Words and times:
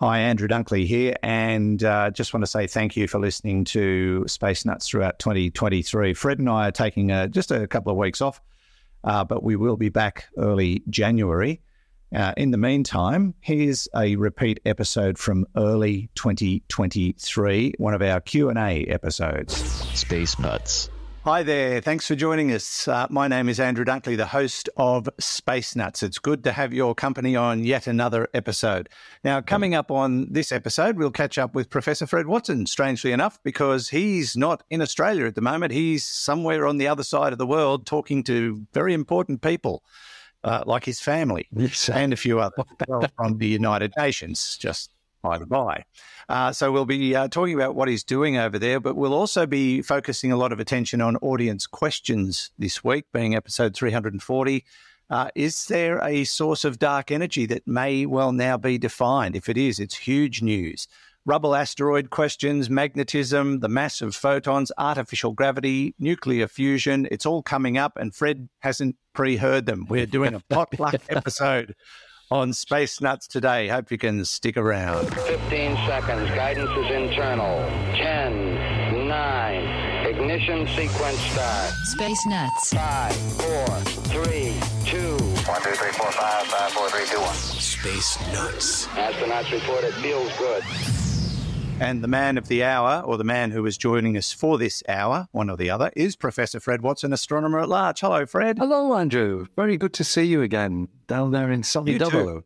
Hi, 0.00 0.20
Andrew 0.20 0.48
Dunkley 0.48 0.86
here, 0.86 1.14
and 1.22 1.84
uh, 1.84 2.10
just 2.10 2.32
want 2.32 2.42
to 2.42 2.46
say 2.46 2.66
thank 2.66 2.96
you 2.96 3.06
for 3.06 3.18
listening 3.18 3.64
to 3.64 4.24
Space 4.26 4.64
Nuts 4.64 4.88
throughout 4.88 5.18
2023. 5.18 6.14
Fred 6.14 6.38
and 6.38 6.48
I 6.48 6.68
are 6.68 6.72
taking 6.72 7.10
a, 7.10 7.28
just 7.28 7.50
a 7.50 7.66
couple 7.66 7.92
of 7.92 7.98
weeks 7.98 8.22
off, 8.22 8.40
uh, 9.04 9.24
but 9.24 9.42
we 9.42 9.56
will 9.56 9.76
be 9.76 9.90
back 9.90 10.28
early 10.38 10.82
January. 10.88 11.60
Uh, 12.16 12.32
in 12.38 12.50
the 12.50 12.56
meantime, 12.56 13.34
here's 13.40 13.88
a 13.94 14.16
repeat 14.16 14.58
episode 14.64 15.18
from 15.18 15.46
early 15.54 16.08
2023, 16.14 17.74
one 17.76 17.92
of 17.92 18.00
our 18.00 18.22
Q&A 18.22 18.86
episodes. 18.86 19.54
Space 19.92 20.38
Nuts. 20.38 20.88
Hi 21.24 21.42
there. 21.42 21.82
Thanks 21.82 22.06
for 22.08 22.14
joining 22.14 22.50
us. 22.50 22.88
Uh, 22.88 23.06
my 23.10 23.28
name 23.28 23.50
is 23.50 23.60
Andrew 23.60 23.84
Dunkley, 23.84 24.16
the 24.16 24.24
host 24.26 24.70
of 24.78 25.06
Space 25.18 25.76
Nuts. 25.76 26.02
It's 26.02 26.18
good 26.18 26.42
to 26.44 26.52
have 26.52 26.72
your 26.72 26.94
company 26.94 27.36
on 27.36 27.62
yet 27.62 27.86
another 27.86 28.26
episode. 28.32 28.88
Now, 29.22 29.42
coming 29.42 29.74
up 29.74 29.90
on 29.90 30.32
this 30.32 30.50
episode, 30.50 30.96
we'll 30.96 31.10
catch 31.10 31.36
up 31.36 31.54
with 31.54 31.68
Professor 31.68 32.06
Fred 32.06 32.26
Watson, 32.26 32.64
strangely 32.64 33.12
enough, 33.12 33.38
because 33.42 33.90
he's 33.90 34.34
not 34.34 34.62
in 34.70 34.80
Australia 34.80 35.26
at 35.26 35.34
the 35.34 35.42
moment. 35.42 35.72
He's 35.74 36.06
somewhere 36.06 36.66
on 36.66 36.78
the 36.78 36.88
other 36.88 37.02
side 37.04 37.32
of 37.32 37.38
the 37.38 37.46
world 37.46 37.84
talking 37.84 38.22
to 38.24 38.66
very 38.72 38.94
important 38.94 39.42
people. 39.42 39.82
Uh, 40.42 40.62
like 40.64 40.86
his 40.86 41.00
family 41.00 41.46
Yes. 41.52 41.90
and 41.90 42.14
a 42.14 42.16
few 42.16 42.40
other 42.40 42.56
from 43.14 43.36
the 43.36 43.46
United 43.46 43.92
Nations, 43.98 44.56
just 44.56 44.90
by 45.22 45.38
the 45.38 45.46
by. 45.46 45.84
Uh, 46.28 46.52
so 46.52 46.72
we'll 46.72 46.84
be 46.84 47.14
uh, 47.14 47.28
talking 47.28 47.54
about 47.54 47.74
what 47.74 47.88
he's 47.88 48.04
doing 48.04 48.36
over 48.36 48.58
there, 48.58 48.80
but 48.80 48.96
we'll 48.96 49.14
also 49.14 49.46
be 49.46 49.82
focusing 49.82 50.32
a 50.32 50.36
lot 50.36 50.52
of 50.52 50.60
attention 50.60 51.00
on 51.00 51.16
audience 51.16 51.66
questions 51.66 52.50
this 52.58 52.82
week, 52.84 53.04
being 53.12 53.34
episode 53.34 53.74
340. 53.74 54.64
Uh, 55.08 55.28
is 55.34 55.66
there 55.66 55.98
a 56.04 56.22
source 56.24 56.64
of 56.64 56.78
dark 56.78 57.10
energy 57.10 57.44
that 57.46 57.66
may 57.66 58.06
well 58.06 58.32
now 58.32 58.56
be 58.56 58.78
defined? 58.78 59.34
If 59.34 59.48
it 59.48 59.56
is, 59.56 59.80
it's 59.80 59.96
huge 59.96 60.40
news. 60.40 60.86
Rubble 61.26 61.54
asteroid 61.54 62.10
questions, 62.10 62.70
magnetism, 62.70 63.60
the 63.60 63.68
mass 63.68 64.00
of 64.00 64.14
photons, 64.14 64.72
artificial 64.78 65.32
gravity, 65.32 65.94
nuclear 65.98 66.48
fusion, 66.48 67.06
it's 67.10 67.26
all 67.26 67.42
coming 67.42 67.76
up, 67.76 67.96
and 67.96 68.14
Fred 68.14 68.48
hasn't 68.60 68.96
pre 69.12 69.36
heard 69.36 69.66
them. 69.66 69.84
We're 69.88 70.06
doing 70.06 70.32
a 70.32 70.40
potluck 70.48 70.94
episode 71.10 71.74
on 72.30 72.52
Space 72.52 73.00
Nuts 73.00 73.26
today. 73.26 73.68
Hope 73.68 73.90
you 73.90 73.98
can 73.98 74.24
stick 74.24 74.56
around. 74.56 75.12
15 75.14 75.76
seconds. 75.86 76.30
Guidance 76.30 76.70
is 76.70 76.90
internal. 76.90 77.58
10, 77.96 79.08
9. 79.08 80.06
Ignition 80.06 80.66
sequence 80.68 81.18
start. 81.18 81.72
Space 81.84 82.26
Nuts. 82.26 82.72
5, 82.74 83.16
4, 83.16 83.66
3, 84.24 84.54
2. 84.86 84.98
1, 85.16 85.62
2, 85.62 85.70
3, 85.70 85.92
4, 85.92 86.12
5, 86.12 86.46
5, 86.46 86.72
4, 86.72 86.88
3, 86.90 87.06
2, 87.06 87.20
1. 87.20 87.34
Space 87.34 88.32
Nuts. 88.32 88.86
Astronauts 88.86 89.50
report 89.50 89.84
it 89.84 89.94
feels 89.94 90.32
good. 90.38 90.62
And 91.80 92.04
the 92.04 92.08
man 92.08 92.36
of 92.36 92.48
the 92.48 92.62
hour, 92.62 93.02
or 93.06 93.16
the 93.16 93.24
man 93.24 93.52
who 93.52 93.64
is 93.64 93.78
joining 93.78 94.14
us 94.18 94.32
for 94.32 94.58
this 94.58 94.82
hour, 94.86 95.28
one 95.32 95.48
or 95.48 95.56
the 95.56 95.70
other, 95.70 95.90
is 95.96 96.14
Professor 96.14 96.60
Fred 96.60 96.82
Watson, 96.82 97.10
astronomer 97.10 97.58
at 97.58 97.70
large. 97.70 98.00
Hello, 98.00 98.26
Fred. 98.26 98.58
Hello, 98.58 98.94
Andrew. 98.94 99.46
Very 99.56 99.78
good 99.78 99.94
to 99.94 100.04
see 100.04 100.24
you 100.24 100.42
again 100.42 100.88
down 101.06 101.30
there 101.30 101.50
in 101.50 101.62
sunny. 101.62 101.96
Dublin. 101.96 102.42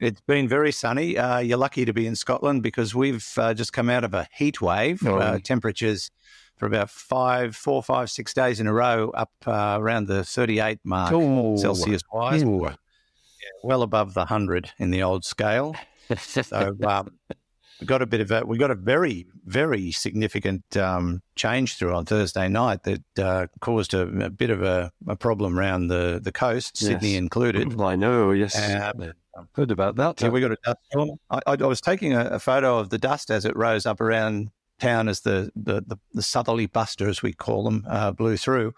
It's 0.00 0.20
been 0.20 0.48
very 0.48 0.70
sunny. 0.70 1.16
Uh, 1.16 1.38
you're 1.38 1.56
lucky 1.56 1.86
to 1.86 1.94
be 1.94 2.06
in 2.06 2.14
Scotland 2.14 2.62
because 2.62 2.94
we've 2.94 3.26
uh, 3.38 3.54
just 3.54 3.72
come 3.72 3.88
out 3.88 4.04
of 4.04 4.12
a 4.12 4.28
heat 4.36 4.60
wave. 4.60 5.00
Oh. 5.06 5.16
Uh, 5.16 5.38
temperatures 5.42 6.10
for 6.58 6.66
about 6.66 6.90
five, 6.90 7.56
four, 7.56 7.82
five, 7.82 8.10
six 8.10 8.34
days 8.34 8.60
in 8.60 8.66
a 8.66 8.72
row 8.74 9.10
up 9.14 9.32
uh, 9.46 9.78
around 9.80 10.08
the 10.08 10.24
38 10.24 10.80
mark 10.84 11.10
Oh. 11.14 11.56
Celsius 11.56 12.02
wise, 12.12 12.42
Ooh. 12.42 12.68
well 13.64 13.80
above 13.80 14.12
the 14.12 14.20
100 14.20 14.72
in 14.78 14.90
the 14.90 15.02
old 15.02 15.24
scale. 15.24 15.74
So 16.18 16.76
um, 16.86 17.10
we 17.80 17.86
got 17.86 18.02
a 18.02 18.06
bit 18.06 18.20
of 18.20 18.30
a 18.30 18.44
we 18.44 18.58
got 18.58 18.70
a 18.70 18.74
very 18.74 19.26
very 19.44 19.92
significant 19.92 20.76
um, 20.76 21.22
change 21.34 21.76
through 21.76 21.94
on 21.94 22.04
Thursday 22.04 22.48
night 22.48 22.82
that 22.84 23.18
uh, 23.18 23.46
caused 23.60 23.94
a, 23.94 24.02
a 24.24 24.30
bit 24.30 24.50
of 24.50 24.62
a, 24.62 24.90
a 25.06 25.16
problem 25.16 25.58
around 25.58 25.88
the 25.88 26.20
the 26.22 26.32
coast, 26.32 26.76
Sydney 26.76 27.16
included. 27.16 27.80
I 27.80 27.96
know, 27.96 28.32
yes. 28.32 28.56
Um, 28.58 29.12
Heard 29.54 29.70
about 29.70 29.96
that. 29.96 30.20
Yeah, 30.20 30.30
we 30.30 30.40
got 30.40 30.52
a 30.52 30.56
dust 30.64 30.78
storm. 30.90 31.10
I, 31.28 31.40
I, 31.46 31.54
was 31.56 31.82
taking 31.82 32.14
a, 32.14 32.24
a 32.24 32.38
photo 32.38 32.78
of 32.78 32.88
the 32.88 32.96
dust 32.96 33.30
as 33.30 33.44
it 33.44 33.54
rose 33.54 33.84
up 33.84 34.00
around 34.00 34.50
town 34.80 35.08
as 35.08 35.20
the 35.20 35.50
the, 35.54 35.82
the, 35.86 35.96
the 36.14 36.22
southerly 36.22 36.66
buster, 36.66 37.06
as 37.08 37.22
we 37.22 37.34
call 37.34 37.64
them, 37.64 37.84
uh, 37.88 38.12
blew 38.12 38.38
through. 38.38 38.72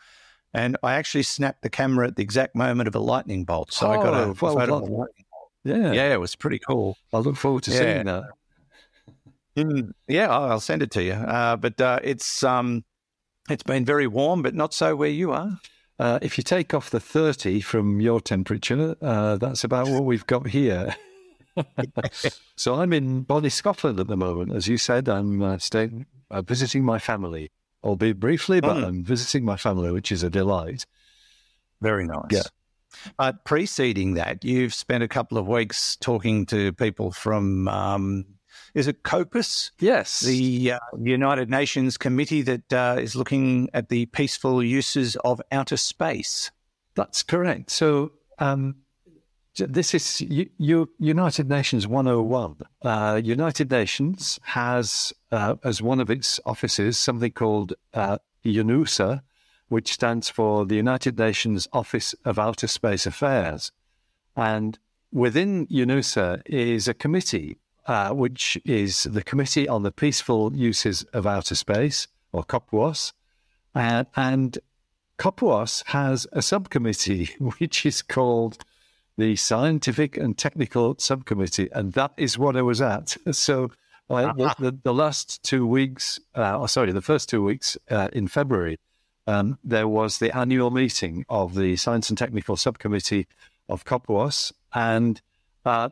And 0.54 0.76
I 0.82 0.94
actually 0.94 1.22
snapped 1.22 1.62
the 1.62 1.70
camera 1.70 2.08
at 2.08 2.16
the 2.16 2.22
exact 2.22 2.56
moment 2.56 2.88
of 2.88 2.94
a 2.94 2.98
lightning 2.98 3.44
bolt. 3.44 3.72
So 3.72 3.88
I 3.90 3.96
got 3.96 4.14
a 4.14 4.18
Oh, 4.24 4.36
well 4.40 4.54
photo. 4.54 4.76
of 4.76 4.82
a 4.82 4.86
done. 4.86 4.92
lightning 4.98 5.24
yeah. 5.64 5.74
bolt. 5.82 5.94
Yeah, 5.94 6.12
it 6.14 6.20
was 6.20 6.34
pretty 6.34 6.58
cool. 6.58 6.96
I 7.12 7.18
look 7.18 7.36
forward 7.36 7.62
to 7.64 7.70
Yeah. 7.70 7.78
seeing 7.78 8.06
that. 8.06 8.24
Mm, 9.58 9.92
yeah, 10.06 10.28
I'll 10.28 10.60
send 10.60 10.82
it 10.82 10.90
to 10.92 11.02
you. 11.02 11.12
Uh, 11.12 11.56
but 11.56 11.80
uh, 11.80 12.00
it's 12.02 12.42
um, 12.42 12.84
it's 13.50 13.62
been 13.62 13.84
very 13.84 14.06
warm, 14.06 14.42
but 14.42 14.54
not 14.54 14.72
so 14.74 14.94
where 14.94 15.08
you 15.08 15.32
are. 15.32 15.58
Uh, 15.98 16.18
if 16.22 16.38
you 16.38 16.44
take 16.44 16.72
off 16.74 16.90
the 16.90 17.00
30 17.00 17.60
from 17.60 18.00
your 18.00 18.20
temperature, 18.20 18.94
uh, 19.02 19.36
that's 19.36 19.64
about 19.64 19.88
what 19.88 20.04
we've 20.04 20.26
got 20.26 20.46
here. 20.48 20.94
so 22.56 22.76
I'm 22.76 22.92
in 22.92 23.22
Bonnie, 23.22 23.48
Scotland 23.48 23.98
at 23.98 24.06
the 24.06 24.16
moment. 24.16 24.52
As 24.52 24.68
you 24.68 24.78
said, 24.78 25.08
I'm 25.08 25.42
uh, 25.42 25.58
staying, 25.58 26.06
uh, 26.30 26.42
visiting 26.42 26.84
my 26.84 27.00
family, 27.00 27.50
albeit 27.82 28.20
briefly, 28.20 28.60
but 28.60 28.76
Mm. 28.76 28.84
I'm 28.86 29.04
visiting 29.04 29.44
my 29.44 29.56
family, 29.56 29.90
which 29.90 30.12
is 30.12 30.22
a 30.22 30.30
delight. 30.30 30.86
Very 31.80 32.06
nice. 32.06 32.30
Yeah. 32.30 32.42
But 33.16 33.44
preceding 33.44 34.14
that, 34.14 34.44
you've 34.44 34.74
spent 34.74 35.02
a 35.02 35.08
couple 35.08 35.36
of 35.36 35.48
weeks 35.48 35.96
talking 35.96 36.46
to 36.46 36.72
people 36.72 37.10
from, 37.10 37.66
um, 37.66 38.24
is 38.74 38.88
it 38.88 39.02
COPUOS? 39.02 39.72
Yes. 39.80 40.20
the 40.20 40.72
uh, 40.72 40.78
United 41.00 41.50
Nations 41.50 41.96
committee 41.96 42.42
that 42.42 42.72
uh, 42.72 42.96
is 42.98 43.16
looking 43.16 43.68
at 43.74 43.88
the 43.88 44.06
peaceful 44.06 44.62
uses 44.62 45.16
of 45.16 45.40
outer 45.52 45.76
space. 45.76 46.50
That's 46.94 47.22
correct. 47.22 47.70
So 47.70 48.12
um, 48.38 48.76
this 49.56 49.94
is 49.94 50.20
United 50.20 51.48
Nations 51.48 51.86
101. 51.86 52.56
Uh, 52.82 53.20
United 53.22 53.70
Nations 53.70 54.38
has 54.42 55.12
uh, 55.32 55.56
as 55.64 55.82
one 55.82 56.00
of 56.00 56.10
its 56.10 56.40
offices 56.46 56.98
something 56.98 57.32
called 57.32 57.74
uh, 57.94 58.18
UNOOSA, 58.44 59.22
which 59.68 59.92
stands 59.92 60.30
for 60.30 60.64
the 60.64 60.76
United 60.76 61.18
Nations 61.18 61.68
Office 61.72 62.14
of 62.24 62.38
Outer 62.38 62.66
Space 62.66 63.06
Affairs. 63.06 63.72
And 64.36 64.78
within 65.12 65.66
UNOOSA 65.66 66.42
is 66.46 66.88
a 66.88 66.94
committee, 66.94 67.56
uh, 67.88 68.10
which 68.10 68.58
is 68.66 69.04
the 69.04 69.22
Committee 69.22 69.66
on 69.66 69.82
the 69.82 69.90
Peaceful 69.90 70.54
Uses 70.54 71.02
of 71.14 71.26
Outer 71.26 71.54
Space, 71.54 72.06
or 72.32 72.44
COPUOS. 72.44 73.14
Uh, 73.74 74.04
and 74.14 74.58
COPUOS 75.16 75.82
has 75.86 76.26
a 76.32 76.42
subcommittee 76.42 77.30
which 77.58 77.86
is 77.86 78.02
called 78.02 78.58
the 79.16 79.34
Scientific 79.34 80.16
and 80.16 80.36
Technical 80.36 80.96
Subcommittee, 80.98 81.68
and 81.72 81.94
that 81.94 82.12
is 82.16 82.38
what 82.38 82.56
I 82.56 82.62
was 82.62 82.80
at. 82.80 83.16
So, 83.32 83.72
uh, 84.10 84.32
the, 84.34 84.54
the, 84.58 84.78
the 84.84 84.94
last 84.94 85.42
two 85.42 85.66
weeks, 85.66 86.20
uh, 86.36 86.58
oh, 86.60 86.66
sorry, 86.66 86.92
the 86.92 87.02
first 87.02 87.28
two 87.28 87.42
weeks 87.42 87.76
uh, 87.90 88.08
in 88.12 88.28
February, 88.28 88.78
um, 89.26 89.58
there 89.64 89.88
was 89.88 90.18
the 90.18 90.34
annual 90.36 90.70
meeting 90.70 91.24
of 91.28 91.54
the 91.54 91.74
Science 91.76 92.10
and 92.10 92.18
Technical 92.18 92.56
Subcommittee 92.56 93.26
of 93.68 93.84
COPUOS, 93.84 94.52
and 94.74 95.20
uh, 95.64 95.88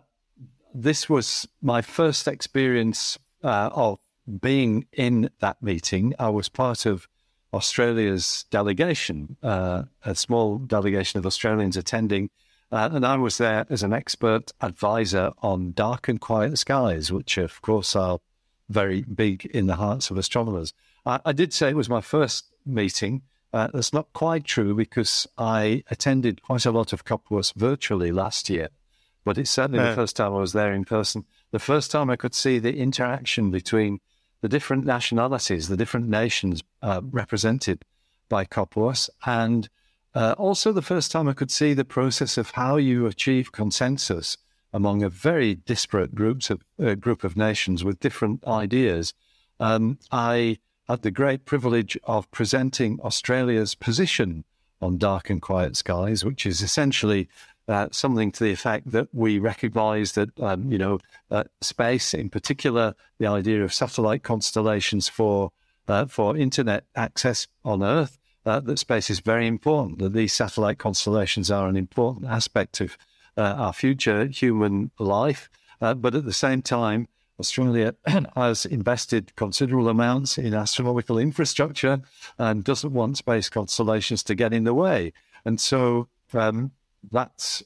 this 0.79 1.09
was 1.09 1.49
my 1.63 1.81
first 1.81 2.29
experience 2.29 3.19
uh, 3.43 3.71
of 3.73 3.99
being 4.41 4.87
in 4.93 5.31
that 5.41 5.63
meeting. 5.63 6.13
I 6.19 6.29
was 6.29 6.51
part 6.51 6.85
of 6.85 7.09
Australia's 7.55 8.45
delegation, 8.51 9.37
uh, 9.43 9.85
a 10.05 10.15
small 10.15 10.59
delegation 10.59 11.19
of 11.19 11.25
Australians 11.25 11.79
attending, 11.79 12.29
uh, 12.71 12.91
and 12.93 13.07
I 13.07 13.17
was 13.17 13.39
there 13.39 13.65
as 13.71 13.83
an 13.83 13.95
expert 13.95 14.53
advisor 14.61 15.33
on 15.39 15.73
dark 15.73 16.09
and 16.09 16.21
quiet 16.21 16.59
skies, 16.59 17.11
which, 17.11 17.39
of 17.39 17.63
course, 17.63 17.97
are 17.97 18.19
very 18.69 19.03
big 19.03 19.47
in 19.47 19.67
the 19.67 19.77
hearts 19.77 20.11
of 20.11 20.19
astronomers. 20.19 20.75
I, 21.07 21.21
I 21.25 21.33
did 21.33 21.55
say 21.55 21.71
it 21.71 21.77
was 21.77 21.89
my 21.89 22.03
first 22.03 22.47
meeting. 22.67 23.22
Uh, 23.53 23.69
that's 23.72 23.95
not 23.95 24.13
quite 24.13 24.45
true 24.45 24.75
because 24.75 25.27
I 25.39 25.84
attended 25.91 26.43
quite 26.43 26.67
a 26.67 26.72
lot 26.72 26.93
of 26.93 27.05
COPUOS 27.05 27.53
virtually 27.55 28.13
last 28.13 28.51
year, 28.51 28.69
but 29.27 29.37
it's 29.37 29.51
certainly 29.51 29.81
Yeah. 29.83 29.91
the 29.91 29.97
first 29.97 30.15
time 30.17 30.33
I 30.33 30.39
was 30.39 30.53
there 30.53 30.73
in 30.73 30.84
person. 30.84 31.25
The 31.51 31.59
first 31.59 31.91
time 31.91 32.09
I 32.09 32.17
could 32.17 32.34
see 32.34 32.61
the 32.61 32.77
interaction 32.77 33.51
between 33.51 33.99
the 34.41 34.49
different 34.49 34.84
nationalities, 34.87 35.67
the 35.67 35.77
different 35.77 36.09
nations 36.09 36.63
uh, 36.81 37.01
represented 37.23 37.84
by 38.28 38.45
COPUOS, 38.45 39.11
and 39.27 39.69
uh, 40.15 40.34
also 40.39 40.73
the 40.73 40.81
first 40.93 41.11
time 41.11 41.28
I 41.28 41.33
could 41.33 41.51
see 41.51 41.75
the 41.75 41.84
process 41.84 42.39
of 42.39 42.53
how 42.53 42.77
you 42.77 43.07
achieve 43.07 43.51
consensus 43.51 44.39
among 44.73 45.03
a 45.03 45.09
very 45.09 45.57
disparate 45.57 46.15
groups 46.15 46.49
of 46.49 46.63
uh, 46.81 46.95
group 46.95 47.25
of 47.25 47.37
nations 47.37 47.83
with 47.83 47.99
different 47.99 48.47
ideas. 48.47 49.13
Um, 49.59 49.99
I 50.13 50.59
had 50.89 51.03
the 51.03 51.11
great 51.11 51.45
privilege 51.45 51.99
of 52.05 52.31
presenting 52.31 53.01
Australia's 53.01 53.75
position 53.75 54.45
on 54.81 54.99
dark 54.99 55.31
and 55.31 55.43
quiet 55.43 55.77
skies, 55.77 56.25
which 56.25 56.47
is 56.47 56.63
essentially 56.63 57.29
uh, 57.68 57.89
something 57.91 58.30
to 58.33 58.45
the 58.45 58.53
effect 58.53 58.91
that 58.92 59.09
we 59.13 59.39
recognize 59.39 60.13
that, 60.13 60.39
um, 60.41 60.71
you 60.71 60.78
know, 60.78 60.98
uh, 61.30 61.45
space, 61.60 62.15
in 62.15 62.30
particular, 62.30 62.95
the 63.18 63.27
idea 63.27 63.63
of 63.65 63.74
satellite 63.74 64.22
constellations 64.22 65.09
for 65.09 65.53
uh, 65.89 66.07
for 66.07 66.36
internet 66.36 66.84
access 66.97 67.47
on 67.65 67.83
Earth, 67.83 68.18
uh, 68.45 68.60
that 68.60 68.78
space 68.78 69.09
is 69.10 69.21
very 69.21 69.47
important. 69.47 69.98
That 69.98 70.13
these 70.13 70.33
satellite 70.33 70.78
constellations 70.78 71.51
are 71.51 71.68
an 71.68 71.77
important 71.77 72.27
aspect 72.27 72.80
of 72.80 72.97
uh, 73.36 73.54
our 73.57 73.72
future 73.72 74.27
human 74.27 74.91
life. 74.98 75.48
Uh, 75.80 75.95
but 75.95 76.15
at 76.15 76.24
the 76.24 76.33
same 76.33 76.62
time, 76.62 77.09
Australia 77.39 77.95
has 78.36 78.65
invested 78.65 79.34
considerable 79.36 79.89
amounts 79.89 80.39
in 80.39 80.54
astronomical 80.54 81.19
infrastructure 81.19 82.01
and 82.39 82.65
doesn't 82.65 82.92
want 82.92 83.19
space 83.19 83.48
constellations 83.48 84.22
to 84.22 84.34
get 84.34 84.53
in 84.53 84.65
the 84.65 84.74
way. 84.74 85.12
And 85.45 85.60
so 85.60 86.09
um, 86.33 86.72
that's 87.11 87.63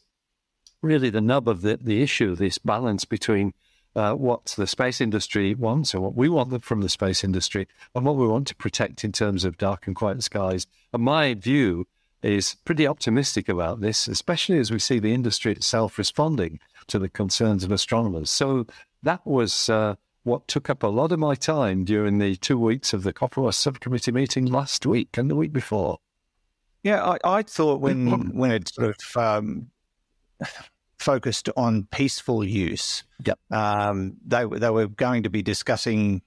really 0.83 1.11
the 1.11 1.21
nub 1.21 1.49
of 1.49 1.63
the, 1.63 1.79
the 1.81 2.03
issue 2.03 2.35
this 2.35 2.59
balance 2.59 3.05
between 3.05 3.53
uh, 3.97 4.15
what 4.15 4.55
the 4.57 4.67
space 4.67 5.01
industry 5.01 5.55
wants 5.55 5.95
and 5.95 6.03
what 6.03 6.15
we 6.15 6.29
want 6.29 6.65
from 6.65 6.81
the 6.81 6.89
space 6.89 7.25
industry 7.25 7.67
and 7.95 8.05
what 8.05 8.17
we 8.17 8.27
want 8.27 8.47
to 8.47 8.55
protect 8.55 9.05
in 9.05 9.13
terms 9.13 9.45
of 9.45 9.59
dark 9.59 9.87
and 9.87 9.97
quiet 9.97 10.23
skies. 10.23 10.67
And 10.93 11.03
my 11.03 11.35
view 11.35 11.87
is 12.23 12.57
pretty 12.65 12.87
optimistic 12.87 13.49
about 13.49 13.81
this, 13.81 14.07
especially 14.07 14.59
as 14.59 14.71
we 14.71 14.79
see 14.79 14.99
the 14.99 15.15
industry 15.15 15.53
itself 15.53 15.99
responding 15.99 16.61
to 16.87 16.99
the 16.99 17.09
concerns 17.09 17.65
of 17.65 17.73
astronomers. 17.73 18.31
So 18.31 18.67
that 19.03 19.27
was 19.27 19.69
uh, 19.69 19.97
what 20.23 20.47
took 20.47 20.69
up 20.69 20.83
a 20.83 20.89
lot 20.89 21.13
of 21.13 21.19
my 21.19 21.35
time 21.35 21.85
during 21.85 22.19
the 22.19 22.37
two 22.37 22.59
weeks 22.59 22.93
of 22.93 23.03
the 23.03 23.13
COPUOS 23.13 23.57
subcommittee 23.57 24.13
meeting 24.13 24.47
last 24.47 24.85
week 24.85 25.17
and 25.17 25.31
the 25.31 25.37
week 25.37 25.53
before. 25.53 25.99
Yeah, 26.82 27.05
I, 27.05 27.19
I 27.38 27.43
thought 27.43 27.81
when 27.81 28.35
when 28.35 28.50
it 28.50 28.69
sort 28.69 28.97
of 29.03 29.17
um, 29.17 29.71
focused 30.99 31.49
on 31.56 31.85
peaceful 31.91 32.44
use, 32.44 33.05
yep. 33.25 33.38
Um, 33.50 34.17
they 34.27 34.44
they 34.44 34.71
were 34.71 34.87
going 34.87 35.23
to 35.25 35.31
be 35.31 35.43
discussing, 35.43 36.23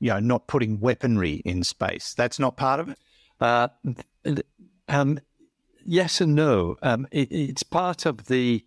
you 0.00 0.10
know, 0.10 0.20
not 0.20 0.46
putting 0.46 0.80
weaponry 0.80 1.42
in 1.44 1.64
space. 1.64 2.14
That's 2.14 2.38
not 2.38 2.56
part 2.56 2.80
of 2.80 2.88
it. 2.90 2.98
Uh, 3.40 3.68
um, 4.88 5.18
yes 5.84 6.20
and 6.20 6.34
no. 6.34 6.76
Um, 6.82 7.06
it, 7.10 7.30
it's 7.30 7.62
part 7.62 8.06
of 8.06 8.26
the 8.26 8.64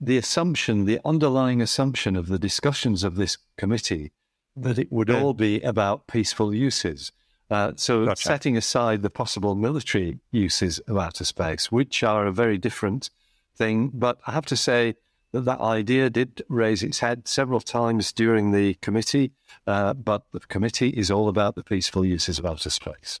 the 0.00 0.18
assumption, 0.18 0.84
the 0.84 1.00
underlying 1.04 1.62
assumption 1.62 2.16
of 2.16 2.28
the 2.28 2.38
discussions 2.38 3.04
of 3.04 3.16
this 3.16 3.38
committee 3.56 4.12
that 4.56 4.78
it 4.78 4.92
would 4.92 5.08
yeah. 5.08 5.20
all 5.20 5.34
be 5.34 5.60
about 5.62 6.06
peaceful 6.06 6.54
uses. 6.54 7.12
Uh, 7.50 7.72
so, 7.76 8.06
gotcha. 8.06 8.22
setting 8.22 8.56
aside 8.56 9.02
the 9.02 9.10
possible 9.10 9.54
military 9.54 10.18
uses 10.30 10.78
of 10.80 10.96
outer 10.96 11.24
space, 11.24 11.70
which 11.70 12.02
are 12.02 12.26
a 12.26 12.32
very 12.32 12.58
different 12.58 13.10
thing, 13.56 13.90
but 13.92 14.18
I 14.26 14.32
have 14.32 14.46
to 14.46 14.56
say 14.56 14.94
that 15.32 15.44
that 15.44 15.60
idea 15.60 16.10
did 16.10 16.42
raise 16.48 16.82
its 16.82 17.00
head 17.00 17.28
several 17.28 17.60
times 17.60 18.12
during 18.12 18.52
the 18.52 18.74
committee. 18.74 19.32
Uh, 19.66 19.92
but 19.92 20.22
the 20.32 20.40
committee 20.40 20.90
is 20.90 21.10
all 21.10 21.28
about 21.28 21.56
the 21.56 21.64
peaceful 21.64 22.04
uses 22.04 22.38
of 22.38 22.46
outer 22.46 22.70
space. 22.70 23.20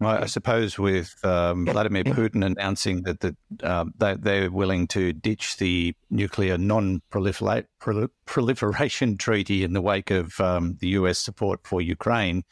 I 0.00 0.26
suppose 0.26 0.78
with 0.78 1.16
um, 1.24 1.66
Vladimir 1.66 2.04
Putin 2.04 2.46
announcing 2.46 3.02
that 3.02 3.18
the, 3.20 3.36
um, 3.64 3.92
they, 3.98 4.14
they're 4.14 4.48
willing 4.50 4.86
to 4.88 5.12
ditch 5.12 5.56
the 5.56 5.92
nuclear 6.08 6.56
non-proliferation 6.56 9.18
treaty 9.18 9.64
in 9.64 9.72
the 9.72 9.82
wake 9.82 10.12
of 10.12 10.40
um, 10.40 10.76
the 10.80 10.90
US 10.90 11.18
support 11.18 11.58
for 11.64 11.82
Ukraine, 11.82 12.44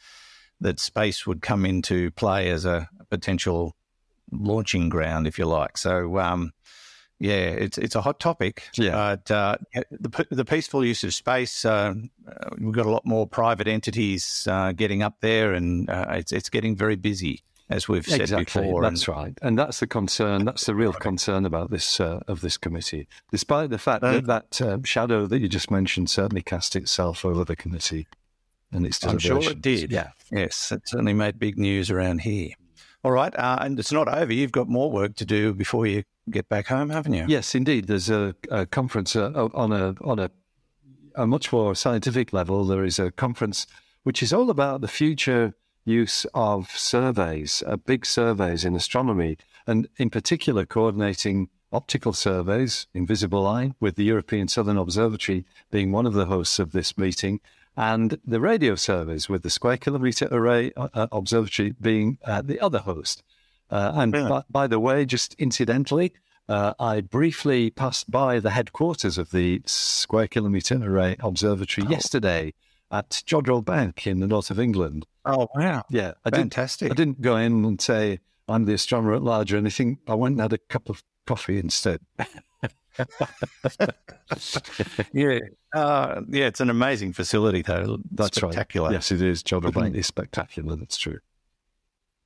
that 0.59 0.79
space 0.79 1.27
would 1.27 1.41
come 1.41 1.65
into 1.65 2.11
play 2.11 2.49
as 2.49 2.65
a 2.65 2.89
potential 3.09 3.75
launching 4.31 4.89
ground, 4.89 5.27
if 5.27 5.37
you 5.37 5.45
like. 5.45 5.77
So, 5.77 6.17
um, 6.19 6.53
yeah, 7.19 7.33
it's 7.33 7.77
it's 7.77 7.95
a 7.95 8.01
hot 8.01 8.19
topic. 8.19 8.69
Yeah, 8.75 8.91
but 8.91 9.31
uh, 9.31 9.57
the 9.89 10.27
the 10.29 10.45
peaceful 10.45 10.85
use 10.85 11.03
of 11.03 11.13
space, 11.13 11.65
uh, 11.65 11.93
we've 12.59 12.73
got 12.73 12.85
a 12.85 12.91
lot 12.91 13.05
more 13.05 13.25
private 13.27 13.67
entities 13.67 14.47
uh, 14.49 14.71
getting 14.71 15.01
up 15.01 15.15
there, 15.21 15.53
and 15.53 15.89
uh, 15.89 16.05
it's 16.09 16.31
it's 16.31 16.49
getting 16.49 16.75
very 16.75 16.95
busy, 16.95 17.43
as 17.69 17.87
we've 17.87 18.05
said 18.05 18.21
exactly. 18.21 18.61
before. 18.61 18.83
That's 18.83 19.07
and, 19.07 19.17
right, 19.17 19.37
and 19.41 19.57
that's 19.57 19.79
the 19.79 19.87
concern. 19.87 20.45
That's 20.45 20.67
the 20.67 20.75
real 20.75 20.93
concern 20.93 21.45
about 21.45 21.71
this 21.71 21.99
uh, 21.99 22.19
of 22.27 22.41
this 22.41 22.57
committee, 22.57 23.07
despite 23.31 23.71
the 23.71 23.79
fact 23.79 24.03
that 24.03 24.27
that 24.27 24.61
um, 24.61 24.83
shadow 24.83 25.25
that 25.25 25.39
you 25.39 25.47
just 25.47 25.71
mentioned 25.71 26.11
certainly 26.11 26.43
cast 26.43 26.75
itself 26.75 27.25
over 27.25 27.43
the 27.43 27.55
committee 27.55 28.05
and 28.71 28.85
its 28.85 29.03
I'm 29.05 29.19
sure 29.19 29.41
it 29.41 29.61
did. 29.61 29.91
Yeah, 29.91 30.09
yes, 30.31 30.71
it 30.71 30.81
certainly 30.85 31.13
made 31.13 31.39
big 31.39 31.57
news 31.57 31.89
around 31.89 32.21
here. 32.21 32.49
All 33.03 33.11
right, 33.11 33.33
uh, 33.37 33.59
and 33.61 33.79
it's 33.79 33.91
not 33.91 34.07
over. 34.07 34.33
You've 34.33 34.51
got 34.51 34.67
more 34.67 34.91
work 34.91 35.15
to 35.15 35.25
do 35.25 35.53
before 35.53 35.85
you 35.87 36.03
get 36.29 36.49
back 36.49 36.67
home, 36.67 36.89
haven't 36.89 37.13
you? 37.13 37.25
Yes, 37.27 37.55
indeed. 37.55 37.87
There's 37.87 38.09
a, 38.09 38.35
a 38.51 38.65
conference 38.65 39.15
uh, 39.15 39.49
on 39.53 39.71
a 39.71 39.95
on 40.01 40.19
a 40.19 40.31
a 41.15 41.25
much 41.25 41.51
more 41.51 41.75
scientific 41.75 42.31
level. 42.31 42.63
There 42.65 42.83
is 42.83 42.99
a 42.99 43.11
conference 43.11 43.65
which 44.03 44.21
is 44.23 44.31
all 44.31 44.49
about 44.49 44.81
the 44.81 44.87
future 44.87 45.53
use 45.83 46.25
of 46.33 46.69
surveys, 46.71 47.63
uh, 47.65 47.77
big 47.77 48.05
surveys 48.05 48.63
in 48.63 48.75
astronomy, 48.75 49.37
and 49.65 49.87
in 49.97 50.09
particular 50.09 50.65
coordinating 50.65 51.49
optical 51.71 52.13
surveys, 52.13 52.87
invisible 52.93 53.45
eye, 53.45 53.73
with 53.79 53.95
the 53.95 54.03
European 54.03 54.47
Southern 54.47 54.77
Observatory 54.77 55.45
being 55.71 55.91
one 55.91 56.05
of 56.05 56.13
the 56.13 56.25
hosts 56.25 56.59
of 56.59 56.71
this 56.71 56.97
meeting, 56.97 57.39
and 57.77 58.19
the 58.25 58.41
radio 58.41 58.73
surveys 58.75 59.29
with 59.29 59.43
the 59.43 59.51
Square 59.51 59.77
Kilometre 59.77 60.27
Array 60.31 60.73
uh, 60.75 60.89
uh, 60.95 61.07
Observatory 61.11 61.75
being 61.79 62.17
uh, 62.25 62.41
the 62.41 62.59
other 62.59 62.79
host. 62.79 63.21
Uh, 63.69 63.91
and 63.95 64.15
yeah. 64.15 64.27
by, 64.27 64.43
by, 64.49 64.67
the 64.67 64.79
way, 64.79 65.05
just 65.05 65.35
incidentally, 65.35 66.11
uh, 66.49 66.73
I 66.79 67.01
briefly 67.01 67.69
passed 67.69 68.09
by 68.09 68.39
the 68.39 68.49
headquarters 68.49 69.19
of 69.19 69.29
the 69.29 69.61
Square 69.65 70.29
Kilometre 70.29 70.81
Array 70.83 71.17
Observatory 71.19 71.85
oh. 71.87 71.91
yesterday 71.91 72.53
at 72.89 73.21
Jodrell 73.27 73.63
Bank 73.63 74.07
in 74.07 74.21
the 74.21 74.27
north 74.27 74.49
of 74.49 74.59
England. 74.59 75.05
Oh, 75.25 75.47
wow. 75.53 75.83
Yeah. 75.91 76.13
I 76.25 76.31
Fantastic. 76.31 76.89
Didn't, 76.89 76.99
I 76.99 77.03
didn't 77.03 77.21
go 77.21 77.35
in 77.35 77.63
and 77.63 77.79
say, 77.79 78.19
I'm 78.47 78.65
the 78.65 78.73
astronomer 78.73 79.13
at 79.13 79.21
large 79.21 79.53
or 79.53 79.57
anything. 79.57 79.99
I 80.07 80.15
went 80.15 80.33
and 80.33 80.41
had 80.41 80.53
a 80.53 80.57
cup 80.57 80.89
of 80.89 81.03
coffee 81.27 81.59
instead. 81.59 81.99
yeah, 85.13 85.39
uh, 85.73 86.21
yeah, 86.29 86.45
it's 86.45 86.59
an 86.59 86.69
amazing 86.69 87.13
facility, 87.13 87.61
though. 87.61 87.99
That's 88.11 88.37
spectacular. 88.37 88.89
Right. 88.89 88.95
Yes, 88.95 89.11
it 89.11 89.21
is. 89.21 89.43
Jodrell 89.43 89.73
Bank 89.73 89.95
is 89.95 90.07
spectacular. 90.07 90.75
That's 90.75 90.97
true. 90.97 91.19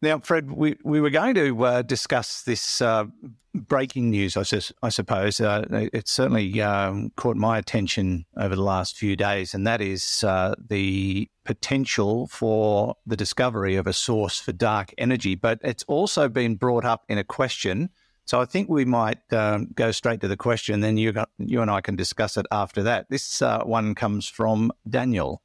Now, 0.01 0.19
Fred, 0.19 0.51
we, 0.51 0.77
we 0.83 0.99
were 0.99 1.11
going 1.11 1.35
to 1.35 1.63
uh, 1.63 1.81
discuss 1.83 2.41
this 2.41 2.81
uh, 2.81 3.05
breaking 3.53 4.09
news, 4.09 4.35
I, 4.35 4.43
I 4.81 4.89
suppose. 4.89 5.39
Uh, 5.39 5.89
it 5.93 6.07
certainly 6.07 6.59
um, 6.59 7.11
caught 7.17 7.37
my 7.37 7.59
attention 7.59 8.25
over 8.35 8.55
the 8.55 8.63
last 8.63 8.97
few 8.97 9.15
days, 9.15 9.53
and 9.53 9.67
that 9.67 9.79
is 9.79 10.23
uh, 10.23 10.55
the 10.69 11.29
potential 11.45 12.25
for 12.27 12.95
the 13.05 13.15
discovery 13.15 13.75
of 13.75 13.85
a 13.85 13.93
source 13.93 14.39
for 14.39 14.51
dark 14.51 14.91
energy. 14.97 15.35
But 15.35 15.59
it's 15.63 15.83
also 15.83 16.29
been 16.29 16.55
brought 16.55 16.85
up 16.85 17.03
in 17.07 17.19
a 17.19 17.23
question 17.23 17.91
so 18.31 18.39
I 18.39 18.45
think 18.45 18.69
we 18.69 18.85
might 18.85 19.33
um, 19.33 19.67
go 19.75 19.91
straight 19.91 20.21
to 20.21 20.29
the 20.29 20.37
question, 20.37 20.79
then 20.79 20.95
you 20.95 21.11
got, 21.11 21.29
you 21.37 21.61
and 21.61 21.69
I 21.69 21.81
can 21.81 21.97
discuss 21.97 22.37
it 22.37 22.45
after 22.49 22.81
that. 22.83 23.07
This 23.09 23.41
uh, 23.41 23.61
one 23.63 23.93
comes 23.93 24.25
from 24.25 24.71
Daniel. 24.89 25.41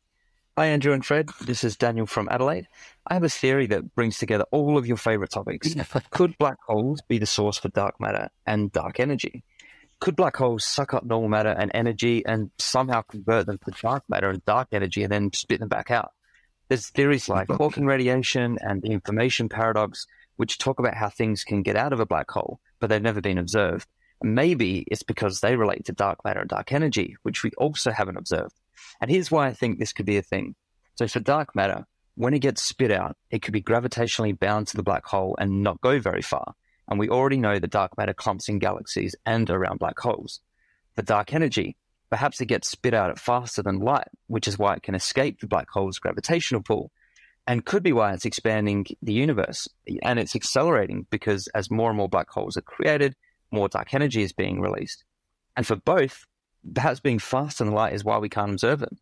Hi, 0.56 0.66
Andrew 0.66 0.92
and 0.92 1.04
Fred. 1.04 1.30
This 1.40 1.64
is 1.64 1.76
Daniel 1.76 2.06
from 2.06 2.28
Adelaide. 2.28 2.68
I 3.04 3.14
have 3.14 3.24
a 3.24 3.28
theory 3.28 3.66
that 3.66 3.96
brings 3.96 4.18
together 4.18 4.44
all 4.52 4.78
of 4.78 4.86
your 4.86 4.98
favorite 4.98 5.32
topics. 5.32 5.74
Could 6.10 6.38
black 6.38 6.58
holes 6.64 7.02
be 7.08 7.18
the 7.18 7.26
source 7.26 7.58
for 7.58 7.70
dark 7.70 8.00
matter 8.00 8.28
and 8.46 8.70
dark 8.70 9.00
energy? 9.00 9.42
Could 9.98 10.14
black 10.14 10.36
holes 10.36 10.64
suck 10.64 10.94
up 10.94 11.04
normal 11.04 11.28
matter 11.28 11.56
and 11.58 11.72
energy 11.74 12.24
and 12.24 12.52
somehow 12.60 13.02
convert 13.02 13.46
them 13.46 13.58
to 13.64 13.72
dark 13.82 14.04
matter 14.08 14.30
and 14.30 14.44
dark 14.44 14.68
energy 14.70 15.02
and 15.02 15.10
then 15.10 15.32
spit 15.32 15.58
them 15.58 15.68
back 15.68 15.90
out? 15.90 16.12
There's 16.68 16.88
theories 16.90 17.28
like 17.28 17.48
Hawking 17.50 17.86
radiation 17.86 18.58
and 18.60 18.80
the 18.80 18.92
information 18.92 19.48
paradox, 19.48 20.06
which 20.36 20.58
talk 20.58 20.78
about 20.78 20.94
how 20.94 21.08
things 21.08 21.42
can 21.42 21.62
get 21.62 21.74
out 21.74 21.92
of 21.92 21.98
a 21.98 22.06
black 22.06 22.30
hole 22.30 22.60
but 22.80 22.88
they've 22.88 23.02
never 23.02 23.20
been 23.20 23.38
observed. 23.38 23.86
Maybe 24.22 24.86
it's 24.90 25.02
because 25.02 25.40
they 25.40 25.56
relate 25.56 25.84
to 25.86 25.92
dark 25.92 26.24
matter 26.24 26.40
and 26.40 26.48
dark 26.48 26.72
energy, 26.72 27.16
which 27.22 27.42
we 27.42 27.50
also 27.58 27.90
haven't 27.90 28.16
observed. 28.16 28.54
And 29.00 29.10
here's 29.10 29.30
why 29.30 29.46
I 29.46 29.52
think 29.52 29.78
this 29.78 29.92
could 29.92 30.06
be 30.06 30.16
a 30.16 30.22
thing. 30.22 30.54
So 30.94 31.06
for 31.06 31.20
dark 31.20 31.54
matter, 31.54 31.84
when 32.14 32.32
it 32.32 32.38
gets 32.38 32.62
spit 32.62 32.90
out, 32.90 33.16
it 33.30 33.42
could 33.42 33.52
be 33.52 33.62
gravitationally 33.62 34.38
bound 34.38 34.68
to 34.68 34.76
the 34.76 34.82
black 34.82 35.04
hole 35.04 35.36
and 35.38 35.62
not 35.62 35.80
go 35.82 36.00
very 36.00 36.22
far. 36.22 36.54
And 36.88 36.98
we 36.98 37.10
already 37.10 37.36
know 37.36 37.58
that 37.58 37.70
dark 37.70 37.96
matter 37.98 38.14
clumps 38.14 38.48
in 38.48 38.58
galaxies 38.58 39.14
and 39.26 39.50
around 39.50 39.80
black 39.80 39.98
holes. 39.98 40.40
For 40.94 41.02
dark 41.02 41.34
energy, 41.34 41.76
perhaps 42.08 42.40
it 42.40 42.46
gets 42.46 42.70
spit 42.70 42.94
out 42.94 43.18
faster 43.18 43.62
than 43.62 43.80
light, 43.80 44.08
which 44.28 44.48
is 44.48 44.58
why 44.58 44.74
it 44.74 44.82
can 44.82 44.94
escape 44.94 45.40
the 45.40 45.46
black 45.46 45.68
hole's 45.68 45.98
gravitational 45.98 46.62
pull 46.62 46.90
and 47.46 47.64
could 47.64 47.82
be 47.82 47.92
why 47.92 48.12
it's 48.12 48.24
expanding 48.24 48.86
the 49.02 49.12
universe. 49.12 49.68
And 50.02 50.18
it's 50.18 50.34
accelerating 50.34 51.06
because 51.10 51.48
as 51.48 51.70
more 51.70 51.90
and 51.90 51.96
more 51.96 52.08
black 52.08 52.28
holes 52.28 52.56
are 52.56 52.62
created, 52.62 53.14
more 53.50 53.68
dark 53.68 53.94
energy 53.94 54.22
is 54.22 54.32
being 54.32 54.60
released. 54.60 55.04
And 55.56 55.66
for 55.66 55.76
both, 55.76 56.26
perhaps 56.74 57.00
being 57.00 57.18
faster 57.18 57.64
than 57.64 57.72
light 57.72 57.94
is 57.94 58.04
why 58.04 58.18
we 58.18 58.28
can't 58.28 58.52
observe 58.52 58.80
them. 58.80 58.98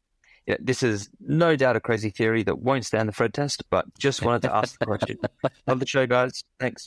Yeah, 0.46 0.56
this 0.60 0.82
is 0.82 1.08
no 1.20 1.56
doubt 1.56 1.76
a 1.76 1.80
crazy 1.80 2.10
theory 2.10 2.42
that 2.42 2.58
won't 2.58 2.84
stand 2.84 3.08
the 3.08 3.14
Fred 3.14 3.32
test, 3.32 3.62
but 3.70 3.86
just 3.98 4.20
wanted 4.20 4.42
to 4.42 4.54
ask 4.54 4.78
the 4.78 4.84
question. 4.84 5.18
Love 5.66 5.80
the 5.80 5.86
show, 5.86 6.06
guys. 6.06 6.44
Thanks. 6.60 6.86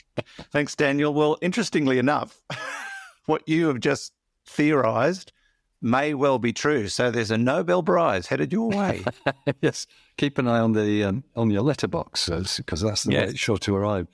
Thanks, 0.52 0.76
Daniel. 0.76 1.12
Well, 1.12 1.40
interestingly 1.42 1.98
enough, 1.98 2.40
what 3.26 3.42
you 3.50 3.68
have 3.68 3.80
just 3.80 4.14
theorized 4.46 5.32
may 5.81 6.13
well 6.13 6.39
be 6.39 6.53
true. 6.53 6.88
So 6.88 7.12
there's 7.12 7.31
a 7.31 7.38
Nobel 7.38 7.84
Prize 7.84 8.27
headed 8.27 8.51
your 8.51 8.69
way. 8.69 9.03
yes, 9.62 9.88
keep 10.17 10.38
an 10.38 10.48
eye 10.48 10.60
on 10.60 10.74
the 10.74 11.03
um, 11.03 11.24
on 11.36 11.50
your 11.51 11.62
letterbox 11.62 12.29
because 12.57 12.81
that's 12.81 13.03
the 13.03 13.12
Yes. 13.12 13.22
way 13.22 13.29
it's 13.31 13.39
sure 13.39 13.57
to 13.60 13.75
arrive. 13.75 14.07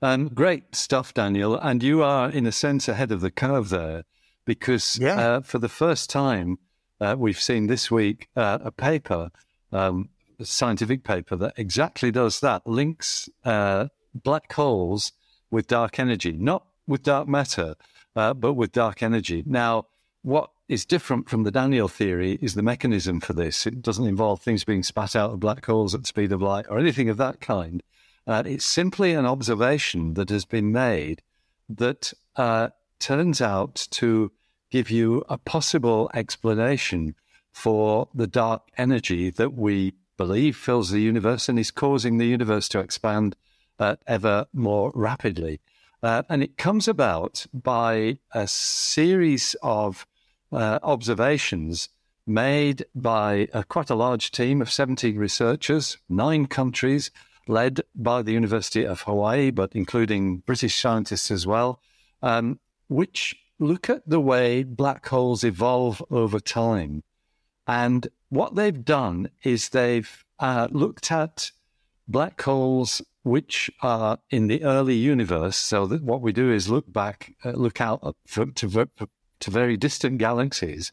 Um, 0.00 0.28
great 0.28 0.76
stuff, 0.76 1.12
Daniel, 1.12 1.56
and 1.56 1.82
you 1.82 2.02
are 2.02 2.30
in 2.30 2.46
a 2.46 2.52
sense 2.52 2.86
ahead 2.88 3.10
of 3.10 3.20
the 3.20 3.30
curve 3.32 3.68
there 3.68 4.04
because 4.44 4.98
Yeah. 5.00 5.18
uh, 5.20 5.40
for 5.40 5.58
the 5.58 5.68
first 5.68 6.08
time 6.08 6.58
uh, 7.00 7.16
we've 7.18 7.40
seen 7.40 7.66
this 7.66 7.90
week 7.90 8.28
uh, 8.36 8.58
a 8.62 8.70
paper, 8.70 9.30
um, 9.72 10.08
a 10.38 10.44
scientific 10.44 11.02
paper 11.02 11.34
that 11.36 11.54
exactly 11.56 12.10
does 12.12 12.38
that, 12.40 12.64
links 12.66 13.28
uh, 13.44 13.88
black 14.14 14.52
holes 14.52 15.12
with 15.50 15.66
dark 15.66 15.98
energy, 15.98 16.32
not 16.32 16.64
with 16.86 17.02
dark 17.02 17.26
matter, 17.26 17.74
uh, 18.14 18.34
but 18.34 18.54
with 18.54 18.70
dark 18.72 19.02
energy. 19.02 19.42
Now, 19.46 19.86
what 20.28 20.50
is 20.68 20.84
different 20.84 21.26
from 21.26 21.44
the 21.44 21.50
Daniel 21.50 21.88
theory 21.88 22.38
is 22.42 22.54
the 22.54 22.62
mechanism 22.62 23.18
for 23.18 23.32
this. 23.32 23.66
It 23.66 23.80
doesn't 23.80 24.06
involve 24.06 24.42
things 24.42 24.62
being 24.62 24.82
spat 24.82 25.16
out 25.16 25.32
of 25.32 25.40
black 25.40 25.64
holes 25.64 25.94
at 25.94 26.02
the 26.02 26.06
speed 26.06 26.32
of 26.32 26.42
light 26.42 26.66
or 26.68 26.78
anything 26.78 27.08
of 27.08 27.16
that 27.16 27.40
kind. 27.40 27.82
Uh, 28.26 28.42
it's 28.44 28.66
simply 28.66 29.14
an 29.14 29.24
observation 29.24 30.12
that 30.14 30.28
has 30.28 30.44
been 30.44 30.70
made 30.70 31.22
that 31.66 32.12
uh, 32.36 32.68
turns 32.98 33.40
out 33.40 33.86
to 33.92 34.30
give 34.70 34.90
you 34.90 35.24
a 35.30 35.38
possible 35.38 36.10
explanation 36.12 37.14
for 37.50 38.08
the 38.14 38.26
dark 38.26 38.68
energy 38.76 39.30
that 39.30 39.54
we 39.54 39.94
believe 40.18 40.58
fills 40.58 40.90
the 40.90 41.00
universe 41.00 41.48
and 41.48 41.58
is 41.58 41.70
causing 41.70 42.18
the 42.18 42.26
universe 42.26 42.68
to 42.68 42.80
expand 42.80 43.34
uh, 43.78 43.96
ever 44.06 44.44
more 44.52 44.92
rapidly. 44.94 45.58
Uh, 46.02 46.22
and 46.28 46.42
it 46.42 46.58
comes 46.58 46.86
about 46.86 47.46
by 47.54 48.18
a 48.32 48.46
series 48.46 49.56
of 49.62 50.06
uh, 50.52 50.78
observations 50.82 51.88
made 52.26 52.84
by 52.94 53.48
uh, 53.52 53.62
quite 53.62 53.90
a 53.90 53.94
large 53.94 54.30
team 54.30 54.60
of 54.60 54.70
17 54.70 55.16
researchers, 55.16 55.96
nine 56.08 56.46
countries, 56.46 57.10
led 57.46 57.80
by 57.94 58.22
the 58.22 58.32
University 58.32 58.84
of 58.84 59.02
Hawaii, 59.02 59.50
but 59.50 59.74
including 59.74 60.38
British 60.38 60.78
scientists 60.78 61.30
as 61.30 61.46
well, 61.46 61.80
um, 62.22 62.60
which 62.88 63.34
look 63.58 63.88
at 63.88 64.08
the 64.08 64.20
way 64.20 64.62
black 64.62 65.06
holes 65.06 65.42
evolve 65.42 66.02
over 66.10 66.38
time. 66.38 67.02
And 67.66 68.06
what 68.28 68.54
they've 68.54 68.84
done 68.84 69.30
is 69.42 69.70
they've 69.70 70.24
uh, 70.38 70.68
looked 70.70 71.10
at 71.10 71.50
black 72.06 72.40
holes 72.40 73.02
which 73.22 73.70
are 73.82 74.18
in 74.30 74.46
the 74.46 74.62
early 74.64 74.94
universe. 74.94 75.56
So 75.56 75.86
that 75.86 76.02
what 76.02 76.22
we 76.22 76.32
do 76.32 76.50
is 76.52 76.68
look 76.68 76.90
back, 76.90 77.34
uh, 77.44 77.50
look 77.50 77.80
out 77.80 78.16
for, 78.26 78.46
to, 78.46 78.66
ver- 78.66 78.88
to 79.40 79.50
very 79.50 79.76
distant 79.76 80.18
galaxies, 80.18 80.92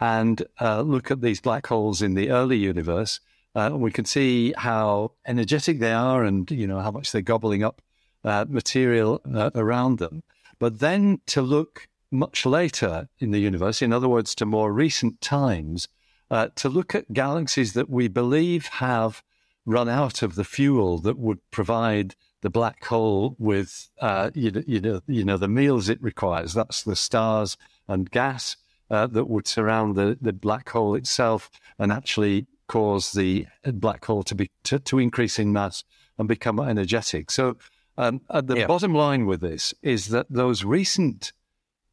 and 0.00 0.42
uh, 0.60 0.80
look 0.82 1.10
at 1.10 1.20
these 1.20 1.40
black 1.40 1.66
holes 1.66 2.02
in 2.02 2.14
the 2.14 2.30
early 2.30 2.56
universe. 2.56 3.20
Uh, 3.54 3.70
we 3.74 3.90
can 3.90 4.04
see 4.04 4.52
how 4.56 5.12
energetic 5.26 5.78
they 5.78 5.92
are, 5.92 6.24
and 6.24 6.50
you 6.50 6.66
know 6.66 6.80
how 6.80 6.90
much 6.90 7.12
they're 7.12 7.22
gobbling 7.22 7.62
up 7.62 7.80
uh, 8.24 8.44
material 8.48 9.20
uh, 9.32 9.50
around 9.54 9.98
them. 9.98 10.22
But 10.58 10.80
then 10.80 11.20
to 11.26 11.42
look 11.42 11.88
much 12.10 12.46
later 12.46 13.08
in 13.18 13.30
the 13.30 13.40
universe, 13.40 13.82
in 13.82 13.92
other 13.92 14.08
words, 14.08 14.34
to 14.36 14.46
more 14.46 14.72
recent 14.72 15.20
times, 15.20 15.88
uh, 16.30 16.48
to 16.56 16.68
look 16.68 16.94
at 16.94 17.12
galaxies 17.12 17.72
that 17.74 17.90
we 17.90 18.08
believe 18.08 18.66
have 18.66 19.22
run 19.66 19.88
out 19.88 20.22
of 20.22 20.34
the 20.34 20.44
fuel 20.44 20.98
that 20.98 21.18
would 21.18 21.38
provide 21.50 22.14
the 22.44 22.50
black 22.50 22.84
hole 22.84 23.34
with, 23.38 23.88
uh, 24.02 24.30
you, 24.34 24.50
know, 24.50 24.62
you 24.66 24.78
know, 24.78 25.00
you 25.06 25.24
know, 25.24 25.38
the 25.38 25.48
meals 25.48 25.88
it 25.88 26.00
requires. 26.02 26.52
That's 26.52 26.82
the 26.82 26.94
stars 26.94 27.56
and 27.88 28.10
gas 28.10 28.58
uh, 28.90 29.06
that 29.06 29.30
would 29.30 29.46
surround 29.48 29.96
the, 29.96 30.18
the 30.20 30.34
black 30.34 30.68
hole 30.68 30.94
itself 30.94 31.50
and 31.78 31.90
actually 31.90 32.46
cause 32.68 33.12
the 33.12 33.46
black 33.64 34.04
hole 34.04 34.22
to 34.24 34.34
be 34.34 34.50
to, 34.64 34.78
to 34.78 34.98
increase 34.98 35.38
in 35.38 35.54
mass 35.54 35.84
and 36.18 36.28
become 36.28 36.60
energetic. 36.60 37.30
So, 37.30 37.56
um, 37.96 38.20
uh, 38.28 38.42
the 38.42 38.58
Yeah. 38.58 38.66
bottom 38.66 38.94
line 38.94 39.24
with 39.24 39.40
this 39.40 39.72
is 39.80 40.08
that 40.08 40.26
those 40.28 40.64
recent 40.64 41.32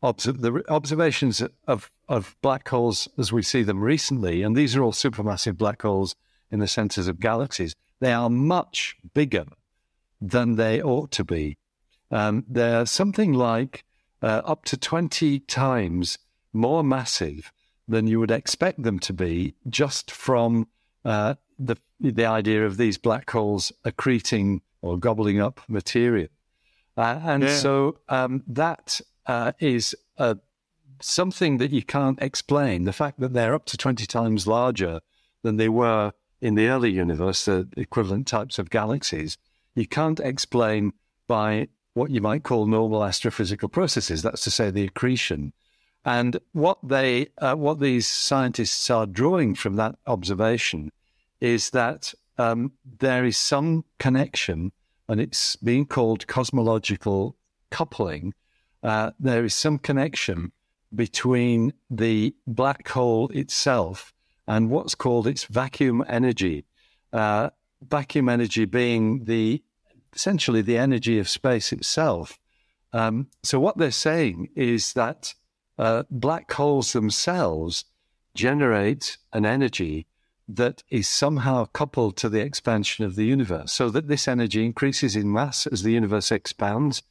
obs- 0.03 0.25
the 0.25 0.63
observations 0.67 1.41
of, 1.65 1.89
of 2.09 2.35
black 2.41 2.67
holes 2.67 3.07
as 3.17 3.31
we 3.31 3.41
see 3.41 3.63
them 3.63 3.79
recently, 3.79 4.43
and 4.43 4.53
these 4.57 4.75
are 4.75 4.83
all 4.83 4.91
supermassive 4.91 5.57
black 5.57 5.81
holes 5.81 6.17
in 6.51 6.59
the 6.59 6.67
centers 6.67 7.07
of 7.07 7.21
galaxies, 7.21 7.73
they 8.01 8.11
are 8.11 8.29
much 8.29 8.97
bigger 9.13 9.45
than 10.21 10.55
they 10.55 10.81
ought 10.81 11.11
to 11.11 11.23
be. 11.23 11.57
Um, 12.11 12.45
they're 12.47 12.85
something 12.85 13.33
like 13.33 13.83
uh, 14.21 14.41
up 14.45 14.65
to 14.65 14.77
20 14.77 15.39
times 15.39 16.19
more 16.53 16.83
massive 16.83 17.51
than 17.87 18.07
you 18.07 18.19
would 18.19 18.31
expect 18.31 18.83
them 18.83 18.99
to 18.99 19.13
be 19.13 19.55
just 19.67 20.11
from 20.11 20.67
uh, 21.03 21.35
the, 21.57 21.75
the 21.99 22.25
idea 22.25 22.65
of 22.65 22.77
these 22.77 22.97
black 22.97 23.29
holes 23.31 23.71
accreting 23.83 24.61
or 24.81 24.97
gobbling 24.97 25.39
up 25.39 25.61
material. 25.67 26.27
Uh, 26.97 27.19
and 27.23 27.43
Yeah. 27.43 27.57
so 27.57 27.97
um, 28.09 28.43
that 28.47 29.01
uh, 29.25 29.53
is 29.59 29.95
uh, 30.17 30.35
something 31.01 31.57
that 31.57 31.71
you 31.71 31.83
can't 31.83 32.21
explain. 32.21 32.83
The 32.83 32.93
fact 32.93 33.19
that 33.19 33.33
they're 33.33 33.53
up 33.53 33.65
to 33.67 33.77
20 33.77 34.05
times 34.05 34.45
larger 34.45 34.99
than 35.41 35.57
they 35.57 35.69
were 35.69 36.13
in 36.41 36.55
the 36.55 36.67
early 36.67 36.91
universe, 36.91 37.45
the 37.45 37.67
equivalent 37.77 38.27
types 38.27 38.59
of 38.59 38.69
galaxies, 38.69 39.37
you 39.75 39.87
can't 39.87 40.19
explain 40.19 40.93
by 41.27 41.67
what 41.93 42.11
you 42.11 42.21
might 42.21 42.43
call 42.43 42.65
normal 42.65 43.01
astrophysical 43.01 43.71
processes. 43.71 44.21
That's 44.21 44.43
to 44.43 44.51
say, 44.51 44.71
the 44.71 44.85
accretion. 44.85 45.53
And 46.03 46.39
what 46.53 46.79
they, 46.83 47.27
uh, 47.37 47.55
what 47.55 47.79
these 47.79 48.07
scientists 48.07 48.89
are 48.89 49.05
drawing 49.05 49.55
from 49.55 49.75
that 49.75 49.95
observation 50.07 50.91
is 51.39 51.69
that 51.71 52.13
um, 52.37 52.71
there 52.99 53.25
is 53.25 53.37
some 53.37 53.85
connection, 53.99 54.71
and 55.07 55.21
it's 55.21 55.55
being 55.57 55.85
called 55.85 56.27
cosmological 56.27 57.35
coupling. 57.69 58.33
Uh, 58.81 59.11
there 59.19 59.43
is 59.43 59.53
some 59.53 59.77
connection 59.77 60.51
between 60.93 61.73
the 61.89 62.33
black 62.47 62.87
hole 62.87 63.29
itself 63.29 64.13
and 64.47 64.69
what's 64.69 64.95
called 64.95 65.27
its 65.27 65.45
vacuum 65.45 66.03
energy. 66.07 66.65
Uh, 67.13 67.49
vacuum 67.81 68.29
energy 68.29 68.65
being 68.65 69.25
the 69.25 69.63
essentially 70.13 70.61
the 70.61 70.77
energy 70.77 71.19
of 71.19 71.29
space 71.29 71.71
itself. 71.71 72.37
Um, 72.93 73.27
so 73.43 73.59
what 73.59 73.77
they're 73.77 73.91
saying 73.91 74.49
is 74.55 74.93
that 74.93 75.33
uh, 75.77 76.03
black 76.09 76.51
holes 76.51 76.93
themselves 76.93 77.85
generate 78.35 79.17
an 79.33 79.45
energy 79.45 80.07
that 80.47 80.83
is 80.89 81.07
somehow 81.07 81.65
coupled 81.65 82.17
to 82.17 82.27
the 82.27 82.41
expansion 82.41 83.05
of 83.05 83.15
the 83.15 83.25
universe, 83.25 83.71
so 83.71 83.89
that 83.89 84.07
this 84.07 84.27
energy 84.27 84.65
increases 84.65 85.15
in 85.15 85.31
mass 85.31 85.65
as 85.65 85.83
the 85.83 85.93
universe 85.93 86.31
expands, 86.31 87.03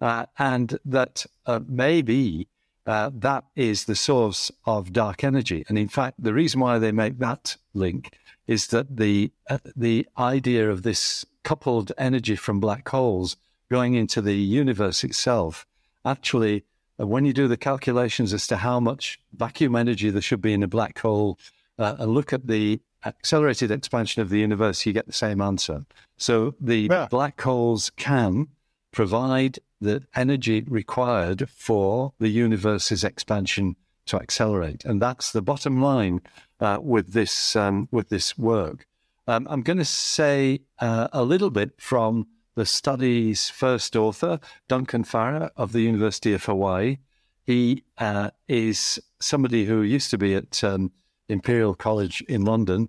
uh, 0.00 0.26
and 0.38 0.78
that 0.84 1.26
uh, 1.46 1.60
maybe 1.66 2.46
uh, 2.86 3.10
that 3.14 3.44
is 3.56 3.84
the 3.84 3.94
source 3.94 4.50
of 4.64 4.92
dark 4.92 5.24
energy. 5.24 5.64
And 5.68 5.78
in 5.78 5.88
fact, 5.88 6.22
the 6.22 6.34
reason 6.34 6.60
why 6.60 6.78
they 6.78 6.92
make 6.92 7.18
that 7.18 7.56
link 7.72 8.16
is 8.46 8.68
that 8.68 8.96
the 8.96 9.32
uh, 9.48 9.58
the 9.74 10.06
idea 10.18 10.70
of 10.70 10.82
this 10.82 11.24
coupled 11.42 11.92
energy 11.96 12.36
from 12.36 12.60
black 12.60 12.88
holes 12.88 13.36
going 13.70 13.94
into 13.94 14.20
the 14.20 14.34
universe 14.34 15.02
itself 15.04 15.66
actually 16.04 16.64
uh, 17.00 17.06
when 17.06 17.24
you 17.24 17.32
do 17.32 17.48
the 17.48 17.56
calculations 17.56 18.32
as 18.32 18.46
to 18.46 18.56
how 18.56 18.78
much 18.80 19.20
vacuum 19.36 19.74
energy 19.76 20.10
there 20.10 20.22
should 20.22 20.40
be 20.40 20.52
in 20.52 20.62
a 20.62 20.68
black 20.68 20.98
hole 20.98 21.38
uh, 21.78 21.96
and 21.98 22.12
look 22.12 22.32
at 22.32 22.46
the 22.46 22.80
accelerated 23.04 23.70
expansion 23.70 24.22
of 24.22 24.30
the 24.30 24.38
universe, 24.38 24.86
you 24.86 24.92
get 24.92 25.06
the 25.06 25.12
same 25.12 25.40
answer. 25.40 25.84
So 26.16 26.54
the 26.60 26.88
Yeah. 26.90 27.08
black 27.10 27.40
holes 27.40 27.90
can 27.96 28.48
provide 28.92 29.58
the 29.84 30.02
energy 30.14 30.62
required 30.62 31.48
for 31.48 32.12
the 32.18 32.28
universe's 32.28 33.04
expansion 33.04 33.76
to 34.06 34.16
accelerate, 34.16 34.84
and 34.84 35.00
that's 35.00 35.32
the 35.32 35.42
bottom 35.42 35.80
line 35.80 36.20
uh, 36.60 36.78
with 36.80 37.12
this 37.12 37.56
um, 37.56 37.88
with 37.90 38.08
this 38.08 38.36
work. 38.36 38.86
Um, 39.26 39.46
I'm 39.48 39.62
going 39.62 39.78
to 39.78 39.84
say 39.84 40.60
uh, 40.80 41.08
a 41.12 41.22
little 41.22 41.50
bit 41.50 41.80
from 41.80 42.26
the 42.54 42.66
study's 42.66 43.48
first 43.48 43.96
author, 43.96 44.38
Duncan 44.68 45.04
Farrah 45.04 45.50
of 45.56 45.72
the 45.72 45.80
University 45.80 46.32
of 46.34 46.44
Hawaii. 46.44 46.98
He 47.42 47.84
uh, 47.98 48.30
is 48.48 49.00
somebody 49.20 49.64
who 49.64 49.82
used 49.82 50.10
to 50.10 50.18
be 50.18 50.34
at 50.34 50.62
um, 50.62 50.92
Imperial 51.28 51.74
College 51.74 52.22
in 52.28 52.44
London. 52.44 52.88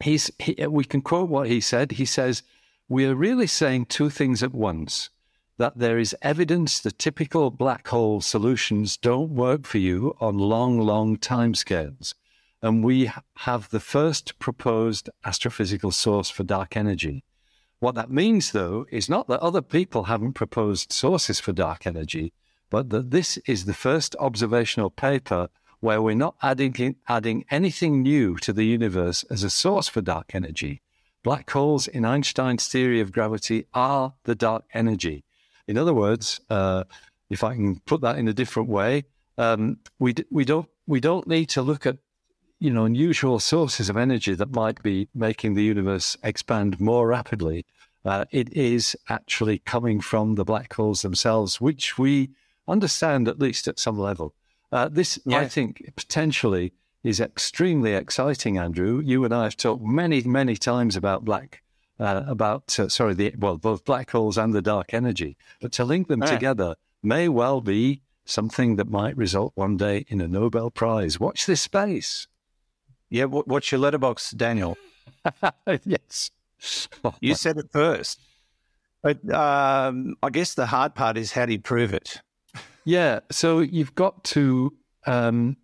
He's, 0.00 0.30
he, 0.38 0.54
we 0.66 0.84
can 0.84 1.00
quote 1.00 1.28
what 1.28 1.48
he 1.48 1.60
said. 1.60 1.92
He 1.92 2.04
says, 2.04 2.42
We 2.88 3.06
are 3.06 3.14
really 3.14 3.46
saying 3.46 3.86
two 3.86 4.10
things 4.10 4.42
at 4.42 4.54
once 4.54 5.10
that 5.58 5.78
there 5.78 5.98
is 5.98 6.16
evidence 6.22 6.78
the 6.78 6.92
typical 6.92 7.50
black 7.50 7.88
hole 7.88 8.20
solutions 8.20 8.96
don't 8.96 9.30
work 9.30 9.66
for 9.66 9.78
you 9.78 10.14
on 10.20 10.38
long, 10.38 10.80
long 10.80 11.16
timescales. 11.16 12.14
And 12.62 12.82
we 12.82 13.10
have 13.38 13.68
the 13.70 13.80
first 13.80 14.38
proposed 14.38 15.10
astrophysical 15.24 15.92
source 15.92 16.30
for 16.30 16.44
dark 16.44 16.76
energy. 16.76 17.24
What 17.80 17.96
that 17.96 18.10
means, 18.10 18.52
though, 18.52 18.86
is 18.90 19.08
not 19.08 19.28
that 19.28 19.40
other 19.40 19.62
people 19.62 20.04
haven't 20.04 20.32
proposed 20.32 20.92
sources 20.92 21.38
for 21.38 21.52
dark 21.52 21.86
energy, 21.86 22.32
but 22.70 22.90
that 22.90 23.10
this 23.10 23.36
is 23.46 23.64
the 23.64 23.74
first 23.74 24.16
observational 24.18 24.90
paper 24.90 25.48
where 25.80 26.02
we're 26.02 26.14
not 26.14 26.34
adding, 26.42 26.96
adding 27.08 27.44
anything 27.50 28.02
new 28.02 28.36
to 28.36 28.52
the 28.52 28.64
universe 28.64 29.24
as 29.30 29.42
a 29.42 29.50
source 29.50 29.88
for 29.88 30.00
dark 30.00 30.34
energy. 30.34 30.82
Black 31.22 31.50
holes 31.50 31.86
in 31.86 32.04
Einstein's 32.04 32.66
theory 32.66 33.00
of 33.00 33.12
gravity 33.12 33.66
are 33.74 34.14
the 34.24 34.34
dark 34.34 34.64
energy. 34.72 35.24
In 35.68 35.78
other 35.78 35.94
words, 35.94 36.40
uh, 36.50 36.84
if 37.30 37.44
I 37.44 37.54
can 37.54 37.80
put 37.80 38.00
that 38.00 38.18
in 38.18 38.26
a 38.26 38.32
different 38.32 38.68
way, 38.68 39.04
um, 39.36 39.78
we 39.98 40.14
d- 40.14 40.24
we 40.30 40.44
don't 40.44 40.68
we 40.86 40.98
don't 40.98 41.28
need 41.28 41.50
to 41.50 41.62
look 41.62 41.86
at 41.86 41.98
you 42.58 42.70
know 42.70 42.86
unusual 42.86 43.38
sources 43.38 43.88
of 43.88 43.96
energy 43.96 44.34
that 44.34 44.50
might 44.50 44.82
be 44.82 45.08
making 45.14 45.54
the 45.54 45.62
universe 45.62 46.16
expand 46.22 46.80
more 46.80 47.06
rapidly. 47.06 47.64
Uh, 48.04 48.24
it 48.30 48.52
is 48.52 48.96
actually 49.08 49.58
coming 49.58 50.00
from 50.00 50.34
the 50.34 50.44
black 50.44 50.72
holes 50.72 51.02
themselves, 51.02 51.60
which 51.60 51.98
we 51.98 52.30
understand 52.66 53.28
at 53.28 53.38
least 53.38 53.68
at 53.68 53.78
some 53.78 53.98
level. 53.98 54.34
Uh, 54.72 54.88
this, 54.88 55.18
yeah. 55.24 55.40
I 55.40 55.48
think, 55.48 55.92
potentially 55.96 56.72
is 57.04 57.20
extremely 57.20 57.94
exciting, 57.94 58.58
Andrew. 58.58 59.00
You 59.04 59.24
and 59.24 59.34
I 59.34 59.44
have 59.44 59.56
talked 59.56 59.82
many, 59.82 60.22
many 60.22 60.56
times 60.56 60.96
about 60.96 61.24
black, 61.24 61.62
uh, 61.98 62.22
about 62.26 62.78
uh, 62.78 62.88
sorry, 62.88 63.14
the 63.14 63.34
well, 63.38 63.56
both 63.58 63.84
black 63.84 64.10
holes 64.10 64.38
and 64.38 64.54
the 64.54 64.62
dark 64.62 64.94
energy. 64.94 65.36
But 65.60 65.72
to 65.72 65.84
link 65.84 66.08
them 66.08 66.20
together 66.20 66.76
may 67.02 67.28
well 67.28 67.60
be 67.60 68.02
something 68.24 68.76
that 68.76 68.88
might 68.88 69.16
result 69.16 69.52
one 69.54 69.76
day 69.76 70.04
in 70.08 70.20
a 70.20 70.28
Nobel 70.28 70.70
Prize. 70.70 71.18
Watch 71.18 71.46
this 71.46 71.62
space. 71.62 72.26
Yeah, 73.10 73.24
watch 73.24 73.72
your 73.72 73.80
letterbox, 73.80 74.32
Daniel? 74.32 74.76
yes, 75.84 76.30
you 77.20 77.34
said 77.34 77.56
it 77.56 77.70
first. 77.72 78.20
But 79.02 79.32
um, 79.32 80.16
I 80.22 80.30
guess 80.30 80.54
the 80.54 80.66
hard 80.66 80.94
part 80.94 81.16
is 81.16 81.32
how 81.32 81.46
do 81.46 81.52
you 81.52 81.60
prove 81.60 81.94
it? 81.94 82.20
Yeah, 82.84 83.20
so 83.30 83.60
you've 83.60 83.94
got 83.94 84.24
to. 84.24 84.74
Um, 85.06 85.56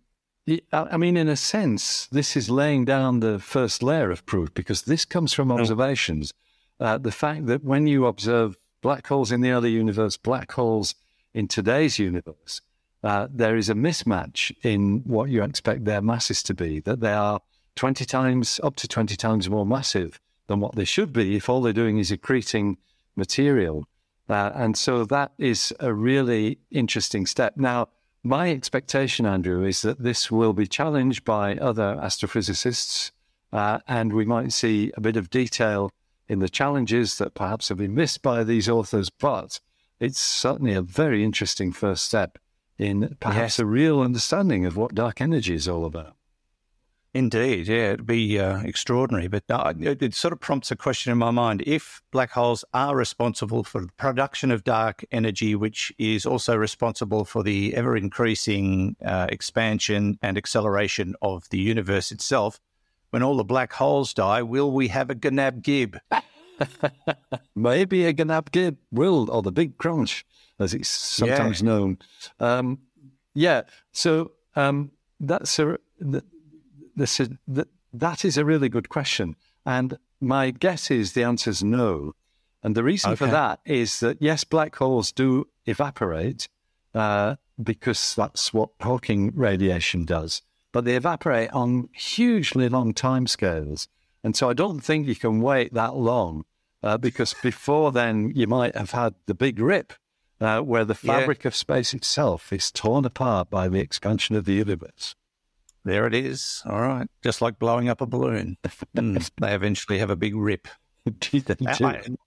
I 0.71 0.97
mean, 0.97 1.17
in 1.17 1.27
a 1.27 1.35
sense, 1.35 2.07
this 2.07 2.37
is 2.37 2.49
laying 2.49 2.85
down 2.85 3.19
the 3.19 3.39
first 3.39 3.81
layer 3.81 4.11
of 4.11 4.25
proof 4.25 4.53
because 4.53 4.83
this 4.83 5.03
comes 5.03 5.33
from 5.33 5.51
oh. 5.51 5.59
observations. 5.59 6.33
Uh, 6.79 6.97
the 6.97 7.11
fact 7.11 7.47
that 7.47 7.63
when 7.63 7.87
you 7.87 8.05
observe 8.05 8.57
black 8.81 9.07
holes 9.07 9.31
in 9.31 9.41
the 9.41 9.49
early 9.49 9.71
universe, 9.71 10.17
black 10.17 10.51
holes 10.51 10.93
in 11.33 11.47
today's 11.47 11.97
universe, 11.97 12.61
uh, 13.03 13.27
there 13.31 13.55
is 13.55 13.69
a 13.69 13.73
mismatch 13.73 14.51
in 14.63 15.01
what 15.05 15.29
you 15.29 15.43
expect 15.43 15.85
their 15.85 16.01
masses 16.01 16.43
to 16.43 16.53
be, 16.53 16.79
that 16.81 16.99
they 16.99 17.13
are 17.13 17.39
20 17.75 18.05
times, 18.05 18.59
up 18.63 18.75
to 18.75 18.87
20 18.87 19.15
times 19.15 19.49
more 19.49 19.65
massive 19.65 20.19
than 20.47 20.59
what 20.59 20.75
they 20.75 20.85
should 20.85 21.11
be 21.11 21.35
if 21.35 21.49
all 21.49 21.61
they're 21.61 21.73
doing 21.73 21.97
is 21.97 22.11
accreting 22.11 22.77
material. 23.15 23.87
Uh, 24.29 24.51
and 24.55 24.77
so 24.77 25.05
that 25.05 25.31
is 25.37 25.73
a 25.79 25.93
really 25.93 26.59
interesting 26.71 27.25
step. 27.25 27.53
Now, 27.57 27.89
my 28.25 28.49
expectation, 28.49 29.25
Andrew, 29.25 29.63
is 29.63 29.81
that 29.83 30.01
this 30.01 30.31
will 30.31 30.53
be 30.53 30.67
challenged 30.67 31.23
by 31.23 31.55
other 31.57 31.99
astrophysicists, 32.01 33.11
uh, 33.53 33.79
and 33.87 34.11
we 34.13 34.25
might 34.25 34.51
see 34.51 34.91
a 34.97 35.01
bit 35.01 35.15
of 35.15 35.29
detail 35.29 35.91
in 36.27 36.39
the 36.39 36.49
challenges 36.49 37.19
that 37.19 37.35
perhaps 37.35 37.69
have 37.69 37.77
been 37.77 37.93
missed 37.93 38.21
by 38.21 38.43
these 38.43 38.67
authors. 38.67 39.09
But 39.09 39.59
it's 39.99 40.19
certainly 40.19 40.73
a 40.73 40.81
very 40.81 41.23
interesting 41.23 41.71
first 41.71 42.03
step 42.03 42.39
in 42.77 43.15
perhaps 43.19 43.57
yes. 43.57 43.59
a 43.59 43.65
real 43.65 44.01
understanding 44.01 44.65
of 44.65 44.75
what 44.75 44.95
dark 44.95 45.21
energy 45.21 45.53
is 45.53 45.67
all 45.67 45.85
about. 45.85 46.15
Indeed, 47.15 47.69
yeah, 47.69 47.93
it'd 47.93 48.05
be 48.05 48.37
uh, 48.37 48.59
extraordinary. 48.63 49.29
But 49.29 49.45
uh, 49.49 49.73
it, 49.79 50.01
it, 50.01 50.13
sort 50.13 50.33
of 50.33 50.41
prompts 50.41 50.69
a 50.69 50.75
question 50.75 51.13
in 51.13 51.17
my 51.17 51.31
mind. 51.31 51.63
If 51.65 52.01
black 52.11 52.31
holes 52.31 52.65
are 52.73 52.93
responsible 52.93 53.63
for 53.63 53.79
the 53.79 53.87
production 53.95 54.51
of 54.51 54.65
dark 54.65 55.05
energy, 55.13 55.55
which 55.55 55.93
is 55.97 56.25
also 56.25 56.57
responsible 56.57 57.23
for 57.23 57.41
the 57.41 57.73
ever 57.73 57.95
increasing 57.95 58.97
uh, 59.01 59.27
expansion 59.29 60.19
and 60.21 60.37
acceleration 60.37 61.15
of 61.21 61.47
the 61.51 61.57
universe 61.57 62.11
itself, 62.11 62.59
when 63.11 63.23
all 63.23 63.37
the 63.37 63.45
black 63.45 63.71
holes 63.71 64.13
die, 64.13 64.43
will 64.43 64.73
we 64.73 64.89
have 64.89 65.09
a 65.09 65.15
Gnab 65.15 65.61
Gib? 65.61 65.97
Maybe 67.55 68.05
a 68.05 68.13
Gnab 68.13 68.51
Gib 68.51 68.75
will, 68.91 69.31
or 69.31 69.41
the 69.41 69.53
Big 69.53 69.77
Crunch, 69.77 70.25
as 70.59 70.73
it's 70.73 70.89
sometimes 70.89 71.61
yeah. 71.61 71.65
known. 71.65 71.97
Um, 72.41 72.79
yeah, 73.33 73.61
so 73.93 74.33
um, 74.57 74.91
that's 75.21 75.57
a. 75.59 75.77
The, 75.97 76.21
this 76.95 77.19
is, 77.19 77.29
that, 77.47 77.67
that 77.93 78.25
is 78.25 78.37
a 78.37 78.45
really 78.45 78.69
good 78.69 78.89
question. 78.89 79.35
And 79.65 79.97
my 80.19 80.51
guess 80.51 80.91
is 80.91 81.13
the 81.13 81.23
answer 81.23 81.49
is 81.49 81.63
no. 81.63 82.13
And 82.63 82.75
the 82.75 82.83
reason 82.83 83.11
okay. 83.11 83.25
for 83.25 83.31
that 83.31 83.59
is 83.65 83.99
that, 83.99 84.21
yes, 84.21 84.43
black 84.43 84.75
holes 84.75 85.11
do 85.11 85.47
evaporate 85.65 86.47
uh, 86.93 87.35
because 87.61 88.15
that's 88.15 88.53
what 88.53 88.69
Hawking 88.81 89.31
radiation 89.35 90.05
does, 90.05 90.41
but 90.71 90.85
they 90.85 90.95
evaporate 90.95 91.51
on 91.51 91.89
hugely 91.93 92.69
long 92.69 92.93
time 92.93 93.27
scales. 93.27 93.87
And 94.23 94.35
so 94.35 94.49
I 94.49 94.53
don't 94.53 94.79
think 94.79 95.07
you 95.07 95.15
can 95.15 95.41
wait 95.41 95.73
that 95.73 95.95
long 95.95 96.45
uh, 96.81 96.97
because 96.97 97.35
before 97.43 97.91
then 97.91 98.31
you 98.33 98.47
might 98.47 98.75
have 98.75 98.91
had 98.91 99.13
the 99.25 99.35
big 99.35 99.59
rip 99.59 99.93
uh, 100.41 100.61
where 100.61 100.85
the 100.85 100.95
fabric 100.95 101.43
yeah. 101.43 101.49
of 101.49 101.55
space 101.55 101.93
itself 101.93 102.51
is 102.51 102.71
torn 102.71 103.05
apart 103.05 103.49
by 103.49 103.67
the 103.67 103.79
expansion 103.79 104.35
of 104.35 104.45
the 104.45 104.53
universe. 104.53 105.15
There 105.85 106.07
it 106.07 106.15
is. 106.15 106.63
All 106.65 106.81
right. 106.81 107.07
Just 107.23 107.41
like 107.43 107.59
blowing 107.59 107.89
up 107.89 108.01
a 108.01 108.07
balloon. 108.07 108.57
mm, 108.97 109.29
they 109.39 109.53
eventually 109.53 109.99
have 109.99 110.09
a 110.09 110.15
big 110.15 110.35
rip. 110.35 110.67
and, 112.05 112.17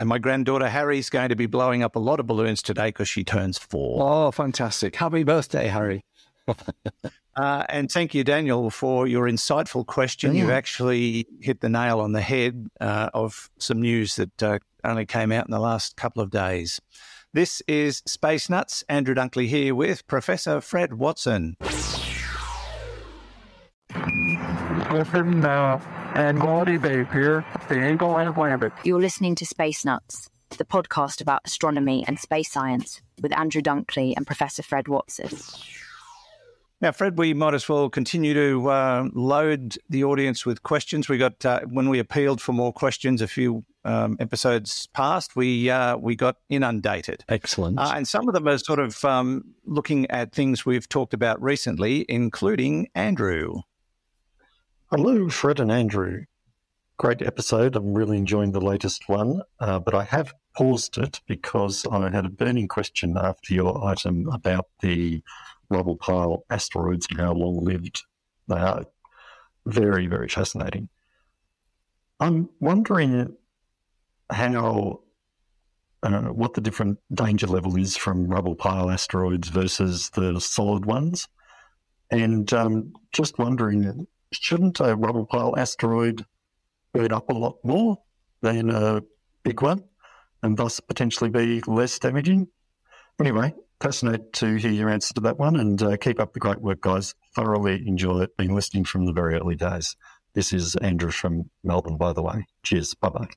and 0.00 0.08
my 0.08 0.18
granddaughter 0.18 0.68
Harry's 0.68 1.08
going 1.08 1.28
to 1.28 1.36
be 1.36 1.46
blowing 1.46 1.84
up 1.84 1.94
a 1.94 2.00
lot 2.00 2.18
of 2.18 2.26
balloons 2.26 2.62
today 2.62 2.88
because 2.88 3.08
she 3.08 3.22
turns 3.22 3.56
four. 3.58 4.02
Oh, 4.02 4.30
fantastic. 4.32 4.96
Happy 4.96 5.22
birthday, 5.22 5.68
Harry. 5.68 6.04
uh, 7.36 7.64
and 7.68 7.92
thank 7.92 8.12
you, 8.12 8.24
Daniel, 8.24 8.70
for 8.70 9.06
your 9.06 9.28
insightful 9.28 9.86
question. 9.86 10.34
You've 10.34 10.50
actually 10.50 11.28
hit 11.40 11.60
the 11.60 11.68
nail 11.68 12.00
on 12.00 12.10
the 12.10 12.20
head 12.20 12.66
uh, 12.80 13.10
of 13.14 13.50
some 13.58 13.80
news 13.80 14.16
that 14.16 14.42
uh, 14.42 14.58
only 14.82 15.06
came 15.06 15.30
out 15.30 15.46
in 15.46 15.52
the 15.52 15.60
last 15.60 15.96
couple 15.96 16.22
of 16.22 16.30
days. 16.30 16.80
This 17.32 17.62
is 17.68 18.02
Space 18.06 18.50
Nuts. 18.50 18.82
Andrew 18.88 19.14
Dunkley 19.14 19.46
here 19.46 19.76
with 19.76 20.08
Professor 20.08 20.60
Fred 20.60 20.94
Watson. 20.94 21.56
Listen 24.90 25.40
now, 25.40 25.80
and 26.16 26.40
Quality 26.40 26.76
Base 26.76 27.06
here, 27.12 27.44
the 27.68 27.92
Eagle 27.92 28.18
Atlantic. 28.18 28.72
You're 28.82 29.00
listening 29.00 29.36
to 29.36 29.46
Space 29.46 29.84
Nuts, 29.84 30.28
the 30.50 30.64
podcast 30.64 31.20
about 31.20 31.42
astronomy 31.44 32.04
and 32.08 32.18
space 32.18 32.50
science 32.50 33.00
with 33.22 33.32
Andrew 33.38 33.62
Dunkley 33.62 34.14
and 34.16 34.26
Professor 34.26 34.64
Fred 34.64 34.88
Watson. 34.88 35.30
Now, 36.80 36.90
Fred, 36.90 37.18
we 37.18 37.34
might 37.34 37.54
as 37.54 37.68
well 37.68 37.88
continue 37.88 38.34
to 38.34 38.68
uh, 38.68 39.08
load 39.12 39.78
the 39.88 40.02
audience 40.02 40.44
with 40.44 40.64
questions. 40.64 41.08
We 41.08 41.18
got 41.18 41.46
uh, 41.46 41.60
when 41.68 41.88
we 41.88 42.00
appealed 42.00 42.40
for 42.40 42.52
more 42.52 42.72
questions 42.72 43.22
a 43.22 43.28
few 43.28 43.64
um, 43.84 44.16
episodes 44.18 44.88
past, 44.88 45.36
we 45.36 45.70
uh, 45.70 45.98
we 45.98 46.16
got 46.16 46.36
inundated. 46.48 47.24
Excellent. 47.28 47.78
Uh, 47.78 47.92
and 47.94 48.08
some 48.08 48.26
of 48.26 48.34
them 48.34 48.48
are 48.48 48.58
sort 48.58 48.80
of 48.80 49.04
um, 49.04 49.54
looking 49.64 50.10
at 50.10 50.32
things 50.32 50.66
we've 50.66 50.88
talked 50.88 51.14
about 51.14 51.40
recently, 51.40 52.06
including 52.08 52.88
Andrew. 52.96 53.60
Hello, 54.92 55.28
Fred 55.28 55.60
and 55.60 55.70
Andrew. 55.70 56.24
Great 56.96 57.22
episode. 57.22 57.76
I'm 57.76 57.94
really 57.94 58.16
enjoying 58.16 58.50
the 58.50 58.60
latest 58.60 59.08
one, 59.08 59.40
uh, 59.60 59.78
but 59.78 59.94
I 59.94 60.02
have 60.02 60.34
paused 60.56 60.98
it 60.98 61.20
because 61.28 61.86
I 61.86 62.10
had 62.10 62.26
a 62.26 62.28
burning 62.28 62.66
question 62.66 63.16
after 63.16 63.54
your 63.54 63.86
item 63.86 64.28
about 64.32 64.66
the 64.80 65.22
rubble 65.68 65.94
pile 65.94 66.44
asteroids 66.50 67.06
and 67.08 67.20
how 67.20 67.34
long 67.34 67.64
lived 67.64 68.02
they 68.48 68.56
are. 68.56 68.84
Very, 69.64 70.08
very 70.08 70.28
fascinating. 70.28 70.88
I'm 72.18 72.48
wondering 72.58 73.36
how, 74.28 75.02
uh, 76.02 76.30
what 76.30 76.54
the 76.54 76.60
different 76.60 76.98
danger 77.14 77.46
level 77.46 77.76
is 77.76 77.96
from 77.96 78.26
rubble 78.26 78.56
pile 78.56 78.90
asteroids 78.90 79.50
versus 79.50 80.10
the 80.16 80.40
solid 80.40 80.84
ones. 80.84 81.28
And 82.10 82.52
um, 82.52 82.92
just 83.12 83.38
wondering 83.38 84.08
shouldn't 84.32 84.80
a 84.80 84.96
rubble 84.96 85.26
pile 85.26 85.54
asteroid 85.56 86.24
burn 86.92 87.12
up 87.12 87.30
a 87.30 87.34
lot 87.34 87.56
more 87.64 87.98
than 88.42 88.70
a 88.70 89.02
big 89.42 89.62
one 89.62 89.84
and 90.42 90.56
thus 90.56 90.80
potentially 90.80 91.30
be 91.30 91.60
less 91.66 91.98
damaging? 91.98 92.48
Anyway, 93.20 93.54
fascinated 93.80 94.32
to 94.34 94.54
hear 94.56 94.70
your 94.70 94.88
answer 94.88 95.14
to 95.14 95.20
that 95.20 95.38
one 95.38 95.56
and 95.56 95.82
uh, 95.82 95.96
keep 95.96 96.20
up 96.20 96.32
the 96.32 96.40
great 96.40 96.60
work, 96.60 96.80
guys. 96.80 97.14
Thoroughly 97.34 97.82
enjoy 97.86 98.22
it. 98.22 98.36
Been 98.36 98.54
listening 98.54 98.84
from 98.84 99.06
the 99.06 99.12
very 99.12 99.34
early 99.34 99.56
days. 99.56 99.96
This 100.34 100.52
is 100.52 100.76
Andrew 100.76 101.10
from 101.10 101.50
Melbourne, 101.64 101.96
by 101.96 102.12
the 102.12 102.22
way. 102.22 102.46
Cheers. 102.62 102.94
Bye 102.94 103.08
bye. 103.08 103.28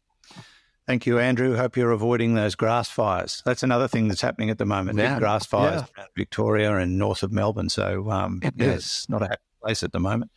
Thank 0.86 1.06
you, 1.06 1.17
Andrew. 1.17 1.56
Hope 1.56 1.77
you're 1.77 1.91
avoiding 1.91 2.34
those 2.34 2.56
grass 2.56 2.89
fires. 2.89 3.41
That's 3.45 3.63
another 3.63 3.88
thing 3.88 4.10
that's 4.10 4.21
happening 4.21 4.49
at 4.49 4.58
the 4.58 4.65
moment. 4.65 4.99
Yeah. 4.99 5.17
grass 5.17 5.45
fires 5.45 5.84
yeah. 5.97 6.06
Victoria 6.15 6.75
and 6.75 6.97
north 6.97 7.23
of 7.23 7.32
Melbourne. 7.32 7.69
So, 7.69 8.12
um, 8.12 8.41
yeah, 8.43 8.71
it's 8.71 9.08
not 9.10 9.21
a 9.21 9.25
happy 9.25 9.41
place 9.62 9.82
at 9.82 9.93
the 9.93 9.99
moment. 9.99 10.32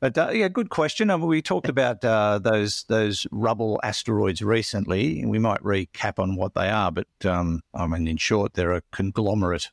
But 0.00 0.16
uh, 0.16 0.30
yeah, 0.32 0.48
good 0.48 0.70
question. 0.70 1.10
I 1.10 1.16
mean, 1.16 1.26
we 1.26 1.42
talked 1.42 1.68
about 1.68 2.02
uh, 2.04 2.38
those 2.38 2.84
those 2.84 3.26
rubble 3.30 3.78
asteroids 3.82 4.40
recently. 4.40 5.24
We 5.26 5.38
might 5.38 5.62
recap 5.62 6.18
on 6.18 6.36
what 6.36 6.54
they 6.54 6.70
are, 6.70 6.90
but 6.90 7.06
um, 7.24 7.60
I 7.74 7.86
mean, 7.86 8.08
in 8.08 8.16
short, 8.16 8.54
they're 8.54 8.72
a 8.72 8.82
conglomerate 8.92 9.68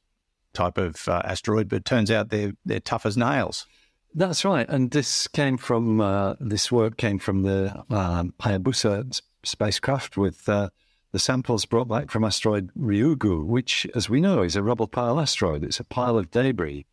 type 0.54 0.78
of 0.78 1.08
uh, 1.08 1.22
asteroid, 1.24 1.70
but 1.70 1.78
it 1.78 1.86
turns 1.86 2.12
out 2.12 2.30
they're 2.30 2.54
they're 2.66 2.82
tough 2.82 3.06
as 3.06 3.16
nails. 3.16 3.66
That's 4.13 4.44
right, 4.44 4.68
and 4.68 4.92
this 4.92 5.28
came 5.28 5.58
from 5.58 6.02
uh, 6.02 6.36
this 6.42 6.72
work 6.74 6.98
came 6.98 7.20
from 7.20 7.44
the 7.44 7.86
um, 7.90 8.34
Hayabusa 8.42 9.22
spacecraft 9.44 10.18
with 10.18 10.50
uh, 10.50 10.70
the 11.13 11.20
samples 11.20 11.63
brought 11.66 11.88
back 11.88 12.12
from 12.12 12.26
asteroid 12.26 12.70
Ryugu, 12.78 13.46
which, 13.46 13.88
as 13.96 14.10
we 14.10 14.20
know, 14.20 14.42
is 14.42 14.58
a 14.58 14.63
rubble 14.63 14.88
pile 14.88 15.22
asteroid. 15.22 15.63
It's 15.63 15.80
a 15.80 15.86
pile 15.86 16.18
of 16.18 16.32
debris, 16.32 16.86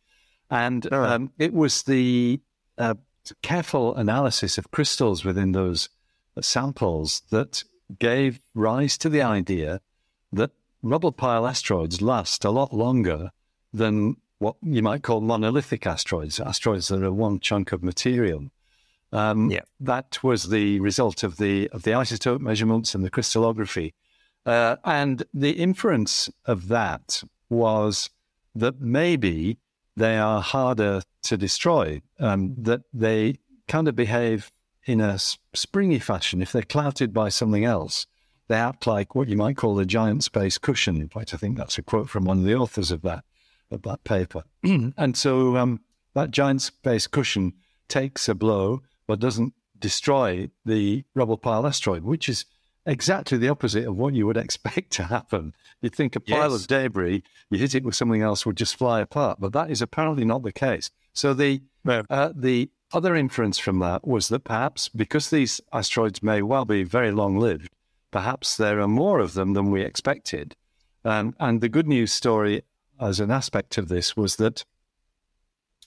and 0.49 0.91
um, 0.93 1.33
it 1.37 1.53
was 1.53 1.83
the 1.83 2.39
uh, 2.77 2.95
careful 3.41 3.95
analysis 3.95 4.57
of 4.57 4.71
crystals 4.71 5.23
within 5.25 5.51
those 5.51 5.89
samples 6.41 7.21
that 7.31 7.63
gave 7.99 8.39
rise 8.53 8.97
to 8.97 9.09
the 9.09 9.21
idea 9.21 9.81
that 10.31 10.51
rubble 10.81 11.11
pile 11.11 11.47
asteroids 11.47 12.01
last 12.01 12.43
a 12.45 12.51
lot 12.51 12.73
longer 12.73 13.31
than 13.73 14.15
what 14.39 14.55
you 14.61 14.83
might 14.83 15.03
call 15.03 15.21
monolithic 15.21 15.87
asteroids, 15.87 16.39
asteroids 16.39 16.87
that 16.89 17.01
are 17.01 17.11
one 17.11 17.39
chunk 17.39 17.71
of 17.71 17.83
material. 17.83 18.49
Um, 19.11 19.49
Yeah. 19.49 19.61
That 19.79 20.23
was 20.23 20.49
the 20.49 20.79
result 20.79 21.23
of 21.23 21.37
the 21.37 21.69
of 21.69 21.83
the 21.83 21.91
isotope 21.91 22.41
measurements 22.41 22.93
and 22.93 23.03
the 23.03 23.09
crystallography, 23.09 23.93
uh, 24.45 24.75
and 24.83 25.23
the 25.33 25.51
inference 25.51 26.29
of 26.45 26.67
that 26.67 27.23
was 27.49 28.09
that 28.53 28.81
maybe 28.81 29.57
they 29.95 30.17
are 30.17 30.41
harder 30.41 31.01
to 31.23 31.37
destroy, 31.37 32.01
um, 32.19 32.55
that 32.57 32.81
they 32.93 33.39
kind 33.67 33.87
of 33.87 33.95
behave 33.95 34.51
in 34.85 35.01
a 35.01 35.17
springy 35.53 35.99
fashion. 35.99 36.41
If 36.41 36.51
they're 36.51 36.61
clouted 36.61 37.13
by 37.13 37.29
something 37.29 37.65
else, 37.65 38.05
they 38.47 38.55
act 38.55 38.85
like 38.85 39.15
what 39.15 39.27
you 39.27 39.37
might 39.37 39.57
call 39.57 39.79
a 39.79 39.85
giant 39.85 40.23
space 40.23 40.57
cushion. 40.57 40.97
In 40.97 41.09
fact, 41.09 41.33
I 41.33 41.37
think 41.37 41.57
that's 41.57 41.77
a 41.77 41.81
quote 41.81 42.09
from 42.09 42.25
one 42.25 42.39
of 42.39 42.43
the 42.43 42.55
authors 42.55 42.91
of 42.91 43.01
that 43.01 43.23
of 43.71 43.81
that 43.81 44.03
paper. 44.03 44.43
and 44.63 45.17
so 45.17 45.57
um, 45.57 45.81
that 46.13 46.29
giant 46.29 46.61
space 46.61 47.07
cushion 47.07 47.53
takes 47.87 48.29
a 48.29 48.35
blow, 48.35 48.83
but 49.07 49.19
doesn't 49.19 49.53
destroy 49.79 50.49
the 50.63 51.03
rubble 51.15 51.37
pile 51.37 51.65
asteroid, 51.65 52.03
which 52.03 52.29
is 52.29 52.45
exactly 52.85 53.37
the 53.37 53.49
opposite 53.49 53.87
of 53.87 53.95
what 53.97 54.13
you 54.13 54.25
would 54.27 54.37
expect 54.45 54.91
to 54.91 55.03
happen. 55.05 55.53
You'd 55.81 55.95
think 55.95 56.15
a 56.15 56.19
pile 56.19 56.51
Yes. 56.51 56.61
of 56.61 56.67
debris, 56.67 57.23
you 57.49 57.57
hit 57.59 57.75
it 57.75 57.83
with 57.83 57.95
something 57.95 58.21
else, 58.21 58.45
would 58.45 58.57
just 58.57 58.75
fly 58.77 59.01
apart, 59.01 59.39
but 59.39 59.53
that 59.53 59.69
is 59.71 59.81
apparently 59.81 60.25
not 60.25 60.43
the 60.43 60.51
case. 60.51 60.89
So 61.13 61.33
the 61.33 61.61
uh, 61.87 62.31
the 62.35 62.69
other 62.93 63.15
inference 63.15 63.57
from 63.59 63.79
that 63.79 64.07
was 64.07 64.27
that 64.29 64.43
perhaps 64.43 64.89
because 64.89 65.29
these 65.29 65.61
asteroids 65.71 66.23
may 66.23 66.41
well 66.41 66.65
be 66.65 66.83
very 66.83 67.11
long 67.11 67.37
lived, 67.37 67.69
perhaps 68.11 68.57
there 68.57 68.79
are 68.79 68.87
more 68.87 69.19
of 69.19 69.33
them 69.33 69.53
than 69.53 69.69
we 69.71 69.81
expected. 69.81 70.55
Um, 71.03 71.35
and 71.39 71.61
the 71.61 71.69
good 71.69 71.87
news 71.87 72.11
story, 72.11 72.63
as 72.99 73.19
an 73.19 73.29
aspect 73.29 73.77
of 73.77 73.87
this, 73.87 74.17
was 74.17 74.37
that 74.37 74.65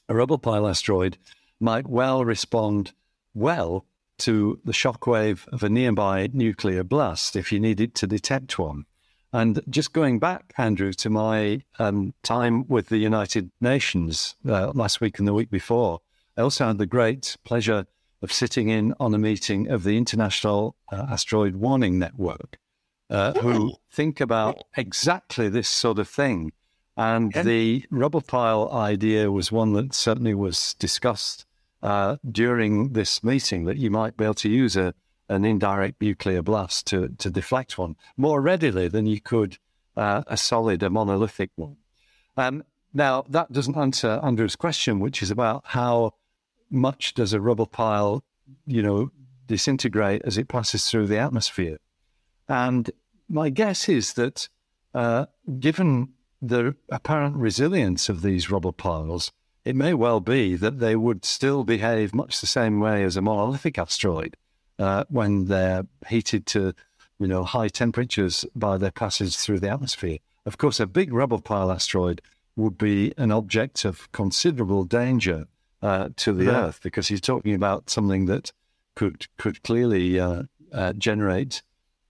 a 0.08 0.14
rubble 0.14 0.38
pile 0.38 0.68
asteroid 0.68 1.18
might 1.60 1.88
well 1.88 2.24
respond 2.24 2.92
well 3.34 3.84
to 4.18 4.60
the 4.64 4.72
shockwave 4.72 5.46
of 5.48 5.62
a 5.62 5.68
nearby 5.68 6.28
nuclear 6.32 6.84
blast 6.84 7.36
if 7.36 7.52
you 7.52 7.60
needed 7.60 7.94
to 7.96 8.06
detect 8.06 8.58
one. 8.58 8.84
And 9.32 9.60
just 9.68 9.92
going 9.92 10.18
back, 10.18 10.54
Andrew, 10.56 10.92
to 10.94 11.10
my 11.10 11.62
um, 11.78 12.14
time 12.22 12.66
with 12.66 12.88
the 12.88 12.98
United 12.98 13.50
Nations 13.60 14.36
uh, 14.48 14.72
last 14.74 15.00
week 15.00 15.18
and 15.18 15.28
the 15.28 15.34
week 15.34 15.50
before, 15.50 16.00
I 16.36 16.42
also 16.42 16.66
had 16.66 16.78
the 16.78 16.86
great 16.86 17.36
pleasure 17.44 17.86
of 18.22 18.32
sitting 18.32 18.68
in 18.68 18.94
on 18.98 19.14
a 19.14 19.18
meeting 19.18 19.68
of 19.68 19.84
the 19.84 19.96
International 19.96 20.76
uh, 20.90 21.06
Asteroid 21.10 21.56
Warning 21.56 21.98
Network, 21.98 22.58
uh, 23.10 23.34
who 23.40 23.74
think 23.92 24.20
about 24.20 24.64
exactly 24.76 25.48
this 25.48 25.68
sort 25.68 25.98
of 25.98 26.08
thing. 26.08 26.52
And 26.96 27.32
the 27.32 27.84
rubble 27.90 28.22
pile 28.22 28.72
idea 28.72 29.30
was 29.30 29.52
one 29.52 29.72
that 29.74 29.94
certainly 29.94 30.34
was 30.34 30.74
discussed 30.74 31.44
uh, 31.82 32.16
during 32.30 32.92
this 32.92 33.22
meeting 33.22 33.64
that 33.64 33.76
you 33.76 33.90
might 33.90 34.16
be 34.16 34.24
able 34.24 34.34
to 34.34 34.48
use 34.48 34.76
a, 34.76 34.94
an 35.28 35.44
indirect 35.44 36.00
nuclear 36.00 36.42
blast 36.42 36.86
to, 36.88 37.08
to 37.18 37.30
deflect 37.30 37.78
one 37.78 37.96
more 38.16 38.40
readily 38.40 38.88
than 38.88 39.06
you 39.06 39.20
could 39.20 39.58
uh, 39.96 40.22
a 40.26 40.36
solid, 40.36 40.82
a 40.82 40.90
monolithic 40.90 41.50
one. 41.56 41.76
Um, 42.36 42.64
now, 42.94 43.24
that 43.28 43.52
doesn't 43.52 43.76
answer 43.76 44.20
Andrew's 44.22 44.56
question, 44.56 45.00
which 45.00 45.22
is 45.22 45.30
about 45.30 45.62
how 45.66 46.14
much 46.70 47.14
does 47.14 47.32
a 47.32 47.40
rubble 47.40 47.66
pile, 47.66 48.24
you 48.66 48.82
know, 48.82 49.10
disintegrate 49.46 50.22
as 50.24 50.38
it 50.38 50.48
passes 50.48 50.88
through 50.88 51.06
the 51.06 51.18
atmosphere. 51.18 51.78
And 52.48 52.90
my 53.28 53.50
guess 53.50 53.88
is 53.88 54.14
that 54.14 54.48
uh, 54.94 55.26
given 55.58 56.10
the 56.40 56.76
apparent 56.90 57.36
resilience 57.36 58.08
of 58.08 58.22
these 58.22 58.50
rubble 58.50 58.72
piles, 58.72 59.32
it 59.68 59.76
may 59.76 59.92
well 59.92 60.18
be 60.18 60.56
that 60.56 60.78
they 60.78 60.96
would 60.96 61.26
still 61.26 61.62
behave 61.62 62.14
much 62.14 62.40
the 62.40 62.46
same 62.46 62.80
way 62.80 63.04
as 63.04 63.18
a 63.18 63.20
monolithic 63.20 63.76
asteroid 63.76 64.34
uh, 64.78 65.04
when 65.10 65.44
they're 65.44 65.84
heated 66.08 66.46
to, 66.46 66.72
you 67.18 67.26
know, 67.26 67.44
high 67.44 67.68
temperatures 67.68 68.46
by 68.54 68.78
their 68.78 68.90
passage 68.90 69.36
through 69.36 69.60
the 69.60 69.68
atmosphere. 69.68 70.16
Of 70.46 70.56
course, 70.56 70.80
a 70.80 70.86
big 70.86 71.12
rubble 71.12 71.42
pile 71.42 71.70
asteroid 71.70 72.22
would 72.56 72.78
be 72.78 73.12
an 73.18 73.30
object 73.30 73.84
of 73.84 74.10
considerable 74.12 74.84
danger 74.84 75.46
uh, 75.82 76.08
to 76.16 76.32
the 76.32 76.44
Yeah. 76.44 76.64
Earth 76.68 76.80
because 76.82 77.10
you're 77.10 77.18
talking 77.18 77.54
about 77.54 77.90
something 77.90 78.24
that 78.24 78.52
could 78.94 79.26
could 79.36 79.62
clearly 79.62 80.18
uh, 80.18 80.44
uh, 80.72 80.94
generate 80.94 81.62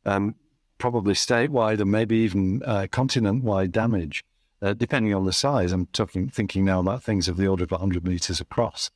um, 0.06 0.36
probably 0.78 1.14
statewide 1.14 1.80
and 1.80 1.90
maybe 1.90 2.18
even 2.18 2.62
uh, 2.64 2.86
continent-wide 2.92 3.72
damage, 3.72 4.24
uh, 4.62 4.74
depending 4.74 5.14
on 5.14 5.24
the 5.24 5.32
size. 5.32 5.72
I'm 5.72 5.86
talking, 5.86 6.28
thinking 6.28 6.64
now 6.64 6.80
about 6.80 7.02
things 7.02 7.28
of 7.28 7.36
the 7.36 7.46
order 7.46 7.64
of 7.64 7.70
100 7.70 8.04
meters 8.06 8.40
across. 8.40 8.90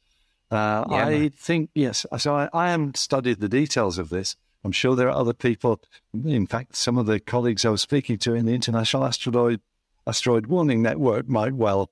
Uh, 0.50 0.84
Yeah. 0.90 1.06
I 1.06 1.28
think 1.30 1.70
yes. 1.74 2.04
So 2.18 2.34
I, 2.36 2.48
I 2.52 2.70
haven't 2.70 2.96
studied 2.96 3.40
the 3.40 3.48
details 3.48 3.98
of 3.98 4.08
this. 4.10 4.36
I'm 4.64 4.72
sure 4.72 4.94
there 4.94 5.08
are 5.08 5.16
other 5.16 5.32
people. 5.32 5.80
In 6.24 6.46
fact, 6.46 6.76
some 6.76 6.96
of 6.98 7.06
the 7.06 7.18
colleagues 7.18 7.64
I 7.64 7.70
was 7.70 7.82
speaking 7.82 8.18
to 8.18 8.34
in 8.34 8.46
the 8.46 8.54
International 8.54 9.04
Asteroid 9.04 9.60
Asteroid 10.06 10.46
Warning 10.46 10.82
Network 10.82 11.28
might 11.28 11.54
well 11.54 11.90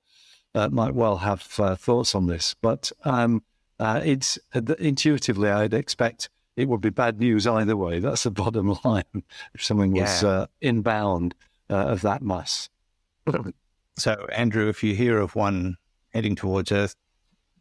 uh, 0.53 0.69
might 0.69 0.93
well 0.93 1.17
have 1.17 1.47
uh, 1.59 1.75
thoughts 1.75 2.13
on 2.13 2.27
this. 2.27 2.55
But 2.61 2.91
um, 3.03 3.43
uh, 3.79 4.01
it's 4.03 4.37
intuitively, 4.79 5.49
I'd 5.49 5.73
expect 5.73 6.29
it 6.57 6.67
would 6.67 6.81
be 6.81 6.89
bad 6.89 7.19
news 7.19 7.47
either 7.47 7.75
way. 7.77 7.99
That's 7.99 8.23
the 8.23 8.31
bottom 8.43 8.77
line. 8.83 9.23
If 9.53 9.63
something 9.63 9.91
was 9.93 10.21
Yeah. 10.23 10.29
uh, 10.29 10.45
inbound 10.61 11.35
uh, 11.69 11.75
of 11.75 12.01
that 12.01 12.21
mass. 12.21 12.69
So, 13.97 14.25
Andrew, 14.31 14.67
if 14.69 14.83
you 14.83 14.95
hear 14.95 15.19
of 15.19 15.35
one 15.35 15.77
heading 16.13 16.35
towards 16.35 16.71
Earth, 16.71 16.95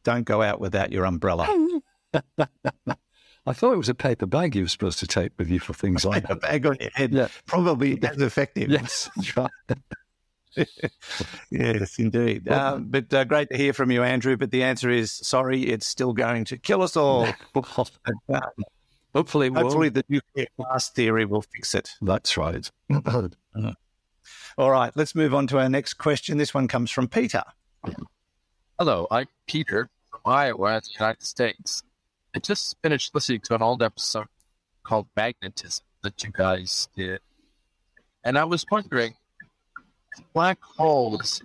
don't 0.05 0.25
go 0.25 0.43
out 0.43 0.61
without 0.61 0.93
your 0.93 1.05
umbrella. 1.05 1.47
I 3.47 3.53
thought 3.53 3.73
it 3.73 3.79
was 3.79 3.89
a 3.89 3.95
paper 3.95 4.27
bag 4.27 4.55
you 4.55 4.63
were 4.63 4.69
supposed 4.69 4.99
to 5.01 5.07
take 5.07 5.33
with 5.39 5.49
you 5.49 5.59
for 5.61 5.73
things 5.73 6.05
like 6.05 6.25
a 6.25 6.29
that. 6.29 6.41
bag 6.43 6.67
on 6.67 6.77
your 6.81 6.91
head, 6.95 7.13
Yeah. 7.13 7.29
probably 7.47 8.03
as 8.03 8.21
effective. 8.21 8.71
Yes, 8.71 9.09
right. 9.37 9.51
yes, 11.51 11.99
indeed. 11.99 12.49
Uh, 12.49 12.79
but 12.79 13.13
uh, 13.15 13.25
great 13.25 13.49
to 13.51 13.57
hear 13.57 13.73
from 13.73 13.91
you, 13.91 14.03
Andrew. 14.03 14.37
But 14.37 14.51
the 14.51 14.63
answer 14.63 14.91
is 14.91 15.13
sorry, 15.13 15.63
it's 15.63 15.87
still 15.87 16.13
going 16.13 16.45
to 16.47 16.59
kill 16.59 16.83
us 16.83 16.97
all. 16.97 17.27
Hopefully, 19.15 19.47
it 19.49 19.55
Hopefully, 19.55 19.89
will. 19.89 19.95
the 19.95 20.05
nuclear 20.09 20.47
blast 20.57 20.95
theory 20.95 21.25
will 21.25 21.43
fix 21.43 21.75
it. 21.75 21.91
That's 22.03 22.37
right. 22.37 22.71
All 24.59 24.71
right, 24.71 24.93
let's 24.95 25.15
move 25.15 25.35
on 25.35 25.47
to 25.49 25.59
our 25.59 25.69
next 25.69 25.95
question. 25.95 26.39
This 26.39 26.55
one 26.55 26.69
comes 26.69 26.91
from 26.91 27.09
Peter. 27.09 27.43
Hello, 28.79 29.07
I'm 29.11 29.27
Peter 29.47 29.89
from 30.11 30.21
Iowa, 30.25 30.81
United 30.99 31.23
States. 31.23 31.83
I 32.35 32.39
just 32.39 32.77
finished 32.83 33.15
listening 33.15 33.41
to 33.43 33.55
an 33.55 33.63
old 33.63 33.83
episode 33.83 34.27
called 34.83 35.09
Magnetism 35.17 35.85
that 36.03 36.23
you 36.23 36.31
guys 36.31 36.89
did. 36.97 37.21
And 38.25 38.39
I 38.39 38.45
was 38.45 38.65
wondering, 38.71 39.15
black 40.33 40.59
holes, 40.63 41.43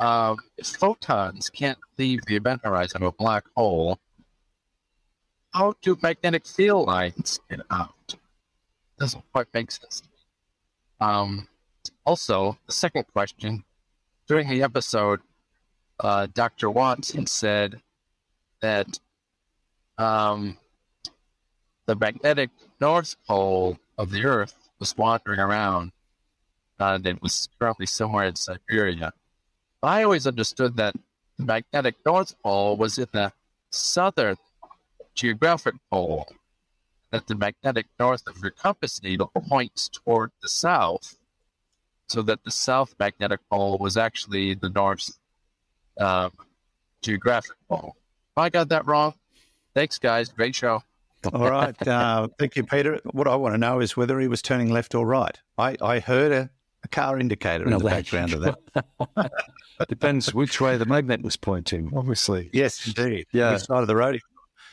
if 0.00 0.66
photons 0.66 1.50
can't 1.50 1.78
leave 1.98 2.24
the 2.26 2.36
event 2.36 2.60
horizon 2.64 3.02
of 3.02 3.08
a 3.08 3.12
black 3.12 3.44
hole, 3.56 3.98
how 5.52 5.74
do 5.82 5.96
magnetic 6.02 6.46
field 6.46 6.86
lines 6.86 7.38
get 7.48 7.60
out? 7.70 8.16
Doesn't 8.98 9.24
quite 9.32 9.46
make 9.54 9.70
sense. 9.70 10.02
Um, 11.00 11.48
also, 12.04 12.58
the 12.66 12.72
second 12.72 13.04
question, 13.12 13.64
during 14.26 14.48
the 14.48 14.62
episode, 14.62 15.20
uh, 16.00 16.26
Dr. 16.32 16.70
Watson 16.70 17.26
said 17.26 17.80
that 18.60 18.98
um, 19.98 20.56
the 21.86 21.94
magnetic 21.94 22.50
north 22.80 23.16
pole 23.26 23.78
of 23.98 24.10
the 24.10 24.24
Earth 24.24 24.54
was 24.78 24.96
wandering 24.96 25.40
around 25.40 25.92
uh, 26.80 26.94
and 26.94 27.06
it 27.06 27.22
was 27.22 27.48
currently 27.58 27.86
somewhere 27.86 28.26
in 28.26 28.36
Siberia. 28.36 29.12
I 29.82 30.02
always 30.02 30.26
understood 30.26 30.76
that 30.76 30.94
the 31.38 31.44
magnetic 31.44 31.96
north 32.04 32.34
pole 32.42 32.76
was 32.76 32.98
in 32.98 33.06
the 33.12 33.32
southern 33.70 34.36
geographic 35.14 35.74
pole, 35.90 36.32
that 37.10 37.26
the 37.26 37.34
magnetic 37.34 37.86
north 37.98 38.26
of 38.26 38.38
your 38.38 38.50
compass 38.50 39.02
needle 39.02 39.30
points 39.48 39.88
toward 39.88 40.30
the 40.42 40.48
south. 40.48 41.16
So 42.08 42.22
that 42.22 42.42
the 42.44 42.50
south 42.50 42.94
magnetic 42.98 43.40
pole 43.50 43.78
was 43.78 43.96
actually 43.96 44.54
the 44.54 44.68
north's 44.70 45.18
um, 45.98 46.30
geographic 47.02 47.56
pole. 47.68 47.96
If 48.32 48.38
I 48.38 48.48
got 48.50 48.68
that 48.70 48.86
wrong, 48.86 49.14
thanks, 49.74 49.98
guys. 49.98 50.28
Great 50.28 50.54
show. 50.54 50.82
All 51.32 51.50
right. 51.50 51.88
Uh, 51.88 52.28
thank 52.38 52.56
you, 52.56 52.64
Peter. 52.64 53.00
What 53.12 53.26
I 53.26 53.34
want 53.36 53.54
to 53.54 53.58
know 53.58 53.80
is 53.80 53.96
whether 53.96 54.20
he 54.20 54.28
was 54.28 54.42
turning 54.42 54.70
left 54.70 54.94
or 54.94 55.06
right. 55.06 55.38
I, 55.56 55.76
I 55.80 55.98
heard 56.00 56.32
a, 56.32 56.50
a 56.82 56.88
car 56.88 57.18
indicator 57.18 57.64
in 57.64 57.70
No, 57.70 57.78
the 57.78 57.84
that- 57.84 57.90
background 58.04 58.34
of 58.34 58.40
that. 58.42 59.30
Depends 59.88 60.32
which 60.34 60.60
way 60.60 60.76
the 60.76 60.84
magnet 60.84 61.22
was 61.22 61.36
pointing, 61.36 61.90
obviously. 61.96 62.50
Yes, 62.52 62.86
indeed. 62.86 63.26
Yeah. 63.32 63.52
Which 63.54 63.62
side 63.62 63.80
of 63.80 63.86
the 63.88 63.96
road? 63.96 64.20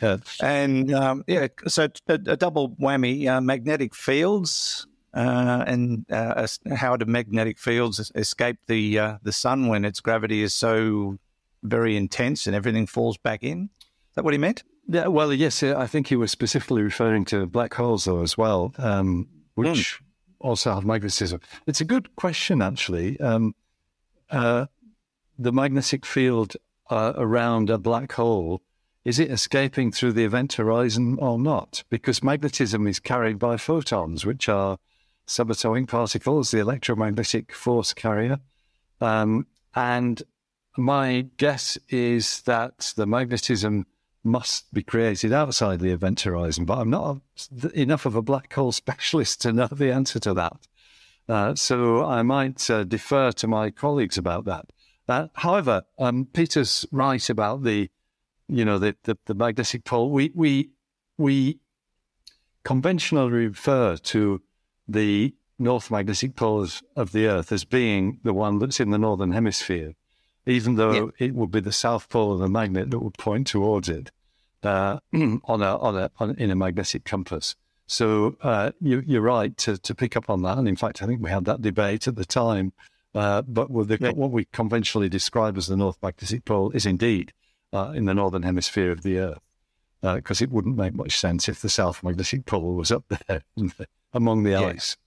Yeah. 0.01 0.17
And 0.41 0.93
um, 0.93 1.23
yeah, 1.27 1.47
so 1.67 1.87
a, 2.07 2.13
a 2.13 2.35
double 2.37 2.69
whammy: 2.71 3.27
uh, 3.27 3.39
magnetic 3.41 3.95
fields, 3.95 4.87
uh, 5.13 5.63
and 5.67 6.05
uh, 6.11 6.47
how 6.75 6.95
do 6.95 7.05
magnetic 7.05 7.59
fields 7.59 8.11
escape 8.15 8.57
the 8.67 8.99
uh, 8.99 9.17
the 9.23 9.31
sun 9.31 9.67
when 9.67 9.85
its 9.85 9.99
gravity 9.99 10.41
is 10.41 10.53
so 10.53 11.17
very 11.63 11.95
intense 11.97 12.47
and 12.47 12.55
everything 12.55 12.87
falls 12.87 13.17
back 13.17 13.43
in? 13.43 13.69
Is 13.83 14.15
that 14.15 14.23
what 14.23 14.33
he 14.33 14.37
meant? 14.37 14.63
Yeah, 14.87 15.07
well, 15.07 15.31
yes, 15.31 15.63
I 15.63 15.87
think 15.87 16.07
he 16.07 16.15
was 16.15 16.31
specifically 16.31 16.81
referring 16.81 17.23
to 17.25 17.45
black 17.45 17.73
holes, 17.73 18.05
though, 18.05 18.21
as 18.21 18.37
well, 18.37 18.73
um, 18.77 19.27
which 19.55 20.01
also 20.39 20.73
have 20.73 20.83
magnetism. 20.83 21.39
It's 21.67 21.79
a 21.81 21.85
good 21.85 22.15
question, 22.15 22.61
actually. 22.61 23.19
Um, 23.19 23.55
uh, 24.29 24.65
the 25.37 25.51
magnetic 25.51 26.05
field 26.05 26.55
uh, 26.89 27.13
around 27.15 27.69
a 27.69 27.77
black 27.77 28.11
hole 28.13 28.61
is 29.03 29.17
it 29.17 29.31
escaping 29.31 29.91
through 29.91 30.13
the 30.13 30.23
event 30.23 30.53
horizon 30.53 31.17
or 31.19 31.39
not? 31.39 31.83
Because 31.89 32.21
magnetism 32.21 32.85
is 32.85 32.99
carried 32.99 33.39
by 33.39 33.57
photons, 33.57 34.25
which 34.25 34.47
are 34.47 34.77
subatomic 35.31 35.87
particles, 35.87 36.51
the 36.51 36.59
electromagnetic 36.59 37.53
force 37.53 37.93
carrier. 37.93 38.39
Um, 38.99 39.47
and 39.73 40.21
my 40.77 41.27
guess 41.37 41.77
is 41.89 42.41
that 42.41 42.93
the 42.95 43.05
magnetism 43.05 43.85
must 44.23 44.71
be 44.73 44.83
created 44.83 45.33
outside 45.33 45.79
the 45.79 45.91
event 45.91 46.21
horizon, 46.21 46.65
but 46.65 46.77
I'm 46.77 46.89
not 46.89 47.21
enough 47.73 48.05
of 48.05 48.15
a 48.15 48.21
black 48.21 48.53
hole 48.53 48.71
specialist 48.83 49.41
to 49.41 49.53
know 49.53 49.67
the 49.67 49.91
answer 49.91 50.19
to 50.19 50.33
that. 50.33 50.67
Uh, 51.27 51.55
so 51.55 52.05
I 52.05 52.21
might 52.23 52.69
uh, 52.69 52.83
defer 52.83 53.31
to 53.31 53.47
my 53.47 53.71
colleagues 53.71 54.17
about 54.17 54.45
that. 54.45 54.65
Uh, 55.07 55.27
however, 55.33 55.83
um, 55.97 56.27
Peter's 56.33 56.85
right 56.91 57.29
about 57.29 57.63
the, 57.63 57.89
you 58.47 58.65
know, 58.65 58.77
the, 58.77 58.95
the, 59.03 59.17
the 59.25 59.33
magnetic 59.33 59.85
pole. 59.85 60.11
We 60.11 60.31
we 60.35 60.71
we 61.17 61.59
conventionally 62.63 63.47
refer 63.47 63.97
to 63.97 64.41
the 64.91 65.33
north 65.59 65.91
magnetic 65.91 66.35
pole 66.35 66.67
of- 66.95 67.11
the 67.11 67.27
Earth 67.27 67.51
as 67.51 67.63
being 67.63 68.19
the 68.23 68.33
one 68.33 68.59
that's 68.59 68.79
in 68.79 68.89
the 68.89 68.97
northern 68.97 69.31
hemisphere, 69.31 69.93
even 70.45 70.75
though 70.75 71.11
it 71.19 71.35
would 71.35 71.51
be 71.51 71.59
the 71.59 71.71
south 71.71 72.09
pole 72.09 72.33
of 72.33 72.39
the 72.39 72.49
magnet 72.49 72.89
that 72.91 72.99
would 72.99 73.13
point 73.15 73.47
towards 73.47 73.87
it 73.89 74.11
uh, 74.63 74.99
on 75.13 75.61
a 75.61 75.77
on 75.77 75.97
a 75.97 76.11
on, 76.19 76.35
in 76.35 76.51
a 76.51 76.55
magnetic 76.55 77.03
compass. 77.03 77.55
So 77.87 78.37
uh, 78.41 78.71
you, 78.79 79.03
you're 79.05 79.21
right 79.21 79.55
to, 79.57 79.77
to 79.77 79.93
pick 79.93 80.15
up 80.15 80.29
on 80.29 80.43
that, 80.43 80.57
and 80.57 80.67
in 80.67 80.77
fact, 80.77 81.03
I 81.03 81.05
think 81.05 81.21
we 81.21 81.29
had 81.29 81.45
that 81.45 81.61
debate 81.61 82.07
at 82.07 82.15
the 82.15 82.25
time. 82.25 82.73
Uh, 83.13 83.41
but 83.41 83.67
the, 83.67 83.97
what 84.15 84.31
we 84.31 84.45
conventionally 84.53 85.09
describe 85.09 85.57
as 85.57 85.67
the 85.67 85.75
north 85.75 85.97
magnetic 86.01 86.45
pole 86.45 86.71
is 86.71 86.85
indeed 86.85 87.33
uh, 87.73 87.91
in 87.93 88.05
the 88.05 88.13
northern 88.13 88.43
hemisphere 88.43 88.91
of 88.91 89.03
the 89.03 89.19
Earth, 89.19 89.41
because 90.01 90.41
it 90.41 90.49
wouldn't 90.49 90.77
make 90.77 90.93
much 90.93 91.19
sense 91.19 91.49
if 91.49 91.59
the 91.61 91.67
south 91.67 92.01
magnetic 92.01 92.45
pole 92.45 92.75
was 92.75 92.91
up 92.91 93.03
there 93.27 93.41
among 94.13 94.43
the 94.43 94.51
Yeah. 94.51 94.61
ice. 94.61 94.97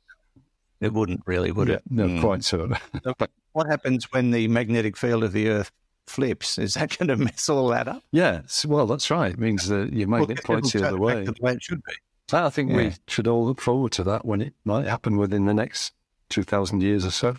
It 0.81 0.93
wouldn't 0.93 1.23
really, 1.27 1.51
would 1.53 1.69
Yeah, 1.69 1.75
it? 1.77 1.83
no, 1.91 2.07
Mm. 2.09 2.21
quite 2.21 2.45
so. 2.45 2.69
What 3.53 3.69
happens 3.69 4.11
when 4.13 4.33
the 4.33 4.49
magnetic 4.49 4.97
field 4.97 5.23
of 5.23 5.33
the 5.33 5.49
Earth 5.49 5.71
flips? 6.09 6.59
Is 6.59 6.75
that 6.75 6.91
going 6.99 7.09
to 7.09 7.17
mess 7.17 7.49
all 7.49 7.69
that 7.69 7.87
up? 7.89 8.03
yes, 8.11 8.67
well, 8.67 8.87
that's 8.87 9.11
right. 9.11 9.33
It 9.33 9.39
means 9.39 9.69
that 9.69 9.93
you 9.93 10.07
might 10.09 10.27
Well, 10.27 10.37
points 10.45 10.75
it'll 10.75 10.81
the 10.83 10.89
other 10.89 10.99
way. 10.99 11.25
the 11.25 11.35
way 11.41 11.53
it 11.53 11.63
should 11.63 11.83
be. 11.85 11.93
I 12.33 12.51
think 12.51 12.73
we 12.73 12.95
should 13.07 13.29
all 13.29 13.45
look 13.47 13.61
forward 13.61 13.93
to 13.93 14.03
that 14.05 14.25
when 14.25 14.41
it 14.41 14.55
might 14.65 14.87
happen 14.87 15.17
within 15.19 15.45
the 15.47 15.55
next 15.55 15.93
2,000 16.31 16.83
years 16.83 17.05
or 17.07 17.11
so. 17.13 17.37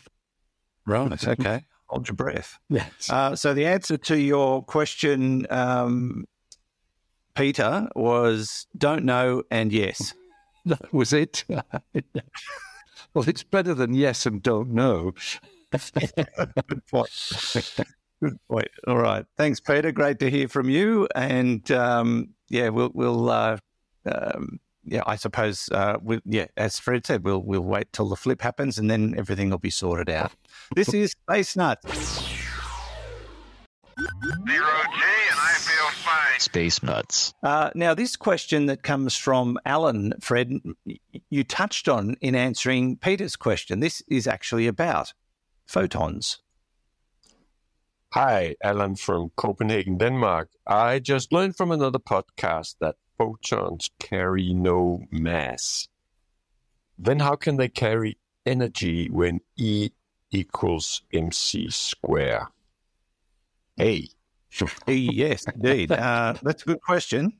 Right. 0.86 1.12
Okay. 1.28 1.66
Hold 1.88 2.08
your 2.08 2.16
breath. 2.16 2.58
Yes. 2.70 3.10
Uh, 3.12 3.36
so 3.36 3.54
the 3.54 3.66
answer 3.68 3.98
to 3.98 4.18
your 4.20 4.64
question, 4.64 5.46
um, 5.52 6.26
Peter, 7.36 7.90
was 7.96 8.66
don't 8.78 9.04
know 9.06 9.44
and 9.52 9.72
yes. 9.74 10.14
That 10.80 10.92
was 10.92 11.14
it. 11.14 11.44
well, 11.50 13.30
it's 13.30 13.44
better 13.44 13.76
than 13.76 13.94
yes 13.94 14.26
and 14.26 14.42
don't 14.42 14.72
know. 14.72 15.14
Good 15.72 16.88
point. 16.90 17.10
Good 18.20 18.40
point. 18.50 18.70
All 18.88 18.98
right. 18.98 19.26
Thanks, 19.38 19.60
Peter. 19.60 19.92
Great 19.92 20.18
to 20.20 20.30
hear 20.32 20.48
from 20.48 20.70
you. 20.70 21.08
And 21.14 21.70
um, 21.72 22.30
yeah, 22.50 22.70
we'll 22.70 22.90
we'll 22.96 23.30
uh, 23.30 23.58
um, 24.12 24.60
yeah, 24.86 25.04
I 25.06 25.18
suppose 25.18 25.70
uh, 25.72 25.98
we 26.02 26.20
yeah, 26.26 26.48
as 26.58 26.80
Fred 26.80 27.06
said, 27.06 27.24
we'll 27.24 27.44
we'll 27.44 27.62
wait 27.62 27.94
till 27.94 28.10
the 28.10 28.16
flip 28.16 28.42
happens 28.42 28.80
and 28.80 28.90
then 28.90 29.14
everything 29.18 29.52
will 29.52 29.60
be 29.60 29.70
sorted 29.70 30.10
out. 30.10 30.32
This 30.76 30.94
is 30.94 31.12
Space 31.12 31.56
Nuts. 31.56 32.26
Space 36.40 36.84
Nuts. 36.84 37.34
Uh, 37.44 37.70
now, 37.76 37.94
this 37.94 38.16
question 38.16 38.66
that 38.68 38.84
comes 38.84 39.16
from 39.16 39.58
Alan, 39.66 40.14
Fred, 40.22 40.52
you 41.30 41.44
touched 41.44 41.88
on 41.88 42.16
in 42.22 42.36
answering 42.36 42.98
Peter's 42.98 43.36
question. 43.36 43.80
This 43.80 44.02
is 44.08 44.28
actually 44.28 44.68
about 44.68 45.14
photons. 45.66 46.40
Hi, 48.14 48.56
Alan 48.64 48.96
from 48.96 49.32
Copenhagen, 49.36 49.98
Denmark. 49.98 50.50
I 50.66 51.00
just 51.00 51.34
learned 51.34 51.58
from 51.58 51.72
another 51.72 52.00
podcast 52.00 52.76
that 52.80 52.96
photons 53.18 53.90
carry 54.00 54.54
no 54.54 55.04
mass. 55.12 55.88
Then 56.98 57.20
how 57.20 57.36
can 57.36 57.58
they 57.58 57.68
carry 57.68 58.18
energy 58.46 59.10
when 59.10 59.42
E 59.58 59.90
equals 60.32 61.02
mc 61.12 61.70
square? 61.70 62.50
A. 63.80 64.08
Yes, 64.88 65.46
indeed. 65.54 65.92
Uh, 65.92 66.34
that's 66.42 66.64
a 66.64 66.66
good 66.66 66.82
question. 66.82 67.34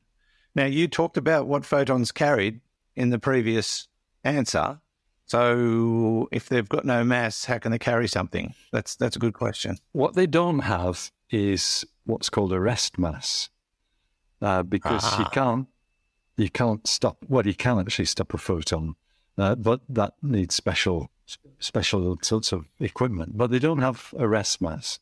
Now, 0.54 0.64
you 0.66 0.88
talked 0.88 1.16
about 1.16 1.46
what 1.46 1.64
photons 1.64 2.12
carried 2.12 2.60
in 2.94 3.10
the 3.10 3.18
previous 3.18 3.88
answer. 4.24 4.80
So, 5.26 6.28
if 6.30 6.48
they've 6.48 6.68
got 6.68 6.84
no 6.84 7.02
mass, 7.04 7.44
how 7.44 7.58
can 7.58 7.72
they 7.72 7.78
carry 7.78 8.06
something? 8.08 8.54
That's 8.72 8.94
that's 8.96 9.16
a 9.16 9.18
good 9.18 9.34
question. 9.34 9.76
What 9.92 10.14
they 10.14 10.26
don't 10.26 10.60
have 10.60 11.10
is 11.30 11.84
what's 12.04 12.30
called 12.30 12.52
a 12.52 12.60
rest 12.60 12.96
mass, 12.98 13.50
uh, 14.40 14.62
because 14.62 15.02
you 15.18 15.24
Ah. 15.24 15.30
can't 15.32 15.66
you 16.36 16.48
can't 16.50 16.86
stop. 16.86 17.16
Well, 17.28 17.46
you 17.46 17.54
can 17.54 17.78
actually 17.80 18.04
stop 18.06 18.34
a 18.34 18.38
photon, 18.38 18.94
uh, 19.36 19.56
but 19.56 19.80
that 19.88 20.14
needs 20.22 20.54
special 20.54 21.10
special 21.58 22.16
sorts 22.22 22.52
of 22.52 22.66
equipment. 22.78 23.36
But 23.36 23.50
they 23.50 23.58
don't 23.58 23.80
have 23.82 24.14
a 24.16 24.28
rest 24.28 24.60
mass, 24.62 25.00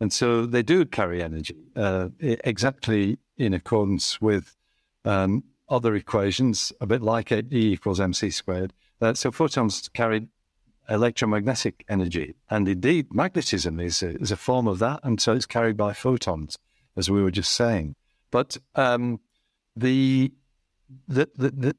and 0.00 0.12
so 0.12 0.46
they 0.46 0.62
do 0.62 0.84
carry 0.84 1.22
energy 1.22 1.56
uh, 1.76 2.08
exactly 2.20 3.18
in 3.36 3.54
accordance 3.54 4.20
with 4.20 4.56
um, 5.04 5.44
other 5.68 5.94
equations, 5.94 6.72
a 6.80 6.86
bit 6.86 7.02
like 7.02 7.30
E 7.32 7.44
equals 7.52 8.00
mc 8.00 8.30
squared. 8.30 8.72
Uh, 9.00 9.14
so 9.14 9.30
photons 9.30 9.88
carry 9.88 10.28
electromagnetic 10.88 11.84
energy. 11.88 12.34
And 12.50 12.68
indeed, 12.68 13.14
magnetism 13.14 13.78
is 13.80 14.02
a, 14.02 14.16
is 14.16 14.32
a 14.32 14.36
form 14.36 14.66
of 14.66 14.78
that. 14.80 15.00
And 15.02 15.20
so 15.20 15.32
it's 15.32 15.46
carried 15.46 15.76
by 15.76 15.92
photons, 15.92 16.58
as 16.96 17.08
we 17.08 17.22
were 17.22 17.30
just 17.30 17.52
saying. 17.52 17.94
But 18.30 18.56
um, 18.74 19.20
the, 19.76 20.32
the, 21.06 21.28
the, 21.36 21.50
the, 21.50 21.76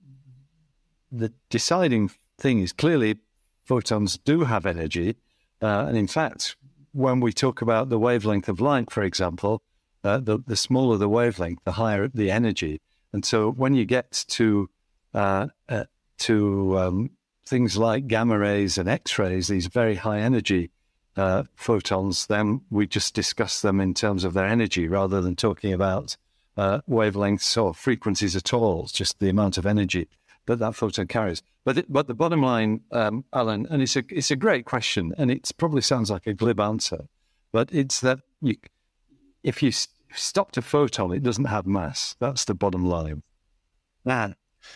the 1.12 1.34
deciding 1.50 2.12
thing 2.38 2.62
is 2.62 2.72
clearly 2.72 3.18
photons 3.66 4.18
do 4.18 4.46
have 4.46 4.66
energy. 4.66 5.18
Uh, 5.62 5.86
and 5.88 5.98
in 5.98 6.08
fact, 6.08 6.56
when 6.94 7.20
we 7.20 7.32
talk 7.32 7.62
about 7.62 7.90
the 7.90 8.00
wavelength 8.00 8.50
of 8.50 8.62
light, 8.62 8.92
for 8.92 9.04
example, 9.04 9.62
uh, 10.04 10.20
the, 10.20 10.40
the 10.46 10.56
smaller 10.56 10.98
the 10.98 11.10
wavelength, 11.10 11.60
the 11.64 11.74
higher 11.74 12.08
the 12.08 12.32
energy. 12.32 12.82
And 13.14 13.26
so 13.26 13.52
when 13.52 13.74
you 13.76 13.86
get 13.86 14.26
to 14.30 14.70
uh, 15.14 15.48
uh, 15.68 15.86
to 16.20 16.80
um, 16.80 17.10
things 17.46 17.78
like 17.78 18.08
gamma 18.08 18.38
rays 18.38 18.78
and 18.78 18.88
X 18.88 19.20
rays, 19.20 19.48
these 19.48 19.68
very 19.68 19.96
high 19.96 20.20
energy 20.20 20.72
uh, 21.18 21.44
photons, 21.56 22.28
then 22.28 22.62
we 22.70 22.88
just 22.88 23.14
discuss 23.14 23.62
them 23.62 23.82
in 23.82 23.94
terms 23.94 24.24
of 24.24 24.34
their 24.34 24.46
energy 24.46 24.88
rather 24.88 25.22
than 25.22 25.36
talking 25.36 25.74
about 25.74 26.16
uh, 26.58 26.80
wavelengths 26.90 27.62
or 27.62 27.74
frequencies 27.74 28.36
at 28.36 28.54
all. 28.54 28.84
It's 28.84 28.92
just 28.92 29.20
the 29.20 29.30
amount 29.30 29.58
of 29.58 29.66
energy 29.66 30.08
that 30.48 30.60
that 30.60 30.76
photon 30.76 31.08
carries. 31.08 31.42
But 31.64 31.78
it, 31.78 31.86
but 31.92 32.08
the 32.08 32.14
bottom 32.14 32.42
line, 32.42 32.82
um, 32.92 33.24
Alan, 33.34 33.68
and 33.70 33.82
it's 33.82 33.96
a 33.96 34.04
it's 34.10 34.32
a 34.32 34.36
great 34.36 34.66
question, 34.66 35.14
and 35.18 35.30
it 35.30 35.52
probably 35.58 35.82
sounds 35.82 36.10
like 36.10 36.28
a 36.28 36.34
glib 36.34 36.60
answer, 36.60 37.06
but 37.52 37.70
it's 37.72 38.00
that 38.02 38.20
you 38.42 38.56
if 39.44 39.62
you 39.62 39.72
stopped 40.14 40.58
a 40.58 40.62
photon, 40.62 41.12
it 41.12 41.24
doesn't 41.24 41.46
have 41.46 41.66
mass. 41.66 42.16
That's 42.20 42.46
the 42.46 42.54
bottom 42.54 42.86
line. 42.86 43.24
Man, 44.04 44.36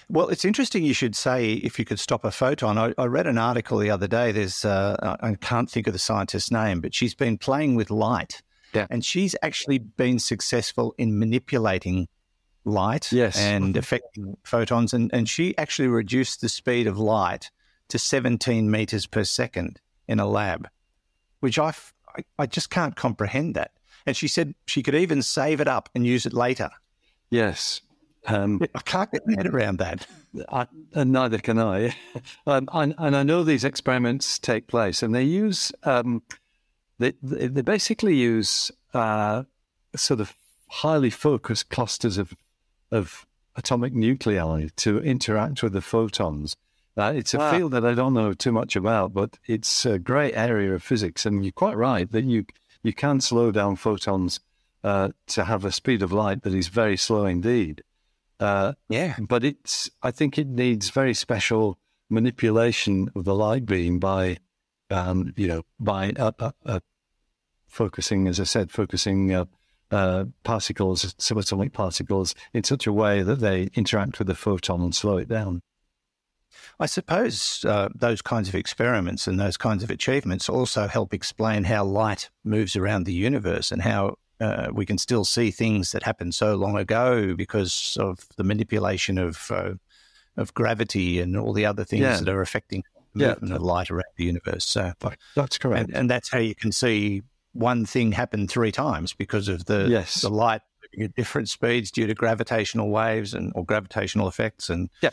Well, 0.10 0.30
it's 0.30 0.45
interesting 0.45 0.84
you 0.84 0.93
should 0.93 1.15
say 1.15 1.54
if 1.54 1.78
you 1.80 1.86
could 1.86 1.99
stop 1.99 2.23
a 2.23 2.32
photon. 2.32 2.78
I, 2.78 2.93
I 2.97 3.06
read 3.06 3.28
an 3.28 3.38
article 3.38 3.78
the 3.78 3.89
other 3.89 4.08
day. 4.08 4.32
There's, 4.32 4.65
uh, 4.65 5.17
I 5.21 5.36
can't 5.36 5.69
think 5.69 5.88
of 5.88 5.93
the 5.93 5.99
scientist's 5.99 6.51
name, 6.51 6.82
but 6.82 6.93
she's 6.93 7.15
been 7.15 7.38
playing 7.38 7.75
with 7.75 7.91
light. 7.91 8.41
Yeah. 8.73 8.88
And 8.89 9.06
she's 9.06 9.36
actually 9.41 9.80
been 9.80 10.19
successful 10.19 10.93
in 10.97 11.17
manipulating 11.17 12.08
light 12.65 13.12
Yes. 13.12 13.38
and 13.39 13.78
affecting 13.78 14.38
photons. 14.43 14.93
And, 14.93 15.10
and 15.13 15.30
she 15.30 15.58
actually 15.58 15.88
reduced 15.88 16.41
the 16.41 16.49
speed 16.49 16.88
of 16.88 16.97
light 16.97 17.51
to 17.89 17.99
17 17.99 18.69
meters 18.69 19.06
per 19.06 19.23
second 19.23 19.80
in 20.08 20.19
a 20.19 20.28
lab, 20.28 20.67
which 21.39 21.58
I, 21.60 21.69
f- 21.69 21.93
I, 22.17 22.23
I 22.39 22.45
just 22.47 22.69
can't 22.69 22.95
comprehend 22.95 23.56
that. 23.56 23.71
And 24.06 24.15
she 24.17 24.28
said 24.28 24.56
she 24.67 24.84
could 24.84 24.95
even 24.95 25.21
save 25.21 25.62
it 25.62 25.67
up 25.67 25.89
and 25.95 26.06
use 26.06 26.25
it 26.25 26.34
later. 26.34 26.69
Yes. 27.30 27.82
Um, 28.28 28.60
I 28.73 28.80
can't 28.80 29.12
get 29.12 29.28
my 29.28 29.36
head 29.38 29.47
around 29.47 29.78
that. 29.78 30.08
I, 30.49 30.67
and 30.93 31.12
neither 31.12 31.38
can 31.38 31.60
I. 31.60 31.95
um, 32.47 32.67
and, 32.73 32.95
and 32.97 33.15
I 33.15 33.23
know 33.23 33.43
these 33.43 33.63
experiments 33.63 34.39
take 34.39 34.67
place, 34.67 35.04
and 35.04 35.13
they 35.13 35.23
use 35.23 35.71
um, 35.84 36.23
they 36.97 37.13
they 37.21 37.47
they 37.47 37.62
basically 37.62 38.15
use 38.15 38.71
uh, 38.95 39.43
sort 39.95 40.19
of 40.21 40.34
highly 40.69 41.12
focused 41.12 41.69
clusters 41.69 42.17
of 42.17 42.34
of 42.91 43.25
atomic 43.55 43.93
nuclei 43.93 44.67
to 44.75 44.99
interact 44.99 45.63
with 45.63 45.73
the 45.73 45.81
photons. 45.81 46.55
Uh, 46.97 47.13
it's 47.15 47.33
a 47.33 47.37
Wow. 47.37 47.49
field 47.49 47.71
that 47.73 47.85
I 47.85 47.93
don't 47.93 48.13
know 48.13 48.33
too 48.33 48.51
much 48.51 48.75
about, 48.75 49.13
but 49.13 49.37
it's 49.45 49.85
a 49.85 49.99
great 49.99 50.33
area 50.35 50.73
of 50.73 50.83
physics, 50.83 51.25
and 51.25 51.43
you're 51.43 51.51
quite 51.51 51.77
right 51.77 52.09
that 52.11 52.23
you 52.25 52.45
you 52.83 52.93
can 52.93 53.19
slow 53.19 53.51
down 53.51 53.75
photons 53.75 54.39
uh, 54.83 55.09
to 55.27 55.43
have 55.45 55.65
a 55.65 55.71
speed 55.71 56.03
of 56.03 56.11
light 56.11 56.43
that 56.43 56.53
is 56.53 56.67
very 56.67 56.95
slow 56.95 57.25
indeed. 57.25 57.83
Uh, 58.39 58.73
Yeah. 58.89 59.15
but 59.19 59.43
it's 59.43 59.89
I 60.03 60.11
think 60.11 60.37
it 60.37 60.47
needs 60.47 60.89
very 60.91 61.13
special 61.13 61.79
manipulation 62.09 63.09
of 63.15 63.23
the 63.25 63.33
light 63.33 63.65
beam 63.65 63.99
by, 63.99 64.37
um, 64.89 65.33
you 65.35 65.47
know, 65.47 65.63
by 65.79 66.11
uh, 66.11 66.31
uh, 66.39 66.51
uh, 66.65 66.79
focusing, 67.67 68.27
as 68.27 68.39
I 68.39 68.43
said, 68.43 68.71
focusing 68.71 69.33
uh, 69.95 70.25
particles, 70.43 71.13
subatomic 71.15 71.73
particles, 71.73 72.36
in 72.53 72.63
such 72.63 72.86
a 72.88 72.93
way 72.93 73.23
that 73.23 73.39
they 73.39 73.69
interact 73.73 74.19
with 74.19 74.27
the 74.27 74.36
photon 74.36 74.81
and 74.81 74.93
slow 74.93 75.17
it 75.17 75.27
down. 75.29 75.62
I 76.79 76.86
suppose 76.86 77.63
uh, 77.65 77.89
those 77.95 78.21
kinds 78.21 78.49
of 78.49 78.55
experiments 78.55 79.27
and 79.27 79.39
those 79.39 79.58
kinds 79.58 79.84
of 79.84 79.89
achievements 79.89 80.49
also 80.49 80.88
help 80.88 81.13
explain 81.13 81.63
how 81.63 81.84
light 81.86 82.29
moves 82.43 82.75
around 82.75 83.05
the 83.05 83.13
universe 83.13 83.71
and 83.71 83.81
how 83.81 84.15
uh, 84.41 84.67
we 84.73 84.86
can 84.86 84.97
still 84.97 85.23
see 85.23 85.51
things 85.51 85.91
that 85.93 86.03
happened 86.03 86.36
so 86.36 86.55
long 86.55 86.77
ago 86.77 87.34
because 87.36 87.97
of 87.99 88.27
the 88.38 88.43
manipulation 88.43 89.17
of 89.17 89.49
uh, 89.51 89.73
of 90.38 90.53
gravity 90.53 91.21
and 91.21 91.38
all 91.38 91.53
the 91.53 91.65
other 91.65 91.86
things 91.86 92.01
Yeah. 92.01 92.17
that 92.19 92.29
are 92.29 92.41
affecting 92.41 92.84
the 93.13 93.21
Yeah. 93.21 93.29
movement 93.29 93.53
of 93.53 93.62
light 93.62 93.89
around 93.89 94.12
the 94.17 94.25
universe. 94.25 94.65
So, 94.65 94.91
That's 95.36 95.58
correct. 95.58 95.88
and, 95.88 95.95
and 95.95 96.10
that's 96.10 96.29
how 96.29 96.39
you 96.39 96.55
can 96.55 96.73
see 96.73 97.21
one 97.55 97.85
thing 97.85 98.11
happen 98.11 98.47
three 98.47 98.71
times 98.71 99.13
because 99.13 99.47
of 99.47 99.65
the 99.65 99.87
Yes. 99.89 100.21
the 100.21 100.29
light 100.29 100.61
at 101.01 101.15
different 101.15 101.49
speeds 101.49 101.89
due 101.91 102.05
to 102.07 102.13
gravitational 102.13 102.89
waves 102.89 103.33
and 103.33 103.51
or 103.55 103.65
gravitational 103.65 104.27
effects 104.27 104.69
and 104.69 104.89
Yeah. 105.01 105.09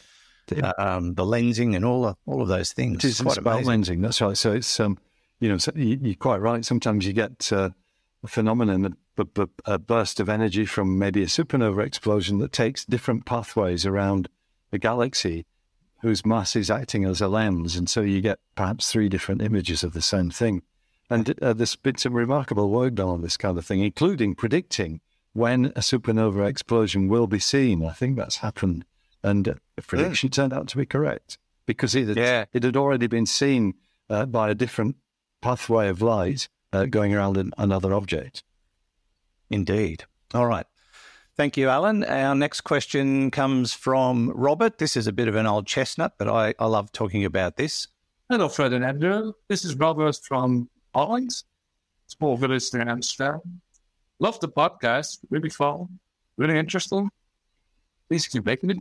um, 0.78 1.14
the 1.14 1.24
lensing 1.24 1.74
and 1.74 1.84
all 1.84 2.04
of, 2.06 2.16
all 2.26 2.42
of 2.42 2.48
those 2.48 2.72
things. 2.72 3.04
It 3.04 3.08
is 3.08 3.20
Quite 3.20 3.38
about 3.38 3.62
amazing. 3.64 3.98
lensing. 4.00 4.02
That's 4.02 4.20
right. 4.20 4.36
So 4.36 4.52
it's 4.52 4.78
um, 4.80 4.98
you 5.40 5.48
know, 5.48 5.58
so 5.58 5.72
you're 5.74 6.14
quite 6.14 6.40
right. 6.40 6.64
Sometimes 6.64 7.06
you 7.06 7.12
get 7.12 7.50
uh, 7.52 7.70
a 8.22 8.28
phenomenon, 8.28 8.96
a, 9.18 9.26
a, 9.36 9.48
a 9.64 9.78
burst 9.78 10.20
of 10.20 10.28
energy 10.28 10.66
from 10.66 10.98
maybe 10.98 11.22
a 11.22 11.26
supernova 11.26 11.84
explosion 11.84 12.38
that 12.38 12.52
takes 12.52 12.84
different 12.84 13.24
pathways 13.24 13.84
around 13.86 14.28
a 14.72 14.78
galaxy, 14.78 15.44
whose 16.02 16.24
mass 16.24 16.54
is 16.56 16.70
acting 16.70 17.04
as 17.04 17.20
a 17.20 17.28
lens, 17.28 17.76
and 17.76 17.88
so 17.90 18.00
you 18.02 18.20
get 18.20 18.38
perhaps 18.56 18.90
three 18.90 19.08
different 19.08 19.42
images 19.42 19.82
of 19.84 19.92
the 19.94 20.02
same 20.02 20.30
thing. 20.30 20.62
And 21.12 21.34
uh, 21.42 21.52
there's 21.52 21.76
been 21.76 21.98
some 21.98 22.14
remarkable 22.14 22.70
work 22.70 22.94
done 22.94 23.08
on 23.08 23.20
this 23.20 23.36
kind 23.36 23.58
of 23.58 23.66
thing, 23.66 23.80
including 23.80 24.34
predicting 24.34 25.00
when 25.34 25.66
a 25.66 25.80
supernova 25.80 26.48
explosion 26.48 27.06
will 27.08 27.26
be 27.26 27.38
seen. 27.38 27.84
I 27.84 27.92
think 27.92 28.16
that's 28.16 28.36
happened, 28.38 28.86
and 29.22 29.46
uh, 29.46 29.54
the 29.76 29.82
prediction 29.82 30.30
turned 30.30 30.54
out 30.54 30.68
to 30.68 30.78
be 30.78 30.86
correct 30.86 31.36
because 31.66 31.94
it 31.94 32.08
had, 32.08 32.16
Yeah. 32.16 32.44
it 32.54 32.62
had 32.62 32.78
already 32.78 33.08
been 33.08 33.26
seen 33.26 33.74
uh, 34.08 34.24
by 34.24 34.48
a 34.48 34.54
different 34.54 34.96
pathway 35.42 35.88
of 35.88 36.00
light 36.00 36.48
uh, 36.72 36.86
going 36.86 37.14
around 37.14 37.36
an, 37.36 37.52
another 37.58 37.92
object. 37.92 38.42
Indeed. 39.50 40.04
All 40.32 40.46
right. 40.46 40.66
Thank 41.36 41.58
you, 41.58 41.68
Alan. 41.68 42.04
Our 42.04 42.34
next 42.34 42.62
question 42.62 43.30
comes 43.30 43.74
from 43.74 44.30
Robert. 44.34 44.78
This 44.78 44.96
is 44.96 45.06
a 45.06 45.12
bit 45.12 45.28
of 45.28 45.34
an 45.34 45.46
old 45.46 45.66
chestnut, 45.66 46.14
but 46.18 46.28
I, 46.28 46.54
I 46.58 46.66
love 46.66 46.90
talking 46.90 47.24
about 47.24 47.56
this. 47.56 47.88
Hello, 48.30 48.48
Fred 48.48 48.72
and 48.72 48.82
Andrew. 48.84 49.34
This 49.48 49.62
is 49.62 49.74
Robert 49.74 50.16
from 50.22 50.70
Holland, 50.94 51.32
small 52.06 52.36
village 52.36 52.72
near 52.74 52.88
Amsterdam. 52.88 53.40
Love 54.18 54.38
the 54.40 54.48
podcast. 54.48 55.18
Really 55.30 55.48
fun. 55.48 55.98
Really 56.36 56.58
interesting. 56.58 57.10
Please 58.08 58.26
keep 58.28 58.44
making 58.44 58.70
it. 58.70 58.78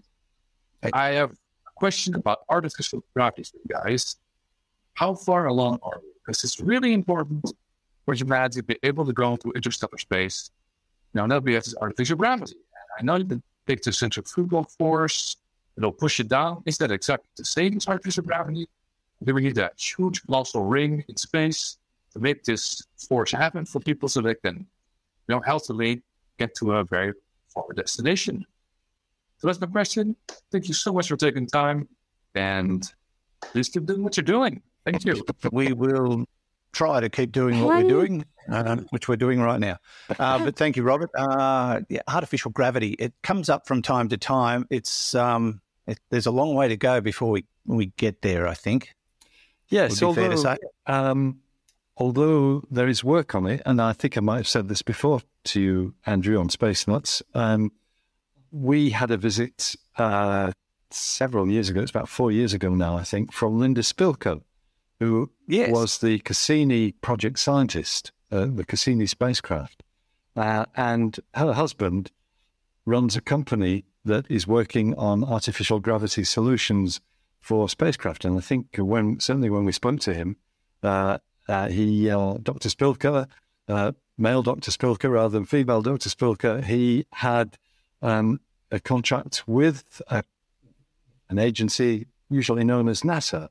I 0.94 1.10
have 1.10 1.32
a 1.32 1.72
question 1.76 2.16
about 2.16 2.40
artificial 2.50 3.04
gravity, 3.14 3.44
for 3.44 3.58
you 3.58 3.76
guys. 3.76 4.18
How 4.94 5.14
far 5.16 5.48
along 5.48 5.80
are 5.84 6.00
we? 6.02 6.10
Because 6.26 6.44
it's 6.44 6.60
really 6.60 6.94
important 6.94 7.52
for 8.06 8.14
humanity 8.14 8.60
to 8.60 8.64
be 8.64 8.78
able 8.84 9.06
to 9.06 9.14
go 9.14 9.32
into 9.32 9.52
interstellar 9.52 9.98
space. 9.98 10.52
Now, 11.14 11.26
now 11.26 11.40
we 11.40 11.54
have 11.54 11.64
this 11.64 11.76
artificial 11.80 12.18
gravity. 12.18 12.56
I 13.00 13.04
know 13.04 13.20
that 13.20 13.42
take 13.68 13.82
the 13.84 13.94
centrifugal 13.94 14.64
force, 14.78 15.38
it'll 15.78 15.92
push 15.92 16.20
it 16.20 16.28
down. 16.28 16.64
Is 16.66 16.78
that 16.80 16.92
exactly 16.92 17.30
the 17.38 17.46
same 17.46 17.78
as 17.78 17.88
artificial 17.88 18.24
gravity? 18.24 18.68
Do 19.24 19.34
we 19.34 19.44
need 19.44 19.58
a 19.58 19.72
huge 19.78 20.24
colossal 20.26 20.66
ring 20.66 21.06
in 21.08 21.16
space 21.16 21.78
make 22.20 22.44
this 22.44 22.82
force 23.08 23.32
happen 23.32 23.66
for 23.66 23.80
people 23.80 24.10
so 24.10 24.22
they 24.22 24.36
can, 24.36 24.58
you 25.28 25.36
know, 25.36 25.42
healthily 25.42 26.02
get 26.38 26.56
to 26.56 26.74
a 26.74 26.84
very 26.84 27.14
far 27.54 27.66
destination? 27.76 28.46
So 29.38 29.48
that's 29.48 29.60
my 29.60 29.68
question. 29.68 30.16
Thank 30.52 30.68
you 30.68 30.74
so 30.74 30.94
much 30.94 31.08
for 31.08 31.18
taking 31.18 31.48
time, 31.48 31.88
and 32.36 32.88
please 33.42 33.70
keep 33.70 33.86
doing 33.86 34.04
what 34.04 34.18
you're 34.18 34.24
doing. 34.24 34.62
Thank 34.86 35.06
you. 35.06 35.24
We 35.52 35.74
will 35.74 36.26
try 36.74 37.00
to 37.00 37.10
keep 37.10 37.32
doing 37.32 37.64
what 37.64 37.84
we're 37.84 37.90
doing, 37.90 38.26
uh, 38.50 38.78
which 38.92 39.08
we're 39.08 39.16
doing 39.16 39.42
right 39.42 39.60
now. 39.60 39.78
Uh, 40.18 40.44
but 40.46 40.56
thank 40.56 40.78
you, 40.78 40.84
Robert. 40.84 41.10
Uh, 41.18 41.82
yeah, 41.90 42.02
artificial 42.08 42.52
gravity, 42.52 42.92
it 43.00 43.14
comes 43.24 43.50
up 43.50 43.68
from 43.68 43.82
time 43.82 44.10
to 44.10 44.18
time. 44.18 44.68
It's 44.70 45.16
um, 45.16 45.62
it, 45.88 46.00
There's 46.10 46.26
a 46.26 46.32
long 46.32 46.56
way 46.56 46.68
to 46.68 46.78
go 46.78 47.02
before 47.02 47.32
we, 47.32 47.46
we 47.66 47.88
get 47.98 48.22
there, 48.22 48.48
I 48.48 48.54
think. 48.54 48.94
Yes, 49.70 50.02
Would 50.02 50.10
be 50.10 50.16
fair 50.16 50.30
to 50.30 50.36
although, 50.36 50.54
say. 50.54 50.58
Um, 50.86 51.40
although 51.98 52.64
there 52.72 52.88
is 52.88 53.04
work 53.04 53.36
on 53.36 53.46
it, 53.46 53.62
and 53.66 53.82
I 53.82 53.94
think 53.94 54.18
I 54.18 54.22
might 54.22 54.38
have 54.38 54.48
said 54.48 54.68
this 54.68 54.82
before 54.82 55.22
to 55.46 55.62
you, 55.62 55.94
Andrew, 56.06 56.40
on 56.40 56.50
Space 56.50 56.88
Nuts. 56.88 57.22
Um, 57.34 57.72
we 58.52 58.90
had 58.90 59.12
a 59.12 59.18
visit 59.18 59.76
uh, 59.98 60.52
several 60.90 61.48
years 61.50 61.70
ago. 61.70 61.82
It's 61.82 61.92
about 61.92 62.10
four 62.10 62.32
years 62.32 62.54
ago 62.54 62.70
now, 62.76 62.98
I 62.98 63.04
think, 63.04 63.32
from 63.32 63.60
Linda 63.60 63.82
Spilker, 63.82 64.42
who 65.00 65.32
Yes. 65.48 65.72
was 65.72 66.00
the 66.00 66.20
Cassini 66.20 66.92
project 66.94 67.40
scientist, 67.40 68.12
uh, 68.32 68.46
the 68.46 68.66
Cassini 68.66 69.06
spacecraft, 69.06 69.84
uh, 70.36 70.66
and 70.76 71.20
her 71.36 71.54
husband 71.54 72.12
runs 72.86 73.16
a 73.16 73.22
company 73.22 73.86
that 74.04 74.30
is 74.30 74.48
working 74.48 74.96
on 74.96 75.24
artificial 75.24 75.80
gravity 75.80 76.24
solutions 76.24 77.00
for 77.40 77.70
spacecraft. 77.70 78.26
And 78.26 78.38
I 78.38 78.42
think 78.42 78.76
when 78.78 79.20
certainly 79.20 79.50
when 79.50 79.66
we 79.66 79.72
spoke 79.72 80.00
to 80.02 80.14
him, 80.14 80.38
uh, 80.84 80.88
uh, 80.88 81.18
he 81.48 82.10
uh, 82.10 82.38
Dr. 82.42 82.70
Spilker, 82.70 83.28
uh, 83.68 83.92
male 84.18 84.44
Dr. 84.44 84.72
Spilker 84.72 85.12
rather 85.12 85.30
than 85.30 85.46
female 85.46 85.82
Dr. 85.82 86.10
Spilker, 86.10 86.64
he 86.64 87.06
had 87.14 87.58
um, 88.02 88.40
a 88.72 88.80
contract 88.80 89.44
with 89.48 90.02
a, 90.08 90.24
an 91.30 91.40
agency 91.40 92.08
usually 92.30 92.64
known 92.64 92.88
as 92.88 93.02
NASA. 93.02 93.50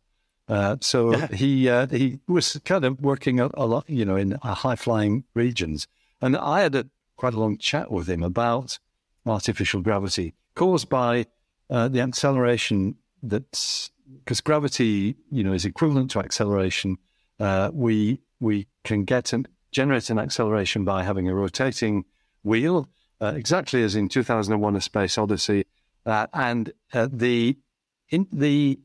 Uh, 0.48 0.76
so 0.80 1.12
he 1.32 1.68
uh, 1.68 1.86
he 1.86 2.18
was 2.26 2.60
kind 2.64 2.84
of 2.84 3.00
working 3.00 3.38
a, 3.38 3.50
a 3.54 3.66
lot, 3.66 3.88
you 3.88 4.04
know, 4.04 4.16
in 4.16 4.32
high 4.42 4.76
flying 4.76 5.24
regions, 5.34 5.86
and 6.20 6.36
I 6.36 6.62
had 6.62 6.74
a 6.74 6.86
quite 7.16 7.34
a 7.34 7.38
long 7.40 7.58
chat 7.58 7.92
with 7.92 8.08
him 8.08 8.22
about 8.22 8.78
artificial 9.26 9.82
gravity 9.82 10.34
caused 10.54 10.88
by 10.88 11.26
uh, 11.68 11.86
the 11.86 12.00
acceleration 12.00 12.96
that's 13.22 13.90
because 14.24 14.40
gravity, 14.40 15.14
you 15.30 15.44
know, 15.44 15.52
is 15.52 15.64
equivalent 15.64 16.10
to 16.10 16.18
acceleration. 16.18 16.98
Uh, 17.40 17.70
we 17.72 18.20
we 18.38 18.68
can 18.84 19.04
get 19.04 19.32
and 19.32 19.48
generate 19.72 20.10
an 20.10 20.18
acceleration 20.18 20.84
by 20.84 21.02
having 21.02 21.28
a 21.28 21.34
rotating 21.34 22.04
wheel, 22.42 22.88
uh, 23.20 23.32
exactly 23.34 23.82
as 23.82 23.96
in 23.96 24.08
2001: 24.08 24.76
A 24.76 24.80
Space 24.80 25.16
Odyssey, 25.16 25.64
uh, 26.06 26.26
and 26.34 26.72
uh, 26.92 27.08
the 27.10 27.56
in 28.10 28.26
the 28.30 28.78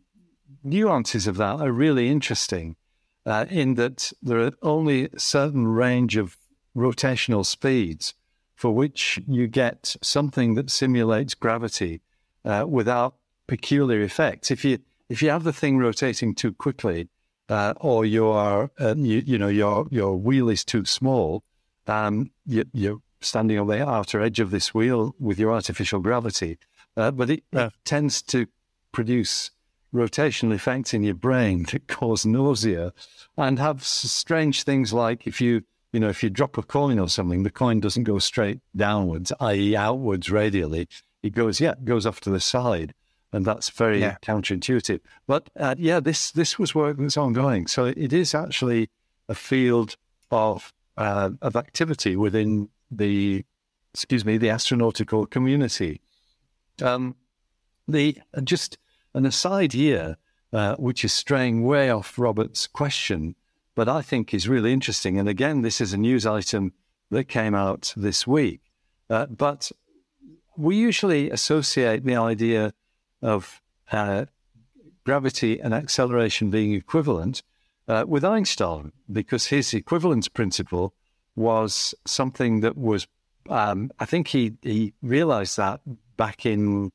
nuances 0.64 1.28
of 1.28 1.38
that 1.38 1.60
are 1.60 1.72
really 1.72 2.10
interesting. 2.10 2.76
Uh, 3.28 3.45
in 3.49 3.74
that 3.74 4.14
there 4.22 4.39
are 4.39 4.51
only 4.62 5.06
a 5.06 5.20
certain 5.20 5.68
range 5.68 6.16
of 6.16 6.38
rotational 6.76 7.43
speeds 7.43 8.14
for 8.56 8.72
which 8.72 9.20
you 9.28 9.47
get 9.47 9.95
something 10.01 10.56
that 10.56 10.70
simulates 10.70 11.34
gravity 11.34 12.01
uh, 12.45 12.66
without 12.68 13.16
peculiar 13.47 14.01
effects. 14.01 14.51
If 14.51 14.64
you 14.64 14.80
if 15.10 15.22
you 15.22 15.30
have 15.30 15.43
the 15.43 15.53
thing 15.53 15.78
rotating 15.78 16.34
too 16.34 16.53
quickly, 16.53 17.10
uh, 17.50 17.74
or 17.80 18.06
your 18.06 18.72
uh, 18.80 18.96
you, 18.98 19.22
you 19.26 19.38
know 19.38 19.48
your 19.48 19.88
your 19.91 20.16
wheel 20.18 20.50
is 20.50 20.64
too 20.64 20.86
small, 20.86 21.43
um, 21.88 22.32
you, 22.46 22.66
you're 22.74 23.02
standing 23.22 23.60
on 23.60 23.68
the 23.68 23.88
outer 23.88 24.22
edge 24.22 24.39
of 24.39 24.52
this 24.52 24.74
wheel 24.74 25.16
with 25.20 25.39
your 25.39 25.52
artificial 25.52 26.00
gravity, 26.00 26.58
uh, 26.98 27.12
but 27.12 27.30
it, 27.30 27.43
it 27.52 27.74
tends 27.84 28.22
to 28.22 28.48
produce 28.91 29.52
rotational 29.93 30.54
effects 30.54 30.93
in 30.93 31.04
your 31.04 31.16
brain 31.16 31.66
that 31.72 31.88
cause 31.88 32.26
nausea 32.26 32.91
and 33.38 33.60
have 33.60 33.84
strange 33.84 34.64
things 34.64 34.91
like 34.91 35.26
if 35.26 35.39
you 35.39 35.64
you 35.93 36.00
know 36.00 36.10
if 36.10 36.22
you 36.22 36.30
drop 36.30 36.58
a 36.58 36.64
coin 36.64 37.00
or 37.00 37.08
something 37.08 37.43
the 37.43 37.50
coin 37.50 37.80
doesn't 37.80 38.04
go 38.04 38.20
straight 38.20 38.60
downwards 38.76 39.32
i.e 39.39 39.76
outwards 39.76 40.30
radially. 40.30 40.88
It 41.24 41.34
goes 41.34 41.60
yeah 41.62 41.72
it 41.72 41.86
goes 41.86 42.06
off 42.06 42.20
to 42.22 42.30
the 42.30 42.41
side 42.41 42.93
and 43.36 43.46
that's 43.46 43.70
very 43.70 44.00
Yeah. 44.00 44.16
counterintuitive 44.30 45.02
but 45.28 45.44
uh, 45.66 45.76
yeah 45.78 46.00
this 46.00 46.32
this 46.32 46.52
was 46.60 46.74
work 46.74 46.98
that's 46.98 47.18
ongoing 47.18 47.68
so 47.68 47.86
it 47.86 48.14
is 48.14 48.34
actually 48.34 48.90
a 49.30 49.36
field 49.36 49.90
of 50.32 50.74
uh, 50.98 51.30
of 51.42 51.56
activity 51.56 52.16
within 52.16 52.70
the 52.92 53.44
excuse 53.94 54.24
me 54.30 54.38
the 54.38 54.52
astronautical 54.58 55.30
community 55.36 56.02
um, 56.82 57.16
the 57.88 58.18
just 58.44 58.78
an 59.14 59.26
aside 59.26 59.74
here, 59.74 60.18
uh, 60.52 60.76
which 60.76 61.06
is 61.06 61.14
straying 61.14 61.64
way 61.64 61.90
off 61.90 62.20
Robert's 62.20 62.68
question, 62.68 63.36
but 63.76 63.88
I 63.88 64.02
think 64.02 64.34
is 64.34 64.50
really 64.50 64.74
interesting. 64.74 65.18
And 65.18 65.30
again, 65.30 65.62
this 65.62 65.80
is 65.80 65.94
a 65.94 65.98
news 65.98 66.26
item 66.26 66.74
that 67.12 67.26
came 67.26 67.56
out 67.56 67.94
this 67.96 68.28
week. 68.28 68.62
Uh, 69.10 69.28
but 69.28 69.72
we 70.58 70.76
usually 70.76 71.30
associate 71.32 72.04
the 72.04 72.16
idea 72.16 72.74
of 73.26 73.62
uh, 73.92 74.26
gravity 75.04 75.60
and 75.60 75.74
acceleration 75.74 76.50
being 76.50 76.74
equivalent 76.74 77.44
uh, 77.88 78.06
with 78.08 78.24
Einstein, 78.24 78.92
because 79.12 79.48
his 79.48 79.74
equivalence 79.74 80.28
principle 80.28 80.94
was 81.36 81.94
something 82.06 82.62
that 82.62 82.78
was, 82.78 83.08
um, 83.50 83.92
I 84.00 84.06
think 84.06 84.30
he, 84.30 84.54
he 84.62 84.94
realized 85.02 85.58
that 85.58 85.82
back 86.18 86.46
in 86.46 86.92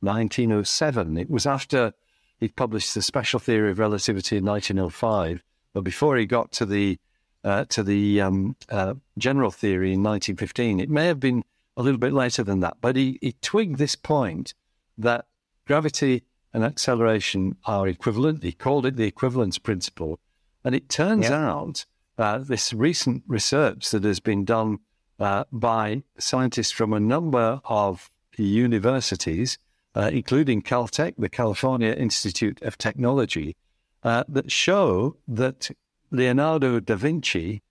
1907. 0.00 1.16
It 1.16 1.30
was 1.30 1.46
after 1.46 1.92
he 2.38 2.48
published 2.48 2.94
the 2.94 3.02
special 3.02 3.40
theory 3.40 3.70
of 3.70 3.78
relativity 3.78 4.36
in 4.36 4.44
1905, 4.44 5.42
but 5.72 5.82
before 5.82 6.16
he 6.16 6.26
got 6.26 6.52
to 6.52 6.66
the 6.66 6.98
uh, 7.44 7.64
to 7.66 7.84
the 7.84 8.20
um, 8.20 8.56
uh, 8.68 8.94
general 9.16 9.52
theory 9.52 9.92
in 9.94 10.02
1915. 10.02 10.80
It 10.80 10.90
may 10.90 11.06
have 11.06 11.20
been 11.20 11.44
a 11.76 11.82
little 11.82 11.98
bit 11.98 12.12
later 12.12 12.42
than 12.42 12.58
that, 12.60 12.78
but 12.80 12.96
he, 12.96 13.16
he 13.22 13.36
twigged 13.40 13.78
this 13.78 13.94
point 13.94 14.54
that 14.98 15.26
gravity 15.68 16.24
and 16.52 16.64
acceleration 16.64 17.54
are 17.66 17.86
equivalent. 17.86 18.42
He 18.42 18.52
called 18.52 18.86
it 18.86 18.96
the 18.96 19.04
equivalence 19.04 19.58
principle, 19.58 20.18
and 20.64 20.74
it 20.74 20.88
turns 20.88 21.28
Yeah. 21.28 21.50
out 21.52 21.84
uh, 22.16 22.38
this 22.38 22.72
recent 22.72 23.22
research 23.28 23.90
that 23.90 24.02
has 24.02 24.18
been 24.18 24.44
done 24.44 24.78
uh, 25.20 25.44
by 25.52 26.02
scientists 26.18 26.72
from 26.72 26.92
a 26.92 26.98
number 27.14 27.60
of 27.64 28.10
universities, 28.36 29.58
uh, 29.94 30.10
including 30.12 30.62
Caltech, 30.62 31.14
the 31.18 31.28
California 31.28 31.92
Institute 31.92 32.60
of 32.62 32.76
Technology, 32.78 33.54
uh, 34.02 34.24
that 34.28 34.50
show 34.50 35.16
that 35.28 35.70
Leonardo 36.10 36.80
da 36.80 36.96
Vinci 36.96 37.62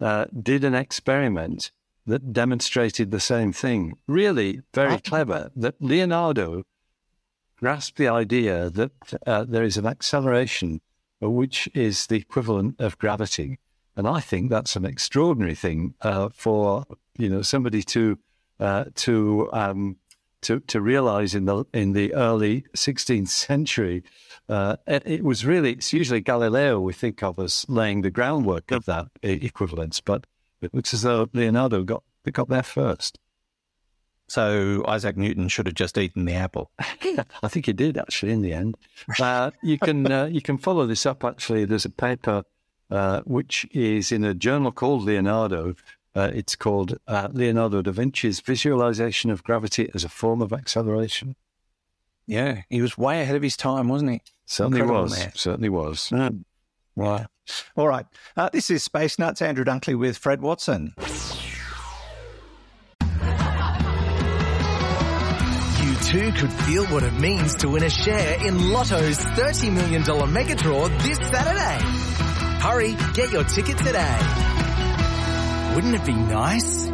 uh, 0.00 0.26
did 0.50 0.62
an 0.64 0.74
experiment 0.74 1.72
that 2.06 2.32
demonstrated 2.32 3.10
the 3.10 3.20
same 3.20 3.52
thing. 3.52 3.94
Really 4.06 4.60
very 4.74 4.98
clever 5.00 5.50
that 5.56 5.74
Leonardo 5.80 6.62
grasped 7.58 7.98
the 7.98 8.08
idea 8.08 8.70
that 8.70 8.92
uh, 9.26 9.44
there 9.44 9.64
is 9.64 9.76
an 9.76 9.86
acceleration 9.86 10.80
which 11.20 11.68
is 11.74 12.06
the 12.06 12.16
equivalent 12.16 12.80
of 12.80 12.98
gravity. 12.98 13.58
And 13.96 14.06
I 14.06 14.20
think 14.20 14.50
that's 14.50 14.76
an 14.76 14.84
extraordinary 14.84 15.56
thing 15.56 15.94
uh, 16.02 16.28
for 16.32 16.84
you 17.18 17.28
know 17.28 17.42
somebody 17.42 17.82
to 17.82 18.18
uh, 18.60 18.84
to 18.94 19.50
um, 19.52 19.96
to 20.42 20.60
to 20.60 20.80
realize 20.80 21.34
in 21.34 21.46
the 21.46 21.64
in 21.74 21.92
the 21.92 22.14
early 22.14 22.64
16th 22.76 23.28
century. 23.28 24.04
Uh, 24.48 24.76
it, 24.86 25.24
was 25.24 25.44
really 25.44 25.72
it's 25.72 25.92
usually 25.92 26.20
Galileo 26.20 26.80
we 26.80 26.92
think 26.92 27.22
of 27.22 27.38
as 27.38 27.66
laying 27.68 28.02
the 28.02 28.10
groundwork 28.10 28.70
of 28.70 28.84
that 28.86 29.08
equivalence, 29.22 30.00
but 30.00 30.26
it 30.62 30.72
looks 30.72 30.94
as 30.94 31.02
though 31.02 31.28
Leonardo 31.32 31.82
got 31.82 32.04
got 32.32 32.48
there 32.48 32.62
first. 32.62 33.18
So 34.28 34.84
Isaac 34.86 35.16
Newton 35.16 35.48
should 35.48 35.66
have 35.66 35.74
just 35.74 35.96
eaten 35.96 36.26
the 36.26 36.34
apple. 36.34 36.70
I 36.78 37.48
think 37.48 37.66
he 37.66 37.72
did 37.72 37.96
actually 37.96 38.32
in 38.32 38.42
the 38.42 38.52
end. 38.52 38.76
Uh, 39.20 39.50
you 39.62 39.78
can 39.78 40.10
uh, 40.12 40.26
you 40.26 40.42
can 40.42 40.58
follow 40.58 40.86
this 40.86 41.06
up. 41.06 41.24
Actually, 41.24 41.64
there's 41.64 41.86
a 41.86 41.90
paper 41.90 42.44
uh, 42.90 43.20
which 43.22 43.66
is 43.72 44.12
in 44.12 44.22
a 44.22 44.34
journal 44.34 44.70
called 44.70 45.02
Leonardo. 45.02 45.74
Uh, 46.14 46.30
it's 46.34 46.54
called 46.54 46.98
uh, 47.06 47.28
Leonardo 47.32 47.80
da 47.80 47.90
Vinci's 47.90 48.40
Visualization 48.40 49.30
of 49.30 49.42
Gravity 49.44 49.90
as 49.94 50.04
a 50.04 50.08
Form 50.08 50.42
of 50.42 50.52
Acceleration. 50.52 51.36
Yeah, 52.26 52.62
he 52.68 52.82
was 52.82 52.98
way 52.98 53.22
ahead 53.22 53.36
of 53.36 53.42
his 53.42 53.56
time, 53.56 53.88
wasn't 53.88 54.10
he? 54.12 54.22
Certainly 54.44 54.80
Incredible 54.80 55.02
was. 55.04 55.18
man. 55.18 55.32
Certainly 55.34 55.68
was. 55.70 56.12
Right. 56.96 57.26
All 57.76 57.88
right. 57.88 58.06
Uh, 58.36 58.50
this 58.52 58.70
is 58.70 58.82
Space 58.82 59.18
Nuts. 59.18 59.40
Andrew 59.40 59.64
Dunkley 59.64 59.98
with 59.98 60.18
Fred 60.18 60.42
Watson. 60.42 60.94
Too 66.08 66.32
could 66.32 66.50
feel 66.50 66.86
what 66.86 67.02
it 67.02 67.12
means 67.20 67.54
to 67.56 67.68
win 67.68 67.82
a 67.82 67.90
share 67.90 68.46
in 68.46 68.70
Lotto's 68.70 69.18
$30 69.18 69.70
million 69.70 70.32
mega 70.32 70.54
draw 70.54 70.88
this 70.88 71.18
Saturday. 71.18 71.84
Hurry, 72.62 72.96
get 73.12 73.30
your 73.30 73.44
ticket 73.44 73.76
today. 73.76 74.18
Wouldn't 75.74 75.94
it 75.94 76.06
be 76.06 76.14
nice? 76.14 76.88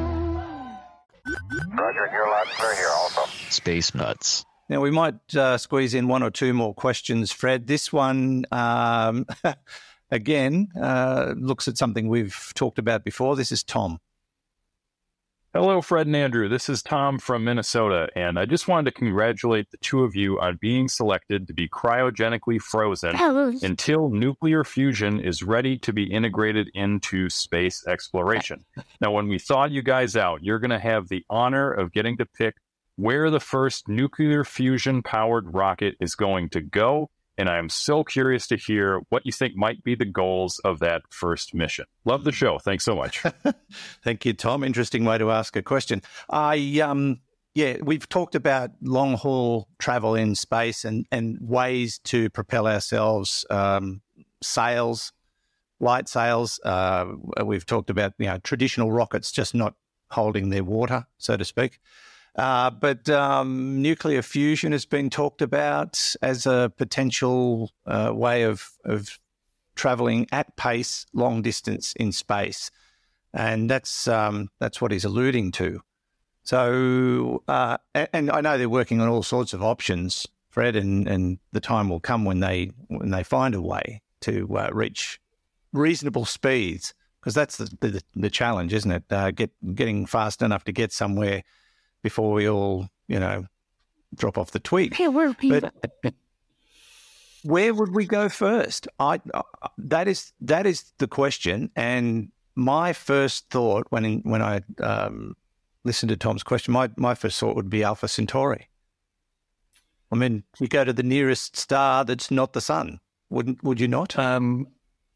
Roger, 1.24 2.10
you're 2.12 2.28
loud 2.28 2.46
clear 2.56 2.74
here 2.74 2.88
also. 2.88 3.20
Space 3.50 3.94
Nuts. 3.94 4.44
Now, 4.68 4.80
we 4.80 4.90
might 4.90 5.36
uh, 5.36 5.58
squeeze 5.58 5.94
in 5.94 6.08
one 6.08 6.24
or 6.24 6.32
two 6.32 6.52
more 6.52 6.74
questions, 6.74 7.30
Fred. 7.30 7.68
This 7.68 7.92
one, 7.92 8.46
um, 8.50 9.26
again, 10.10 10.70
uh, 10.80 11.34
looks 11.36 11.68
at 11.68 11.78
something 11.78 12.08
we've 12.08 12.50
talked 12.56 12.80
about 12.80 13.04
before. 13.04 13.36
This 13.36 13.52
is 13.52 13.62
Tom. 13.62 14.00
Hello, 15.56 15.80
Fred 15.80 16.08
and 16.08 16.16
Andrew. 16.16 16.48
This 16.48 16.68
is 16.68 16.82
Tom 16.82 17.16
from 17.16 17.44
Minnesota, 17.44 18.08
and 18.16 18.40
I 18.40 18.44
just 18.44 18.66
wanted 18.66 18.90
to 18.90 18.98
congratulate 18.98 19.70
the 19.70 19.76
two 19.76 20.02
of 20.02 20.16
you 20.16 20.40
on 20.40 20.58
being 20.60 20.88
selected 20.88 21.46
to 21.46 21.54
be 21.54 21.68
cryogenically 21.68 22.60
frozen 22.60 23.14
oh, 23.16 23.56
until 23.62 24.08
nuclear 24.08 24.64
fusion 24.64 25.20
is 25.20 25.44
ready 25.44 25.78
to 25.78 25.92
be 25.92 26.12
integrated 26.12 26.70
into 26.74 27.30
space 27.30 27.86
exploration. 27.86 28.64
Now, 29.00 29.12
when 29.12 29.28
we 29.28 29.38
thaw 29.38 29.66
you 29.66 29.80
guys 29.80 30.16
out, 30.16 30.42
you're 30.42 30.58
going 30.58 30.72
to 30.72 30.78
have 30.80 31.08
the 31.08 31.24
honor 31.30 31.70
of 31.70 31.92
getting 31.92 32.16
to 32.16 32.26
pick 32.26 32.56
where 32.96 33.30
the 33.30 33.38
first 33.38 33.86
nuclear 33.86 34.42
fusion 34.42 35.04
powered 35.04 35.54
rocket 35.54 35.94
is 36.00 36.16
going 36.16 36.48
to 36.48 36.62
go. 36.62 37.10
And 37.36 37.48
I 37.48 37.58
am 37.58 37.68
so 37.68 38.04
curious 38.04 38.46
to 38.48 38.56
hear 38.56 39.00
what 39.08 39.26
you 39.26 39.32
think 39.32 39.56
might 39.56 39.82
be 39.82 39.94
the 39.94 40.04
goals 40.04 40.60
of 40.60 40.78
that 40.78 41.02
first 41.10 41.54
mission. 41.54 41.86
Love 42.04 42.24
the 42.24 42.32
show. 42.32 42.58
Thanks 42.58 42.84
so 42.84 42.94
much. 42.94 43.22
Thank 44.04 44.24
you, 44.24 44.32
Tom. 44.34 44.62
Interesting 44.62 45.04
way 45.04 45.18
to 45.18 45.30
ask 45.30 45.56
a 45.56 45.62
question. 45.62 46.02
I 46.30 46.80
um 46.80 47.20
yeah, 47.54 47.76
we've 47.80 48.08
talked 48.08 48.34
about 48.34 48.70
long 48.82 49.14
haul 49.14 49.68
travel 49.78 50.14
in 50.16 50.34
space 50.34 50.84
and 50.84 51.06
and 51.12 51.38
ways 51.40 51.98
to 52.04 52.28
propel 52.30 52.66
ourselves. 52.66 53.46
Um, 53.48 54.02
sails, 54.42 55.12
light 55.80 56.08
sails. 56.08 56.58
Uh, 56.64 57.06
we've 57.44 57.66
talked 57.66 57.90
about 57.90 58.14
you 58.18 58.26
know 58.26 58.38
traditional 58.38 58.90
rockets 58.90 59.30
just 59.30 59.54
not 59.54 59.74
holding 60.10 60.50
their 60.50 60.64
water, 60.64 61.06
so 61.18 61.36
to 61.36 61.44
speak. 61.44 61.78
Uh, 62.36 62.70
but 62.70 63.08
um, 63.08 63.80
nuclear 63.80 64.22
fusion 64.22 64.72
has 64.72 64.84
been 64.84 65.08
talked 65.08 65.40
about 65.40 66.14
as 66.20 66.46
a 66.46 66.72
potential 66.76 67.70
uh, 67.86 68.10
way 68.12 68.42
of 68.42 68.70
of 68.84 69.18
traveling 69.76 70.26
at 70.32 70.56
pace, 70.56 71.06
long 71.12 71.42
distance 71.42 71.92
in 71.94 72.12
space 72.12 72.70
and 73.34 73.68
that's 73.68 74.06
um, 74.08 74.48
that's 74.60 74.80
what 74.80 74.92
he's 74.92 75.04
alluding 75.04 75.50
to. 75.52 75.80
So, 76.44 77.42
uh, 77.48 77.78
and 77.94 78.30
I 78.30 78.40
know 78.40 78.56
they're 78.56 78.68
working 78.68 79.00
on 79.00 79.08
all 79.08 79.22
sorts 79.22 79.52
of 79.52 79.62
options, 79.62 80.26
Fred, 80.50 80.76
and, 80.76 81.08
and 81.08 81.38
the 81.52 81.60
time 81.60 81.88
will 81.88 82.00
come 82.00 82.24
when 82.24 82.40
they 82.40 82.70
when 82.88 83.10
they 83.10 83.24
find 83.24 83.54
a 83.54 83.60
way 83.60 84.00
to 84.20 84.56
uh, 84.56 84.70
reach 84.72 85.20
reasonable 85.72 86.24
speeds, 86.24 86.94
because 87.20 87.34
that's 87.34 87.56
the, 87.56 87.76
the 87.80 88.02
the 88.14 88.30
challenge, 88.30 88.72
isn't 88.72 88.90
it? 88.90 89.04
Uh, 89.10 89.30
get 89.32 89.50
getting 89.74 90.06
fast 90.06 90.40
enough 90.40 90.64
to 90.64 90.72
get 90.72 90.92
somewhere 90.92 91.42
before 92.04 92.32
we 92.32 92.48
all, 92.48 92.88
you 93.08 93.18
know, 93.18 93.46
drop 94.14 94.38
off 94.38 94.52
the 94.52 94.60
twig. 94.60 94.94
But 96.02 96.14
where 97.42 97.74
would 97.74 97.94
we 97.94 98.06
go 98.06 98.28
first? 98.28 98.86
I 99.00 99.20
uh, 99.32 99.42
that 99.78 100.06
is 100.06 100.32
that 100.42 100.66
is 100.66 100.92
the 100.98 101.08
question, 101.08 101.70
and 101.74 102.30
my 102.54 102.92
first 102.92 103.50
thought 103.50 103.86
when 103.90 104.20
when 104.20 104.42
I 104.42 104.60
um, 104.80 105.34
listened 105.82 106.10
to 106.10 106.16
Tom's 106.16 106.44
question, 106.44 106.72
my 106.72 106.90
my 106.96 107.14
first 107.14 107.40
thought 107.40 107.56
would 107.56 107.70
be 107.70 107.82
Alpha 107.82 108.06
Centauri. 108.06 108.68
I 110.12 110.16
mean, 110.16 110.44
you 110.60 110.68
go 110.68 110.84
to 110.84 110.92
the 110.92 111.02
nearest 111.02 111.56
star 111.56 112.04
that's 112.04 112.30
not 112.30 112.52
the 112.52 112.60
sun, 112.60 113.00
wouldn't? 113.30 113.64
Would 113.64 113.80
you 113.80 113.88
not? 113.88 114.16
Um, 114.18 114.68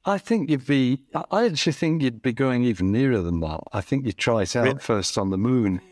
I 0.06 0.16
think 0.16 0.50
you'd 0.50 0.66
be. 0.66 1.04
I 1.30 1.44
actually 1.44 1.74
think 1.74 2.02
you'd 2.02 2.22
be 2.22 2.32
going 2.32 2.64
even 2.64 2.90
nearer 2.92 3.20
than 3.20 3.40
that. 3.40 3.60
I 3.72 3.82
think 3.82 4.06
you'd 4.06 4.16
try 4.16 4.42
it 4.42 4.56
out 4.56 4.64
Really? 4.64 4.78
first 4.80 5.18
on 5.18 5.30
the 5.30 5.38
moon. 5.38 5.82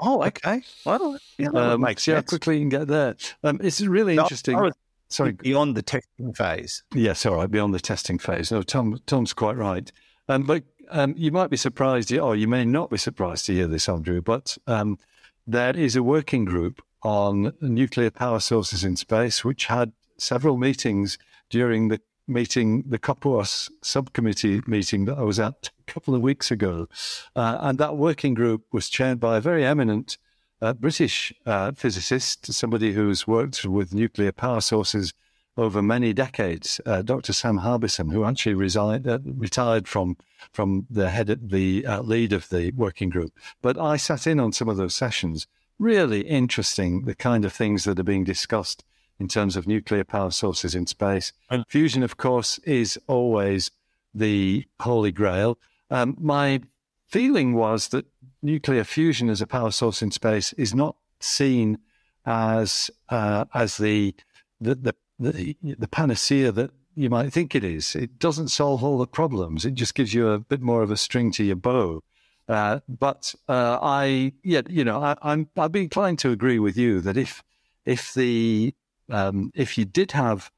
Oh, 0.00 0.22
okay. 0.24 0.62
Well, 0.84 1.18
yeah, 1.38 1.48
um, 1.54 1.80
makes 1.82 2.04
see 2.04 2.12
how 2.12 2.18
sense. 2.18 2.28
quickly 2.30 2.58
you 2.58 2.68
get 2.68 2.88
there. 2.88 3.16
Um, 3.42 3.60
it's 3.62 3.80
really 3.80 4.16
No, 4.16 4.22
interesting. 4.22 4.56
Was 4.58 4.74
Sorry, 5.08 5.32
beyond 5.32 5.76
the 5.76 5.82
testing 5.82 6.32
phase. 6.32 6.82
Yes, 6.92 7.24
all 7.24 7.36
right, 7.36 7.50
beyond 7.50 7.72
the 7.74 7.80
testing 7.80 8.18
phase. 8.18 8.50
No, 8.50 8.62
Tom, 8.62 8.98
Tom's 9.06 9.32
quite 9.32 9.56
right. 9.56 9.92
Um, 10.28 10.42
but 10.42 10.64
um, 10.90 11.14
you 11.16 11.30
might 11.30 11.50
be 11.50 11.56
surprised, 11.56 12.12
or 12.12 12.34
you 12.34 12.48
may 12.48 12.64
not 12.64 12.90
be 12.90 12.96
surprised 12.96 13.46
to 13.46 13.52
hear 13.52 13.66
this, 13.66 13.88
Andrew, 13.88 14.20
but 14.20 14.58
um, 14.66 14.98
there 15.46 15.76
is 15.76 15.94
a 15.94 16.02
working 16.02 16.44
group 16.44 16.82
on 17.02 17.52
nuclear 17.60 18.10
power 18.10 18.40
sources 18.40 18.82
in 18.82 18.96
space, 18.96 19.44
which 19.44 19.66
had 19.66 19.92
several 20.16 20.56
meetings 20.56 21.18
during 21.50 21.88
the 21.88 22.00
meeting, 22.26 22.84
the 22.86 22.98
COPUOS 22.98 23.70
subcommittee 23.82 24.62
meeting 24.66 25.04
that 25.06 25.18
I 25.18 25.22
was 25.22 25.38
at 25.38 25.70
a 25.78 25.92
couple 25.92 26.14
of 26.14 26.22
weeks 26.22 26.50
ago. 26.50 26.88
Uh, 27.36 27.58
and 27.60 27.78
that 27.78 27.96
working 27.96 28.34
group 28.34 28.64
was 28.72 28.88
chaired 28.88 29.20
by 29.20 29.36
a 29.36 29.40
very 29.40 29.64
eminent 29.64 30.18
uh, 30.60 30.72
British 30.72 31.32
uh, 31.46 31.72
physicist, 31.72 32.52
somebody 32.52 32.92
who's 32.92 33.26
worked 33.26 33.64
with 33.64 33.94
nuclear 33.94 34.32
power 34.32 34.60
sources 34.60 35.12
over 35.56 35.82
many 35.82 36.12
decades, 36.12 36.80
uh, 36.84 37.02
Dr. 37.02 37.32
Sam 37.32 37.58
Harbison, 37.58 38.08
who 38.10 38.24
actually 38.24 38.54
resigned, 38.54 39.06
uh, 39.06 39.18
retired 39.24 39.86
from 39.86 40.16
from 40.52 40.86
the 40.90 41.10
head, 41.10 41.30
of 41.30 41.50
the 41.50 41.86
uh, 41.86 42.02
lead 42.02 42.32
of 42.32 42.48
the 42.48 42.70
working 42.72 43.08
group. 43.08 43.32
But 43.62 43.78
I 43.78 43.96
sat 43.96 44.26
in 44.26 44.40
on 44.40 44.52
some 44.52 44.68
of 44.68 44.76
those 44.76 44.94
sessions. 44.94 45.46
Really 45.78 46.20
interesting, 46.20 47.02
the 47.02 47.14
kind 47.14 47.44
of 47.44 47.52
things 47.52 47.84
that 47.84 47.98
are 47.98 48.04
being 48.04 48.24
discussed 48.24 48.84
in 49.18 49.28
terms 49.28 49.56
of 49.56 49.66
nuclear 49.66 50.04
power 50.04 50.30
sources 50.30 50.74
in 50.74 50.86
space. 50.86 51.32
And 51.50 51.64
fusion, 51.68 52.02
of 52.02 52.16
course, 52.16 52.58
is 52.58 52.98
always 53.06 53.70
the 54.12 54.66
holy 54.80 55.12
grail. 55.12 55.58
Um, 55.90 56.16
my 56.20 56.60
feeling 57.08 57.54
was 57.54 57.88
that 57.88 58.06
nuclear 58.42 58.84
fusion 58.84 59.28
as 59.28 59.40
a 59.40 59.46
power 59.46 59.70
source 59.70 60.02
in 60.02 60.10
space 60.10 60.52
is 60.54 60.74
not 60.74 60.96
seen 61.20 61.78
as 62.26 62.90
uh, 63.08 63.44
as 63.54 63.76
the 63.76 64.14
the, 64.60 64.74
the 64.74 64.94
the 65.18 65.56
the 65.62 65.88
panacea 65.88 66.50
that 66.52 66.70
you 66.94 67.10
might 67.10 67.32
think 67.32 67.54
it 67.54 67.64
is. 67.64 67.94
It 67.96 68.18
doesn't 68.18 68.48
solve 68.48 68.84
all 68.84 68.98
the 68.98 69.06
problems. 69.06 69.64
It 69.64 69.74
just 69.74 69.94
gives 69.94 70.14
you 70.14 70.28
a 70.28 70.38
bit 70.38 70.60
more 70.60 70.82
of 70.82 70.90
a 70.90 70.96
string 70.96 71.32
to 71.32 71.44
your 71.44 71.56
bow. 71.56 72.02
Uh, 72.48 72.80
but 72.88 73.34
uh, 73.48 73.78
I, 73.80 74.32
yeah, 74.42 74.62
you 74.68 74.84
know, 74.84 75.02
I, 75.02 75.16
I'm 75.22 75.48
I'd 75.56 75.72
be 75.72 75.82
inclined 75.82 76.18
to 76.20 76.30
agree 76.30 76.58
with 76.58 76.76
you 76.76 77.00
that 77.00 77.16
if 77.16 77.42
if 77.84 78.12
the 78.14 78.74
um, 79.10 79.50
if 79.54 79.76
you 79.78 79.84
did 79.84 80.12
have 80.12 80.50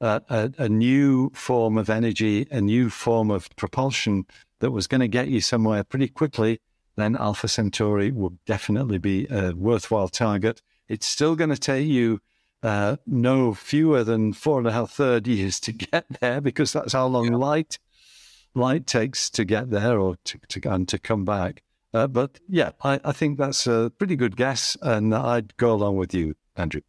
a, 0.00 0.22
a, 0.28 0.50
a 0.58 0.68
new 0.68 1.30
form 1.34 1.78
of 1.78 1.88
energy, 1.88 2.46
a 2.50 2.60
new 2.60 2.90
form 2.90 3.30
of 3.30 3.54
propulsion 3.56 4.26
that 4.60 4.70
was 4.70 4.86
going 4.86 5.00
to 5.00 5.08
get 5.08 5.28
you 5.28 5.40
somewhere 5.40 5.84
pretty 5.84 6.08
quickly, 6.08 6.60
then 6.96 7.16
Alpha 7.16 7.48
Centauri 7.48 8.10
would 8.10 8.38
definitely 8.44 8.98
be 8.98 9.26
a 9.30 9.52
worthwhile 9.52 10.08
target. 10.08 10.62
It's 10.88 11.06
still 11.06 11.34
going 11.34 11.50
to 11.50 11.56
take 11.56 11.86
you 11.86 12.20
uh, 12.62 12.96
no 13.06 13.52
fewer 13.52 14.04
than 14.04 14.32
four 14.32 14.58
and 14.58 14.66
a 14.66 14.72
half 14.72 14.92
third 14.92 15.26
years 15.26 15.60
to 15.60 15.72
get 15.72 16.06
there 16.20 16.40
because 16.40 16.72
that's 16.72 16.92
how 16.92 17.06
long 17.06 17.32
light 17.32 17.78
light 18.54 18.86
takes 18.86 19.28
to 19.30 19.44
get 19.44 19.70
there 19.70 19.98
or 19.98 20.16
to, 20.24 20.38
to 20.48 20.72
and 20.72 20.88
to 20.88 20.98
come 20.98 21.24
back. 21.24 21.62
Uh, 21.92 22.06
but 22.06 22.40
yeah, 22.48 22.70
I, 22.82 23.00
I 23.04 23.12
think 23.12 23.38
that's 23.38 23.66
a 23.66 23.92
pretty 23.98 24.16
good 24.16 24.36
guess, 24.36 24.76
and 24.82 25.14
I'd 25.14 25.56
go 25.56 25.72
along 25.72 25.96
with 25.96 26.14
you, 26.14 26.34
Andrew. 26.56 26.80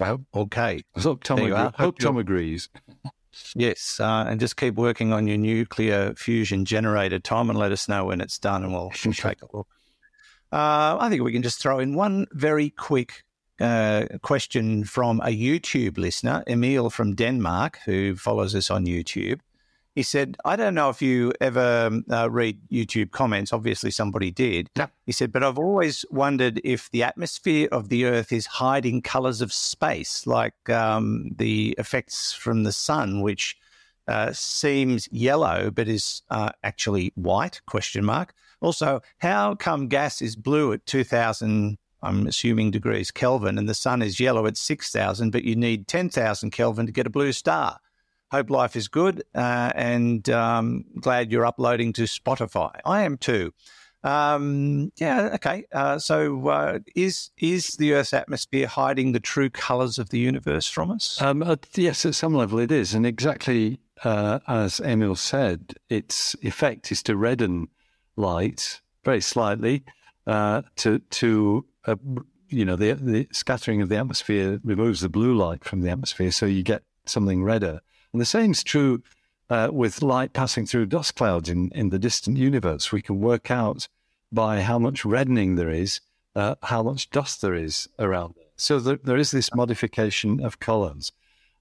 I 0.00 0.06
hope. 0.06 0.22
Okay. 0.34 0.82
I 0.94 1.00
hope 1.00 1.24
Tom, 1.24 1.38
agree- 1.38 1.50
hope 1.52 1.76
Hope 1.76 1.98
Tom 1.98 2.16
agrees. 2.16 2.68
Yes, 3.54 4.00
uh, 4.00 4.24
and 4.26 4.40
just 4.40 4.56
keep 4.56 4.76
working 4.76 5.12
on 5.12 5.26
your 5.26 5.36
nuclear 5.36 6.14
fusion 6.14 6.64
generator, 6.64 7.18
Tom, 7.18 7.50
and 7.50 7.58
let 7.58 7.70
us 7.70 7.86
know 7.88 8.06
when 8.06 8.20
it's 8.22 8.38
done, 8.38 8.64
and 8.64 8.72
we'll, 8.72 8.90
we'll 9.04 9.12
take 9.14 9.42
a 9.42 9.56
look. 9.56 9.68
Uh, 10.52 10.96
I 10.98 11.08
think 11.10 11.22
we 11.22 11.32
can 11.32 11.42
just 11.42 11.60
throw 11.60 11.78
in 11.78 11.94
one 11.94 12.26
very 12.32 12.70
quick 12.70 13.24
uh, 13.60 14.06
question 14.22 14.84
from 14.84 15.20
a 15.20 15.28
YouTube 15.28 15.98
listener, 15.98 16.44
Emil 16.46 16.88
from 16.88 17.14
Denmark, 17.14 17.78
who 17.84 18.16
follows 18.16 18.54
us 18.54 18.70
on 18.70 18.86
YouTube. 18.86 19.40
He 19.96 20.02
said, 20.02 20.36
I 20.44 20.56
don't 20.56 20.74
know 20.74 20.90
if 20.90 21.00
you 21.00 21.32
ever 21.40 21.86
um, 21.86 22.04
uh, 22.10 22.30
read 22.30 22.60
YouTube 22.70 23.12
comments. 23.12 23.50
Obviously, 23.50 23.90
somebody 23.90 24.30
did. 24.30 24.68
He 25.06 25.12
said, 25.12 25.32
but 25.32 25.42
I've 25.42 25.58
always 25.58 26.04
wondered 26.10 26.60
if 26.64 26.90
the 26.90 27.02
atmosphere 27.02 27.66
of 27.72 27.88
the 27.88 28.04
Earth 28.04 28.30
is 28.30 28.44
hiding 28.44 29.00
colors 29.00 29.40
of 29.40 29.54
space, 29.54 30.26
like 30.26 30.68
um, 30.68 31.30
the 31.34 31.74
effects 31.78 32.34
from 32.34 32.64
the 32.64 32.72
sun, 32.72 33.22
which 33.22 33.56
uh, 34.06 34.32
seems 34.34 35.08
yellow 35.10 35.70
but 35.70 35.88
is 35.88 36.20
uh, 36.28 36.50
actually 36.62 37.10
white? 37.14 37.62
Question 37.66 38.04
mark. 38.04 38.34
Also, 38.60 39.00
how 39.16 39.54
come 39.54 39.88
gas 39.88 40.20
is 40.20 40.36
blue 40.36 40.74
at 40.74 40.84
2000, 40.84 41.78
I'm 42.02 42.26
assuming 42.26 42.70
degrees 42.70 43.10
Kelvin, 43.10 43.56
and 43.56 43.66
the 43.66 43.74
sun 43.74 44.02
is 44.02 44.20
yellow 44.20 44.46
at 44.46 44.58
6000, 44.58 45.30
but 45.30 45.44
you 45.44 45.56
need 45.56 45.88
10,000 45.88 46.50
Kelvin 46.50 46.84
to 46.84 46.92
get 46.92 47.06
a 47.06 47.10
blue 47.10 47.32
star? 47.32 47.78
Hope 48.30 48.50
life 48.50 48.76
is 48.76 48.88
good, 48.88 49.22
uh, 49.34 49.70
and 49.74 50.28
um, 50.30 50.84
glad 51.00 51.30
you're 51.30 51.46
uploading 51.46 51.92
to 51.94 52.02
Spotify. 52.02 52.78
I 52.84 53.02
am 53.02 53.16
too. 53.18 53.52
Um, 54.02 54.92
yeah, 54.96 55.30
okay. 55.34 55.64
Uh, 55.72 55.98
so, 55.98 56.48
uh, 56.48 56.78
is 56.94 57.30
is 57.38 57.70
the 57.70 57.94
Earth's 57.94 58.12
atmosphere 58.12 58.66
hiding 58.66 59.12
the 59.12 59.20
true 59.20 59.50
colours 59.50 59.98
of 59.98 60.10
the 60.10 60.18
universe 60.18 60.68
from 60.68 60.90
us? 60.90 61.20
Um, 61.20 61.42
uh, 61.42 61.56
yes, 61.74 62.04
at 62.04 62.14
some 62.14 62.34
level 62.34 62.58
it 62.58 62.70
is, 62.70 62.94
and 62.94 63.06
exactly 63.06 63.80
uh, 64.04 64.40
as 64.46 64.80
Emil 64.80 65.16
said, 65.16 65.74
its 65.88 66.36
effect 66.42 66.92
is 66.92 67.02
to 67.04 67.16
redden 67.16 67.68
light 68.16 68.80
very 69.04 69.20
slightly 69.20 69.84
uh, 70.26 70.62
to 70.76 70.98
to 70.98 71.64
uh, 71.86 71.96
you 72.48 72.64
know 72.64 72.76
the 72.76 72.92
the 72.94 73.28
scattering 73.32 73.80
of 73.80 73.88
the 73.88 73.96
atmosphere 73.96 74.60
removes 74.64 75.00
the 75.00 75.08
blue 75.08 75.34
light 75.34 75.64
from 75.64 75.80
the 75.80 75.90
atmosphere, 75.90 76.30
so 76.30 76.46
you 76.46 76.62
get 76.62 76.82
something 77.06 77.42
redder. 77.42 77.80
And 78.16 78.20
the 78.22 78.24
same 78.24 78.52
is 78.52 78.64
true 78.64 79.02
uh, 79.50 79.68
with 79.70 80.00
light 80.00 80.32
passing 80.32 80.64
through 80.64 80.86
dust 80.86 81.16
clouds 81.16 81.50
in 81.50 81.70
in 81.74 81.90
the 81.90 81.98
distant 81.98 82.38
universe. 82.38 82.90
We 82.90 83.02
can 83.02 83.20
work 83.20 83.50
out 83.50 83.88
by 84.32 84.62
how 84.62 84.78
much 84.78 85.04
reddening 85.04 85.56
there 85.56 85.68
is, 85.68 86.00
uh, 86.34 86.54
how 86.62 86.82
much 86.82 87.10
dust 87.10 87.42
there 87.42 87.54
is 87.54 87.90
around. 87.98 88.32
So 88.56 88.80
there, 88.80 88.96
there 88.96 89.18
is 89.18 89.32
this 89.32 89.54
modification 89.54 90.42
of 90.42 90.60
colors. 90.60 91.12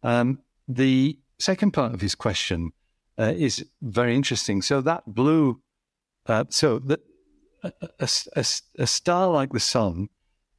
Um, 0.01 0.39
the 0.66 1.20
second 1.39 1.72
part 1.72 1.93
of 1.93 1.99
his 1.99 2.16
question 2.16 2.72
uh, 3.20 3.34
is 3.36 3.66
very 3.82 4.16
interesting. 4.16 4.62
So 4.62 4.80
that 4.80 5.03
blue, 5.08 5.60
uh, 6.26 6.45
so 6.47 6.82
a, 7.64 7.74
a, 7.99 8.45
a 8.80 8.88
star 8.88 9.28
like 9.28 9.51
the 9.51 9.60
sun, 9.60 10.08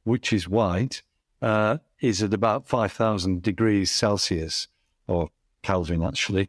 which 0.03 0.31
is 0.31 0.47
white, 0.47 1.01
uh, 1.41 1.79
is 2.01 2.21
at 2.21 2.35
about 2.35 2.67
5,000 2.67 3.41
degrees 3.41 3.89
Celsius, 3.89 4.67
or 5.07 5.31
Kelvin 5.67 6.01
actually, 6.01 6.47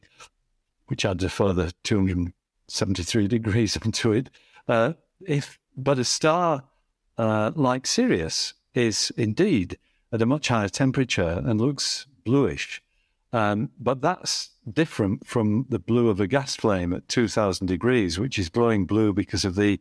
which 0.87 1.05
adds 1.05 1.25
a 1.25 1.29
further 1.29 1.71
273 1.83 3.27
degrees 3.27 3.77
onto 3.85 4.13
it. 4.13 4.31
Uh, 4.69 4.93
if 5.27 5.59
but 5.77 5.99
a 5.99 6.05
star 6.05 6.63
uh, 7.17 7.51
like 7.57 7.85
Sirius 7.87 8.55
is 8.75 9.13
indeed 9.17 9.77
at 10.13 10.23
a 10.23 10.27
much 10.27 10.49
higher 10.49 10.69
temperature 10.69 11.43
and 11.45 11.61
looks 11.61 12.07
bluish, 12.25 12.81
um, 13.33 13.71
but 13.81 14.01
that's 14.01 14.51
different 14.73 15.27
from 15.27 15.67
the 15.69 15.81
blue 15.81 16.09
of 16.11 16.21
a 16.21 16.29
gas 16.29 16.55
flame 16.55 16.93
at 16.93 17.09
2,000 17.09 17.67
degrees, 17.67 18.21
which 18.21 18.39
is 18.39 18.49
glowing 18.49 18.87
blue 18.87 19.13
because 19.13 19.45
of 19.45 19.57
the 19.57 19.81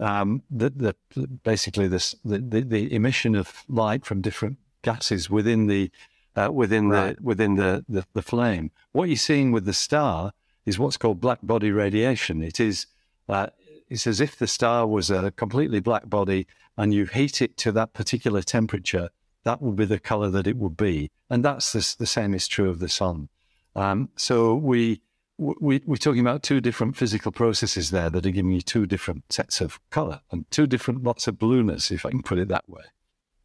um, 0.00 0.42
the, 0.50 0.70
the 0.70 0.94
basically 1.42 1.88
this 1.88 2.14
the, 2.24 2.38
the, 2.38 2.62
the 2.62 2.94
emission 2.94 3.34
of 3.34 3.64
light 3.68 4.06
from 4.06 4.22
different 4.22 4.56
gases 4.82 5.28
within 5.28 5.66
the 5.66 5.90
uh, 6.38 6.50
within 6.50 6.88
the 6.88 7.16
within 7.20 7.56
the, 7.56 7.84
the 7.88 8.04
the 8.12 8.22
flame. 8.22 8.70
What 8.92 9.08
you're 9.08 9.16
seeing 9.16 9.52
with 9.52 9.64
the 9.64 9.72
star 9.72 10.32
is 10.64 10.78
what's 10.78 10.96
called 10.96 11.20
black 11.20 11.40
body 11.42 11.70
radiation. 11.70 12.42
It 12.42 12.60
is 12.60 12.86
uh, 13.28 13.48
it's 13.88 14.06
as 14.06 14.20
if 14.20 14.36
the 14.36 14.46
star 14.46 14.86
was 14.86 15.10
a 15.10 15.30
completely 15.32 15.80
black 15.80 16.08
body 16.08 16.46
and 16.76 16.94
you 16.94 17.06
heat 17.06 17.42
it 17.42 17.56
to 17.58 17.72
that 17.72 17.92
particular 17.92 18.42
temperature, 18.42 19.10
that 19.44 19.60
would 19.60 19.76
be 19.76 19.84
the 19.84 19.98
color 19.98 20.30
that 20.30 20.46
it 20.46 20.56
would 20.56 20.76
be. 20.76 21.10
And 21.30 21.44
that's 21.44 21.72
the, 21.72 21.96
the 21.98 22.06
same 22.06 22.34
is 22.34 22.46
true 22.46 22.70
of 22.70 22.78
the 22.78 22.88
sun. 22.88 23.28
Um, 23.74 24.10
so 24.16 24.54
we, 24.54 25.00
we, 25.38 25.80
we're 25.86 25.96
talking 25.96 26.20
about 26.20 26.42
two 26.42 26.60
different 26.60 26.96
physical 26.96 27.32
processes 27.32 27.90
there 27.90 28.10
that 28.10 28.26
are 28.26 28.30
giving 28.30 28.52
you 28.52 28.60
two 28.60 28.86
different 28.86 29.32
sets 29.32 29.60
of 29.60 29.80
color 29.90 30.20
and 30.30 30.48
two 30.50 30.66
different 30.66 31.02
lots 31.02 31.26
of 31.26 31.38
blueness, 31.38 31.90
if 31.90 32.04
I 32.04 32.10
can 32.10 32.22
put 32.22 32.38
it 32.38 32.48
that 32.48 32.68
way. 32.68 32.82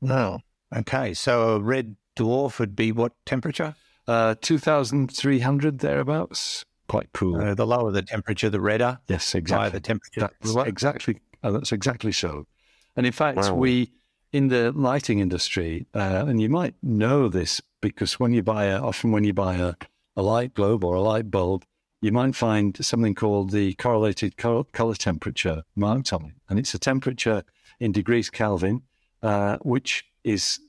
No. 0.01 0.39
Okay. 0.75 1.13
So 1.13 1.55
a 1.55 1.59
red 1.59 1.95
dwarf 2.15 2.59
would 2.59 2.75
be 2.75 2.91
what 2.91 3.13
temperature? 3.25 3.75
Uh, 4.07 4.35
2,300 4.41 5.79
thereabouts. 5.79 6.65
Quite 6.87 7.09
cool. 7.13 7.39
Uh, 7.41 7.55
the 7.55 7.65
lower 7.65 7.91
the 7.91 8.01
temperature, 8.01 8.49
the 8.49 8.59
redder. 8.59 8.99
Yes, 9.07 9.31
Higher 9.31 9.39
exactly. 9.39 9.69
the 9.71 9.79
temperature. 9.79 10.19
That's 10.21 10.51
bluer. 10.51 10.67
exactly 10.67 11.21
uh, 11.43 11.51
that's 11.51 11.71
exactly 11.71 12.11
so. 12.11 12.45
And 12.95 13.05
in 13.05 13.11
fact, 13.11 13.37
Wow. 13.37 13.55
we 13.55 13.91
in 14.31 14.47
the 14.47 14.71
lighting 14.71 15.19
industry, 15.19 15.85
uh, 15.93 16.25
and 16.27 16.41
you 16.41 16.49
might 16.49 16.75
know 16.81 17.29
this 17.29 17.61
because 17.81 18.19
when 18.19 18.33
you 18.33 18.41
buy 18.43 18.65
a, 18.65 18.81
often 18.81 19.11
when 19.11 19.23
you 19.23 19.33
buy 19.33 19.55
a, 19.55 19.73
a 20.15 20.21
light 20.21 20.53
globe 20.53 20.83
or 20.83 20.95
a 20.95 21.01
light 21.01 21.29
bulb, 21.29 21.63
you 22.01 22.11
might 22.11 22.35
find 22.35 22.83
something 22.83 23.15
called 23.15 23.51
the 23.51 23.73
correlated 23.75 24.35
color, 24.37 24.63
color 24.65 24.95
temperature 24.95 25.63
marked 25.75 26.11
on 26.11 26.25
it. 26.25 26.33
And 26.49 26.59
it's 26.59 26.73
a 26.73 26.79
temperature 26.79 27.43
in 27.79 27.91
degrees 27.91 28.29
Kelvin, 28.29 28.81
uh, 29.21 29.57
which 29.61 30.05
is 30.23 30.59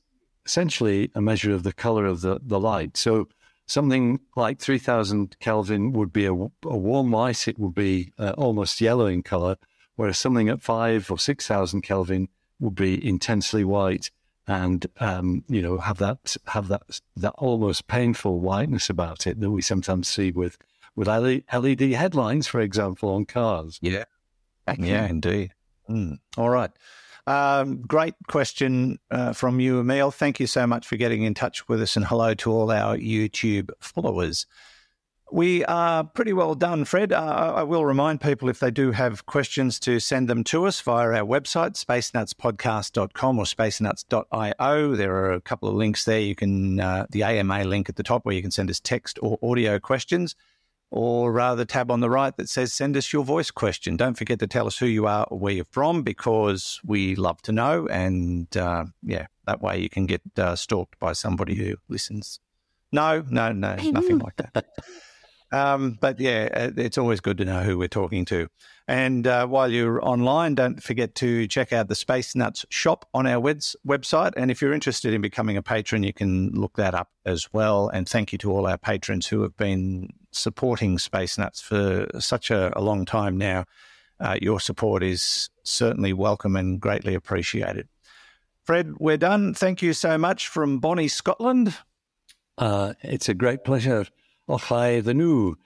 essentially 0.46 1.10
a 1.14 1.20
measure 1.20 1.52
of 1.52 1.62
the 1.62 1.72
color 1.72 2.06
of 2.06 2.20
the, 2.20 2.40
the 2.42 2.60
light. 2.60 2.96
So 2.96 3.28
something 3.66 4.20
like 4.36 4.58
3000 4.58 5.36
Kelvin 5.40 5.92
would 5.92 6.12
be 6.12 6.26
a, 6.26 6.32
a 6.32 6.48
warm 6.62 7.10
light, 7.10 7.48
it 7.48 7.58
would 7.58 7.74
be 7.74 8.12
uh, 8.18 8.34
almost 8.36 8.80
yellow 8.80 9.06
in 9.06 9.22
color, 9.22 9.56
whereas 9.96 10.18
something 10.18 10.48
at 10.48 10.62
five 10.62 11.10
or 11.10 11.18
6000 11.18 11.82
Kelvin 11.82 12.28
would 12.60 12.74
be 12.74 13.06
intensely 13.06 13.64
white 13.64 14.10
and 14.46 14.86
um, 15.00 15.42
you 15.48 15.62
know 15.62 15.78
have 15.78 15.96
that 15.96 16.36
have 16.48 16.68
that 16.68 17.00
that 17.16 17.32
almost 17.38 17.86
painful 17.88 18.40
whiteness 18.40 18.90
about 18.90 19.26
it 19.26 19.40
that 19.40 19.50
we 19.50 19.62
sometimes 19.62 20.06
see 20.06 20.30
with 20.30 20.58
with 20.96 21.08
LED 21.08 21.80
headlines, 21.92 22.46
for 22.46 22.60
example, 22.60 23.10
on 23.10 23.24
cars. 23.24 23.78
Yeah, 23.82 24.04
yeah, 24.78 25.06
indeed. 25.06 25.52
Mm. 25.88 26.18
All 26.36 26.50
right. 26.50 26.70
Um, 27.26 27.82
great 27.82 28.14
question 28.28 28.98
uh, 29.10 29.32
from 29.32 29.60
you, 29.60 29.80
Emil. 29.80 30.10
Thank 30.10 30.40
you 30.40 30.46
so 30.46 30.66
much 30.66 30.86
for 30.86 30.96
getting 30.96 31.22
in 31.22 31.34
touch 31.34 31.68
with 31.68 31.80
us, 31.80 31.96
and 31.96 32.04
hello 32.04 32.34
to 32.34 32.52
all 32.52 32.70
our 32.70 32.96
YouTube 32.96 33.70
followers. 33.80 34.46
We 35.32 35.64
are 35.64 36.04
pretty 36.04 36.34
well 36.34 36.54
done, 36.54 36.84
Fred. 36.84 37.12
Uh, 37.12 37.54
I 37.56 37.62
will 37.62 37.86
remind 37.86 38.20
people 38.20 38.48
if 38.48 38.60
they 38.60 38.70
do 38.70 38.92
have 38.92 39.24
questions 39.26 39.80
to 39.80 39.98
send 39.98 40.28
them 40.28 40.44
to 40.44 40.66
us 40.66 40.80
via 40.82 41.08
our 41.08 41.26
website, 41.26 41.82
spacenutspodcast.com 41.82 43.38
or 43.38 43.44
spacenuts.io. 43.44 44.94
There 44.94 45.14
are 45.16 45.32
a 45.32 45.40
couple 45.40 45.68
of 45.68 45.74
links 45.74 46.04
there. 46.04 46.20
You 46.20 46.34
can, 46.34 46.78
uh, 46.78 47.06
the 47.10 47.24
AMA 47.24 47.64
link 47.64 47.88
at 47.88 47.96
the 47.96 48.02
top 48.02 48.26
where 48.26 48.34
you 48.34 48.42
can 48.42 48.50
send 48.50 48.70
us 48.70 48.78
text 48.78 49.18
or 49.22 49.38
audio 49.42 49.78
questions 49.78 50.36
or 50.90 51.32
rather 51.32 51.56
the 51.56 51.64
tab 51.64 51.90
on 51.90 52.00
the 52.00 52.10
right 52.10 52.36
that 52.36 52.48
says 52.48 52.72
send 52.72 52.96
us 52.96 53.12
your 53.12 53.24
voice 53.24 53.50
question. 53.50 53.96
Don't 53.96 54.16
forget 54.16 54.38
to 54.40 54.46
tell 54.46 54.66
us 54.66 54.78
who 54.78 54.86
you 54.86 55.06
are 55.06 55.26
or 55.30 55.38
where 55.38 55.52
you're 55.52 55.64
from 55.64 56.02
because 56.02 56.80
we 56.84 57.14
love 57.16 57.42
to 57.42 57.52
know. 57.52 57.86
And 57.88 58.54
uh, 58.56 58.84
yeah, 59.02 59.26
that 59.46 59.60
way 59.60 59.78
you 59.78 59.88
can 59.88 60.06
get 60.06 60.22
uh, 60.36 60.56
stalked 60.56 60.98
by 60.98 61.12
somebody 61.12 61.54
who 61.54 61.76
listens. 61.88 62.40
No, 62.92 63.24
no, 63.28 63.52
no, 63.52 63.74
nothing 63.74 64.18
like 64.18 64.36
that. 64.36 64.66
Um, 65.54 65.98
but 66.00 66.18
yeah, 66.18 66.70
it's 66.76 66.98
always 66.98 67.20
good 67.20 67.38
to 67.38 67.44
know 67.44 67.62
who 67.62 67.78
we're 67.78 67.86
talking 67.86 68.24
to. 68.24 68.48
And 68.88 69.24
uh, 69.24 69.46
while 69.46 69.70
you're 69.70 70.04
online, 70.04 70.56
don't 70.56 70.82
forget 70.82 71.14
to 71.16 71.46
check 71.46 71.72
out 71.72 71.86
the 71.86 71.94
Space 71.94 72.34
Nuts 72.34 72.66
shop 72.70 73.08
on 73.14 73.28
our 73.28 73.40
website. 73.40 74.32
And 74.36 74.50
if 74.50 74.60
you're 74.60 74.72
interested 74.72 75.14
in 75.14 75.20
becoming 75.20 75.56
a 75.56 75.62
patron, 75.62 76.02
you 76.02 76.12
can 76.12 76.50
look 76.50 76.74
that 76.74 76.92
up 76.92 77.08
as 77.24 77.52
well. 77.52 77.88
And 77.88 78.08
thank 78.08 78.32
you 78.32 78.38
to 78.38 78.50
all 78.50 78.66
our 78.66 78.76
patrons 78.76 79.28
who 79.28 79.42
have 79.42 79.56
been 79.56 80.10
supporting 80.32 80.98
Space 80.98 81.38
Nuts 81.38 81.60
for 81.60 82.08
such 82.18 82.50
a, 82.50 82.76
a 82.76 82.82
long 82.82 83.04
time 83.04 83.38
now. 83.38 83.64
Uh, 84.18 84.36
your 84.42 84.58
support 84.58 85.04
is 85.04 85.50
certainly 85.62 86.12
welcome 86.12 86.56
and 86.56 86.80
greatly 86.80 87.14
appreciated. 87.14 87.86
Fred, 88.64 88.94
we're 88.98 89.18
done. 89.18 89.54
Thank 89.54 89.82
you 89.82 89.92
so 89.92 90.18
much 90.18 90.48
from 90.48 90.80
Bonnie, 90.80 91.06
Scotland. 91.06 91.76
Uh, 92.58 92.94
it's 93.02 93.28
a 93.28 93.34
great 93.34 93.62
pleasure 93.62 94.06
oh, 94.48 94.58
hi, 94.58 95.00
the 95.00 95.14
new. 95.14 95.56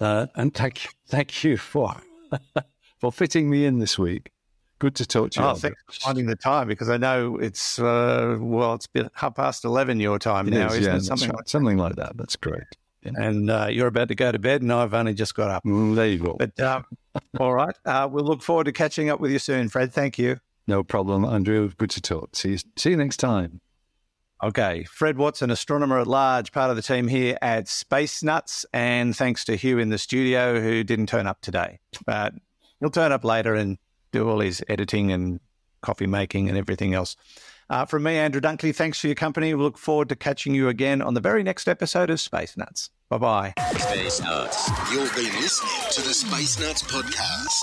Uh, 0.00 0.26
and 0.34 0.54
thank, 0.54 0.88
thank 1.06 1.42
you 1.42 1.56
for 1.56 1.96
for 2.98 3.12
fitting 3.12 3.50
me 3.50 3.64
in 3.64 3.78
this 3.78 3.98
week. 3.98 4.32
Good 4.78 4.94
to 4.96 5.06
talk 5.06 5.32
to 5.32 5.40
you. 5.40 5.46
Oh, 5.46 5.54
thanks 5.54 5.82
for 5.86 5.92
finding 5.92 6.26
the 6.26 6.36
time 6.36 6.68
because 6.68 6.88
I 6.88 6.98
know 6.98 7.36
it's 7.36 7.80
uh, 7.80 8.36
well, 8.38 8.74
it's 8.74 8.86
been 8.86 9.10
half 9.14 9.34
past 9.34 9.64
eleven 9.64 9.98
your 9.98 10.20
time 10.20 10.46
it 10.46 10.52
now, 10.52 10.66
is, 10.68 10.76
isn't 10.76 10.92
yeah, 10.92 10.98
it? 10.98 11.02
Something 11.02 11.30
right. 11.30 11.36
like 11.38 11.48
something 11.48 11.76
like 11.76 11.96
that. 11.96 12.16
That's 12.16 12.36
correct. 12.36 12.76
Yeah. 13.02 13.12
And 13.16 13.50
uh, 13.50 13.68
you're 13.70 13.88
about 13.88 14.08
to 14.08 14.14
go 14.14 14.30
to 14.30 14.38
bed, 14.38 14.62
and 14.62 14.72
I've 14.72 14.94
only 14.94 15.14
just 15.14 15.34
got 15.34 15.50
up. 15.50 15.64
Mm, 15.64 15.96
there 15.96 16.06
you 16.06 16.18
go. 16.18 16.36
But 16.38 16.58
uh, 16.60 16.82
all 17.40 17.54
right, 17.54 17.74
uh, 17.84 18.08
we'll 18.10 18.24
look 18.24 18.42
forward 18.42 18.64
to 18.64 18.72
catching 18.72 19.08
up 19.10 19.18
with 19.18 19.32
you 19.32 19.40
soon, 19.40 19.68
Fred. 19.68 19.92
Thank 19.92 20.16
you. 20.16 20.38
No 20.68 20.84
problem, 20.84 21.24
Andrew. 21.24 21.72
Good 21.76 21.90
to 21.90 22.00
talk. 22.00 22.36
See 22.36 22.50
you. 22.50 22.58
See 22.76 22.90
you 22.90 22.96
next 22.96 23.16
time. 23.16 23.60
Okay, 24.42 24.84
Fred 24.84 25.18
Watson, 25.18 25.50
astronomer 25.50 25.98
at 25.98 26.06
large, 26.06 26.52
part 26.52 26.70
of 26.70 26.76
the 26.76 26.82
team 26.82 27.08
here 27.08 27.36
at 27.42 27.66
Space 27.66 28.22
Nuts, 28.22 28.64
and 28.72 29.16
thanks 29.16 29.44
to 29.46 29.56
Hugh 29.56 29.78
in 29.80 29.88
the 29.88 29.98
studio 29.98 30.60
who 30.60 30.84
didn't 30.84 31.08
turn 31.08 31.26
up 31.26 31.40
today, 31.40 31.80
but 32.06 32.34
he'll 32.78 32.88
turn 32.88 33.10
up 33.10 33.24
later 33.24 33.56
and 33.56 33.78
do 34.12 34.28
all 34.28 34.38
his 34.38 34.62
editing 34.68 35.10
and 35.10 35.40
coffee 35.80 36.06
making 36.06 36.48
and 36.48 36.56
everything 36.56 36.94
else. 36.94 37.16
Uh, 37.70 37.84
from 37.84 38.02
me, 38.04 38.16
Andrew 38.16 38.40
Dunkley, 38.40 38.74
thanks 38.74 38.98
for 38.98 39.08
your 39.08 39.14
company. 39.16 39.52
We 39.52 39.62
look 39.62 39.76
forward 39.76 40.08
to 40.08 40.16
catching 40.16 40.54
you 40.54 40.68
again 40.68 41.02
on 41.02 41.14
the 41.14 41.20
very 41.20 41.42
next 41.42 41.68
episode 41.68 42.08
of 42.08 42.20
Space 42.20 42.56
Nuts. 42.56 42.90
Bye 43.10 43.18
bye. 43.18 43.54
Space 43.78 44.20
Nuts. 44.20 44.68
You've 44.92 45.14
been 45.14 45.32
listening 45.40 45.90
to 45.92 46.02
the 46.02 46.12
Space 46.14 46.58
Nuts 46.58 46.82
podcast. 46.82 47.58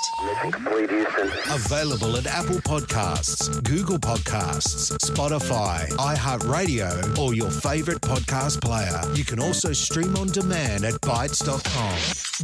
Available 1.55 2.17
at 2.17 2.25
Apple 2.27 2.57
Podcasts, 2.57 3.63
Google 3.63 3.99
Podcasts, 3.99 4.91
Spotify, 4.97 5.87
iHeartRadio, 5.97 7.17
or 7.17 7.35
your 7.35 7.51
favorite 7.51 8.01
podcast 8.01 8.61
player. 8.61 9.01
You 9.15 9.23
can 9.23 9.39
also 9.39 9.71
stream 9.73 10.15
on 10.17 10.27
demand 10.27 10.83
at 10.83 10.93
Bitesz.com. 11.01 11.95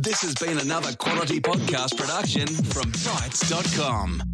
This 0.02 0.22
has 0.22 0.36
been 0.36 0.60
another 0.60 0.94
quality 0.94 1.40
podcast 1.40 1.98
production 1.98 2.48
from 2.48 2.92
Bitesz.com. 2.92 4.31